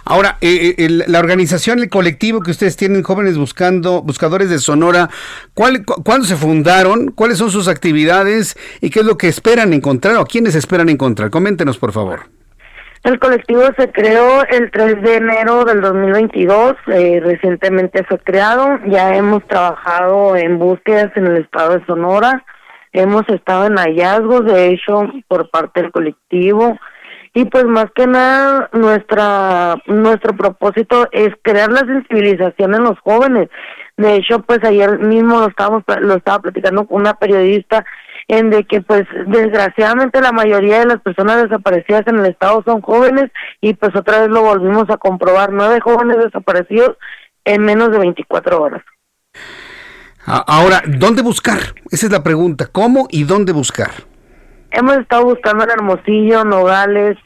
[0.04, 5.08] Ahora, eh, eh la organización, el colectivo que ustedes tienen, jóvenes buscando, buscadores de Sonora,
[5.54, 7.10] ¿cuál, ¿cuándo se fundaron?
[7.10, 8.56] ¿Cuáles son sus actividades?
[8.80, 11.30] ¿Y qué es lo que esperan encontrar o quiénes esperan encontrar?
[11.30, 12.20] Coméntenos, por favor.
[13.02, 19.16] El colectivo se creó el 3 de enero del 2022, eh, recientemente fue creado, ya
[19.16, 22.44] hemos trabajado en búsquedas en el estado de Sonora,
[22.92, 26.76] hemos estado en hallazgos, de hecho, por parte del colectivo,
[27.32, 33.48] y pues más que nada nuestra nuestro propósito es crear la sensibilización en los jóvenes.
[33.96, 37.84] De hecho pues ayer mismo lo estábamos lo estaba platicando con una periodista
[38.26, 42.80] en de que pues desgraciadamente la mayoría de las personas desaparecidas en el estado son
[42.80, 43.30] jóvenes
[43.60, 45.52] y pues otra vez lo volvimos a comprobar.
[45.52, 46.96] Nueve jóvenes desaparecidos
[47.44, 48.82] en menos de 24 horas
[50.30, 51.58] Ahora, ¿dónde buscar?
[51.90, 52.66] Esa es la pregunta.
[52.66, 53.90] ¿Cómo y dónde buscar?
[54.70, 57.18] Hemos estado buscando en Hermosillo, Nogales,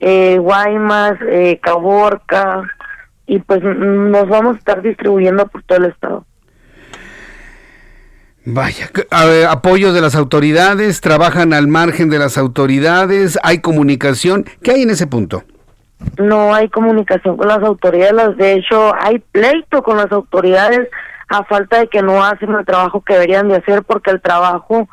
[0.00, 2.62] eh, Guaymas, eh, Caborca,
[3.26, 6.24] y pues nos vamos a estar distribuyendo por todo el estado.
[8.46, 8.88] Vaya,
[9.50, 14.46] apoyo de las autoridades, trabajan al margen de las autoridades, hay comunicación.
[14.62, 15.44] ¿Qué hay en ese punto?
[16.16, 20.88] No hay comunicación con las autoridades, de hecho hay pleito con las autoridades
[21.28, 24.88] a falta de que no hacen el trabajo que deberían de hacer porque el trabajo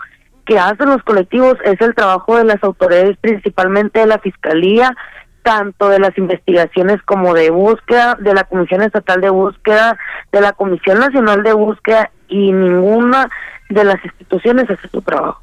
[0.45, 4.95] que hacen los colectivos es el trabajo de las autoridades, principalmente de la Fiscalía,
[5.44, 9.98] tanto de las investigaciones como de búsqueda, de la Comisión Estatal de Búsqueda,
[10.32, 13.28] de la Comisión Nacional de Búsqueda y ninguna
[13.70, 15.41] de las instituciones hace su trabajo.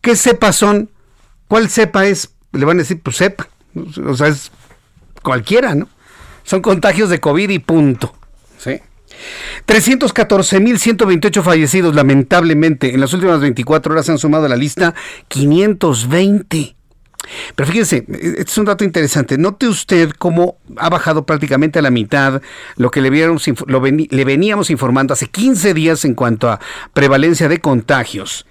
[0.00, 0.90] ¿qué cepa son?
[1.48, 2.30] ¿Cuál cepa es?
[2.52, 3.48] Le van a decir, pues cepa.
[4.04, 4.52] O sea, es
[5.22, 5.88] cualquiera, ¿no?
[6.44, 8.14] Son contagios de COVID y punto.
[8.58, 8.80] ¿sí?
[9.66, 12.94] 314.128 fallecidos, lamentablemente.
[12.94, 14.94] En las últimas 24 horas se han sumado a la lista
[15.28, 16.75] 520.
[17.54, 19.38] Pero fíjense, este es un dato interesante.
[19.38, 22.42] Note usted cómo ha bajado prácticamente a la mitad
[22.76, 26.60] lo que le, le veníamos informando hace 15 días en cuanto a
[26.92, 28.46] prevalencia de contagios.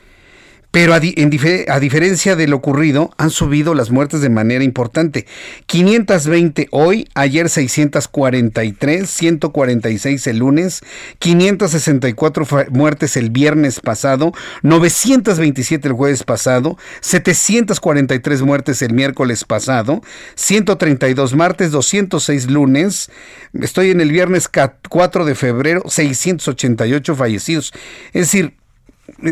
[0.75, 5.25] Pero a, diferencia de lo ocurrido, han subido las muertes de manera importante.
[5.67, 10.81] 520 hoy, ayer 643, 146 el lunes,
[11.19, 14.33] 564 muertes el viernes pasado,
[14.63, 20.01] 927 el jueves pasado, 743 muertes el miércoles pasado,
[20.35, 23.09] 132 martes, 206 lunes,
[23.53, 24.49] estoy en el viernes
[24.89, 27.71] 4 de febrero, 688 fallecidos.
[28.07, 28.55] Es decir,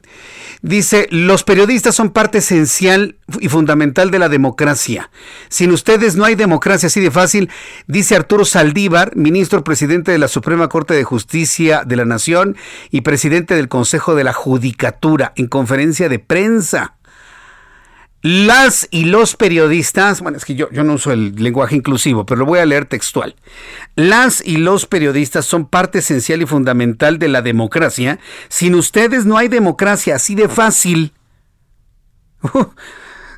[0.61, 5.11] Dice, los periodistas son parte esencial y fundamental de la democracia.
[5.49, 7.51] Sin ustedes no hay democracia así de fácil,
[7.87, 12.57] dice Arturo Saldívar, ministro presidente de la Suprema Corte de Justicia de la Nación
[12.91, 16.97] y presidente del Consejo de la Judicatura, en conferencia de prensa.
[18.25, 22.39] Las y los periodistas, bueno, es que yo, yo no uso el lenguaje inclusivo, pero
[22.39, 23.37] lo voy a leer textual.
[23.97, 28.19] Las y los periodistas son parte esencial y fundamental de la democracia.
[28.49, 31.13] Sin ustedes no hay democracia, así de fácil.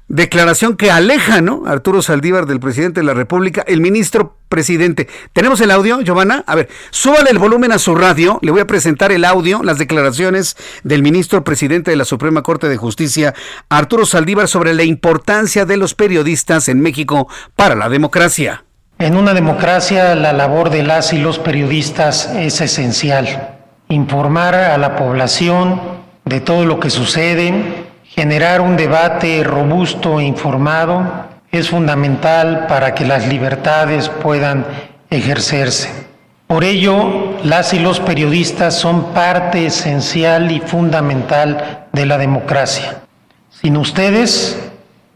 [0.08, 1.64] Declaración que aleja, ¿no?
[1.66, 5.08] Arturo Saldívar del presidente de la República, el ministro presidente.
[5.32, 6.44] ¿Tenemos el audio, Giovanna?
[6.46, 8.38] A ver, súbale el volumen a su radio.
[8.40, 12.68] Le voy a presentar el audio, las declaraciones del ministro presidente de la Suprema Corte
[12.68, 13.34] de Justicia,
[13.68, 17.26] Arturo Saldívar, sobre la importancia de los periodistas en México
[17.56, 18.62] para la democracia.
[19.00, 23.56] En una democracia, la labor de las y los periodistas es esencial.
[23.88, 25.80] Informar a la población
[26.24, 27.85] de todo lo que sucede
[28.16, 34.64] Generar un debate robusto e informado es fundamental para que las libertades puedan
[35.10, 36.06] ejercerse.
[36.46, 43.02] Por ello, las y los periodistas son parte esencial y fundamental de la democracia.
[43.50, 44.58] Sin ustedes,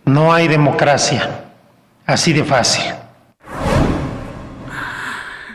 [0.05, 1.47] no hay democracia.
[2.05, 2.85] Así de fácil.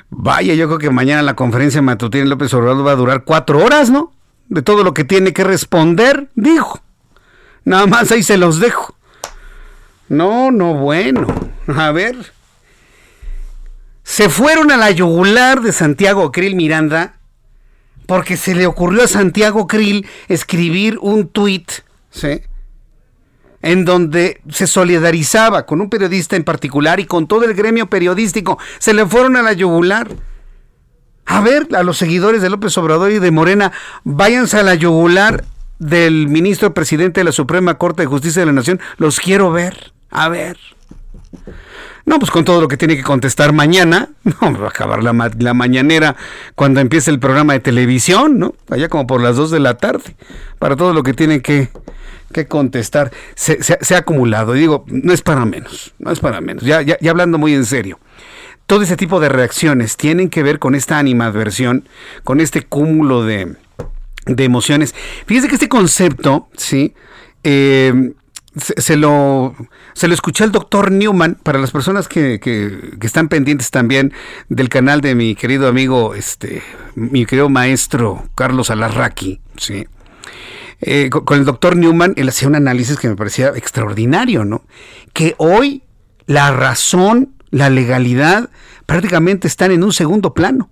[0.10, 3.92] Vaya, yo creo que mañana la conferencia matutina López Obrador va a durar cuatro horas,
[3.92, 4.14] ¿no?
[4.50, 6.80] De todo lo que tiene que responder, dijo.
[7.66, 8.96] Nada más ahí se los dejo.
[10.08, 11.28] No, no, bueno.
[11.68, 12.34] A ver.
[14.04, 17.16] Se fueron a la yugular de Santiago Krill Miranda
[18.06, 21.72] porque se le ocurrió a Santiago Krill escribir un tuit,
[22.12, 22.42] ¿sí?
[23.64, 28.60] En donde se solidarizaba con un periodista en particular y con todo el gremio periodístico.
[28.78, 30.08] Se le fueron a la yugular.
[31.26, 33.72] A ver, a los seguidores de López Obrador y de Morena,
[34.04, 35.44] váyanse a la yugular
[35.80, 39.94] del ministro presidente de la Suprema Corte de Justicia de la Nación, los quiero ver.
[40.10, 40.58] A ver.
[42.06, 45.14] No, pues con todo lo que tiene que contestar mañana, no, va a acabar la,
[45.54, 46.16] mañanera
[46.54, 48.54] cuando empiece el programa de televisión, ¿no?
[48.70, 50.16] Allá como por las 2 de la tarde,
[50.60, 51.70] para todo lo que tiene que,
[52.32, 53.12] que contestar.
[53.34, 53.58] Se,
[53.96, 57.40] ha acumulado, y digo, no es para menos, no es para menos, ya, ya hablando
[57.40, 58.00] muy en serio.
[58.68, 61.88] Todo ese tipo de reacciones tienen que ver con esta animadversión,
[62.24, 63.56] con este cúmulo de,
[64.26, 64.96] de emociones.
[65.26, 66.94] Fíjese que este concepto, ¿sí?
[67.44, 68.14] Eh,
[68.56, 69.56] se, lo,
[69.94, 74.14] se lo escuché al doctor Newman, para las personas que, que, están pendientes también
[74.50, 76.62] del canal de mi querido amigo, este,
[76.96, 79.88] mi querido maestro Carlos Alarraqui, ¿sí?
[80.82, 84.64] Eh, con, el doctor Newman, él hacía un análisis que me parecía extraordinario, ¿no?
[85.14, 85.84] Que hoy
[86.26, 88.50] la razón, la legalidad,
[88.86, 90.70] prácticamente están en un segundo plano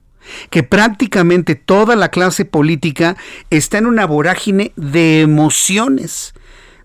[0.49, 3.15] que prácticamente toda la clase política
[3.49, 6.33] está en una vorágine de emociones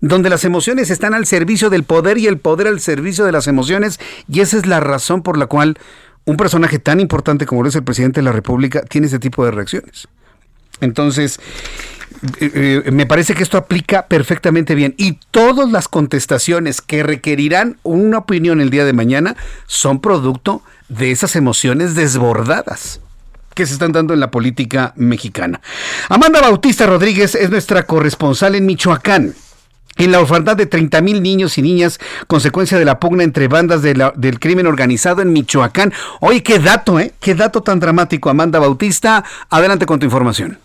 [0.01, 3.47] donde las emociones están al servicio del poder y el poder al servicio de las
[3.47, 3.99] emociones,
[4.29, 5.77] y esa es la razón por la cual
[6.25, 9.51] un personaje tan importante como es el presidente de la República tiene ese tipo de
[9.51, 10.09] reacciones.
[10.81, 11.41] Entonces,
[12.41, 14.95] eh, me parece que esto aplica perfectamente bien.
[14.97, 19.37] Y todas las contestaciones que requerirán una opinión el día de mañana
[19.67, 23.01] son producto de esas emociones desbordadas
[23.59, 25.61] que se están dando en la política mexicana.
[26.09, 29.35] Amanda Bautista Rodríguez es nuestra corresponsal en Michoacán.
[29.97, 31.99] En la orfandad de 30 mil niños y niñas,
[32.29, 35.93] consecuencia de la pugna entre bandas del crimen organizado en Michoacán.
[36.21, 37.15] Oye, qué dato, ¿eh?
[37.19, 39.25] Qué dato tan dramático, Amanda Bautista.
[39.51, 40.57] Adelante con tu información.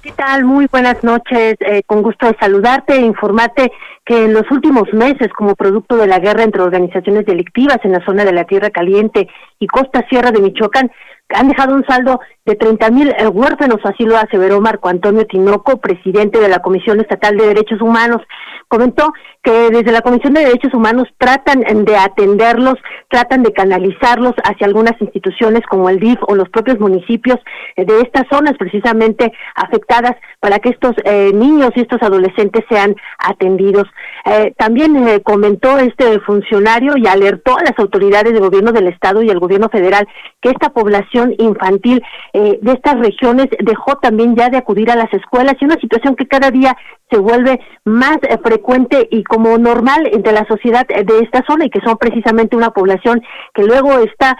[0.00, 0.44] ¿Qué tal?
[0.44, 1.56] Muy buenas noches.
[1.58, 3.72] Eh, con gusto de saludarte e informarte
[4.10, 8.04] que en los últimos meses, como producto de la guerra entre organizaciones delictivas en la
[8.04, 9.28] zona de la Tierra Caliente
[9.60, 10.90] y Costa Sierra de Michoacán,
[11.32, 16.40] han dejado un saldo de 30 mil huérfanos, así lo aseveró Marco Antonio Tinoco, presidente
[16.40, 18.22] de la Comisión Estatal de Derechos Humanos.
[18.66, 19.12] Comentó
[19.42, 22.74] que desde la Comisión de Derechos Humanos tratan de atenderlos,
[23.08, 27.38] tratan de canalizarlos hacia algunas instituciones como el DIF o los propios municipios
[27.76, 33.86] de estas zonas precisamente afectadas para que estos eh, niños y estos adolescentes sean atendidos.
[34.56, 39.38] También comentó este funcionario y alertó a las autoridades del gobierno del Estado y al
[39.38, 40.06] gobierno federal
[40.40, 42.02] que esta población infantil
[42.32, 46.16] eh, de estas regiones dejó también ya de acudir a las escuelas y una situación
[46.16, 46.76] que cada día
[47.10, 51.70] se vuelve más eh, frecuente y como normal entre la sociedad de esta zona y
[51.70, 53.22] que son precisamente una población
[53.54, 54.36] que luego está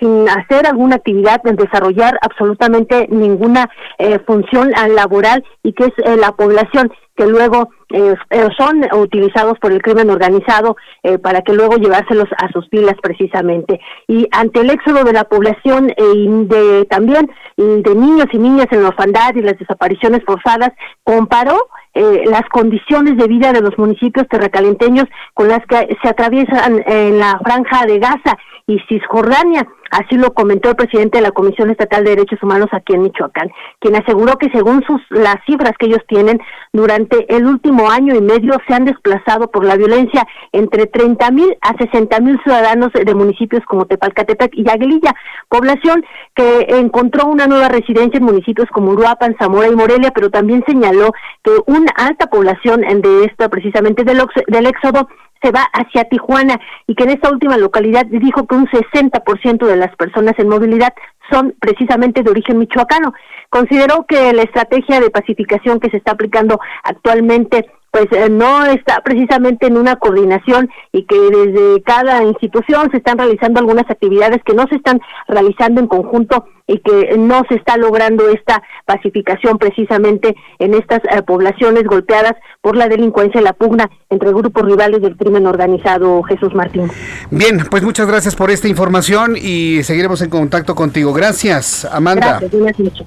[0.00, 3.68] sin hacer alguna actividad, desarrollar absolutamente ninguna
[3.98, 9.72] eh, función laboral y que es la población que luego eh, eh, son utilizados por
[9.72, 13.80] el crimen organizado eh, para que luego llevárselos a sus filas precisamente.
[14.08, 18.82] Y ante el éxodo de la población y de también de niños y niñas en
[18.82, 20.70] la orfandad y las desapariciones forzadas,
[21.04, 25.04] comparó las condiciones de vida de los municipios terracalenteños
[25.34, 28.36] con las que se atraviesan en la franja de Gaza
[28.66, 29.68] y Cisjordania.
[29.94, 33.52] Así lo comentó el presidente de la Comisión Estatal de Derechos Humanos aquí en Michoacán,
[33.78, 36.40] quien aseguró que según sus las cifras que ellos tienen,
[36.72, 41.56] durante el último año y medio se han desplazado por la violencia entre 30 mil
[41.60, 45.14] a 60 mil ciudadanos de municipios como Tepalcatepec y Aguililla,
[45.48, 46.04] población
[46.34, 51.12] que encontró una nueva residencia en municipios como Uruapan, Zamora y Morelia, pero también señaló
[51.44, 55.06] que una alta población de esta precisamente del, del éxodo
[55.44, 59.76] se va hacia Tijuana y que en esta última localidad dijo que un 60% de
[59.76, 60.94] las personas en movilidad
[61.30, 63.12] son precisamente de origen michoacano.
[63.50, 69.02] Consideró que la estrategia de pacificación que se está aplicando actualmente pues eh, no está
[69.04, 74.52] precisamente en una coordinación y que desde cada institución se están realizando algunas actividades que
[74.52, 80.34] no se están realizando en conjunto y que no se está logrando esta pacificación precisamente
[80.58, 85.16] en estas eh, poblaciones golpeadas por la delincuencia y la pugna entre grupos rivales del
[85.16, 86.90] crimen organizado Jesús Martín.
[87.30, 91.12] Bien, pues muchas gracias por esta información y seguiremos en contacto contigo.
[91.12, 92.40] Gracias, Amanda.
[92.40, 93.04] Gracias,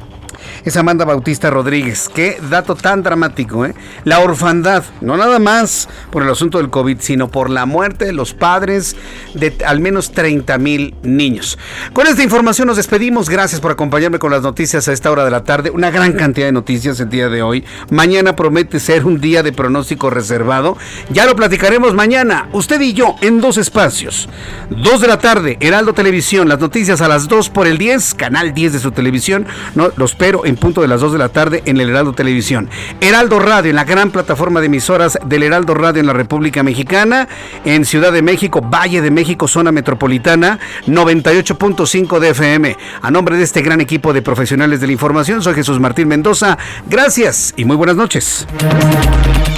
[0.65, 2.09] es Amanda Bautista Rodríguez.
[2.13, 3.73] Qué dato tan dramático, ¿eh?
[4.03, 8.13] La orfandad, no nada más por el asunto del COVID, sino por la muerte de
[8.13, 8.95] los padres
[9.33, 11.57] de al menos 30 mil niños.
[11.93, 13.29] Con esta información nos despedimos.
[13.29, 15.69] Gracias por acompañarme con las noticias a esta hora de la tarde.
[15.69, 17.63] Una gran cantidad de noticias el día de hoy.
[17.89, 20.77] Mañana promete ser un día de pronóstico reservado.
[21.09, 24.27] Ya lo platicaremos mañana, usted y yo, en dos espacios.
[24.69, 28.53] Dos de la tarde, Heraldo Televisión, las noticias a las 2 por el 10, canal
[28.53, 29.45] 10 de su televisión.
[29.75, 32.69] No, los espero en punto de las 2 de la tarde en el Heraldo Televisión.
[33.01, 37.27] Heraldo Radio, en la gran plataforma de emisoras del Heraldo Radio en la República Mexicana,
[37.65, 42.77] en Ciudad de México, Valle de México, zona metropolitana, 98.5 de FM.
[43.01, 46.57] A nombre de este gran equipo de profesionales de la información, soy Jesús Martín Mendoza.
[46.87, 48.47] Gracias y muy buenas noches.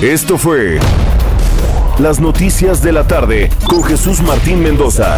[0.01, 0.79] Esto fue
[1.99, 5.17] Las Noticias de la Tarde con Jesús Martín Mendoza.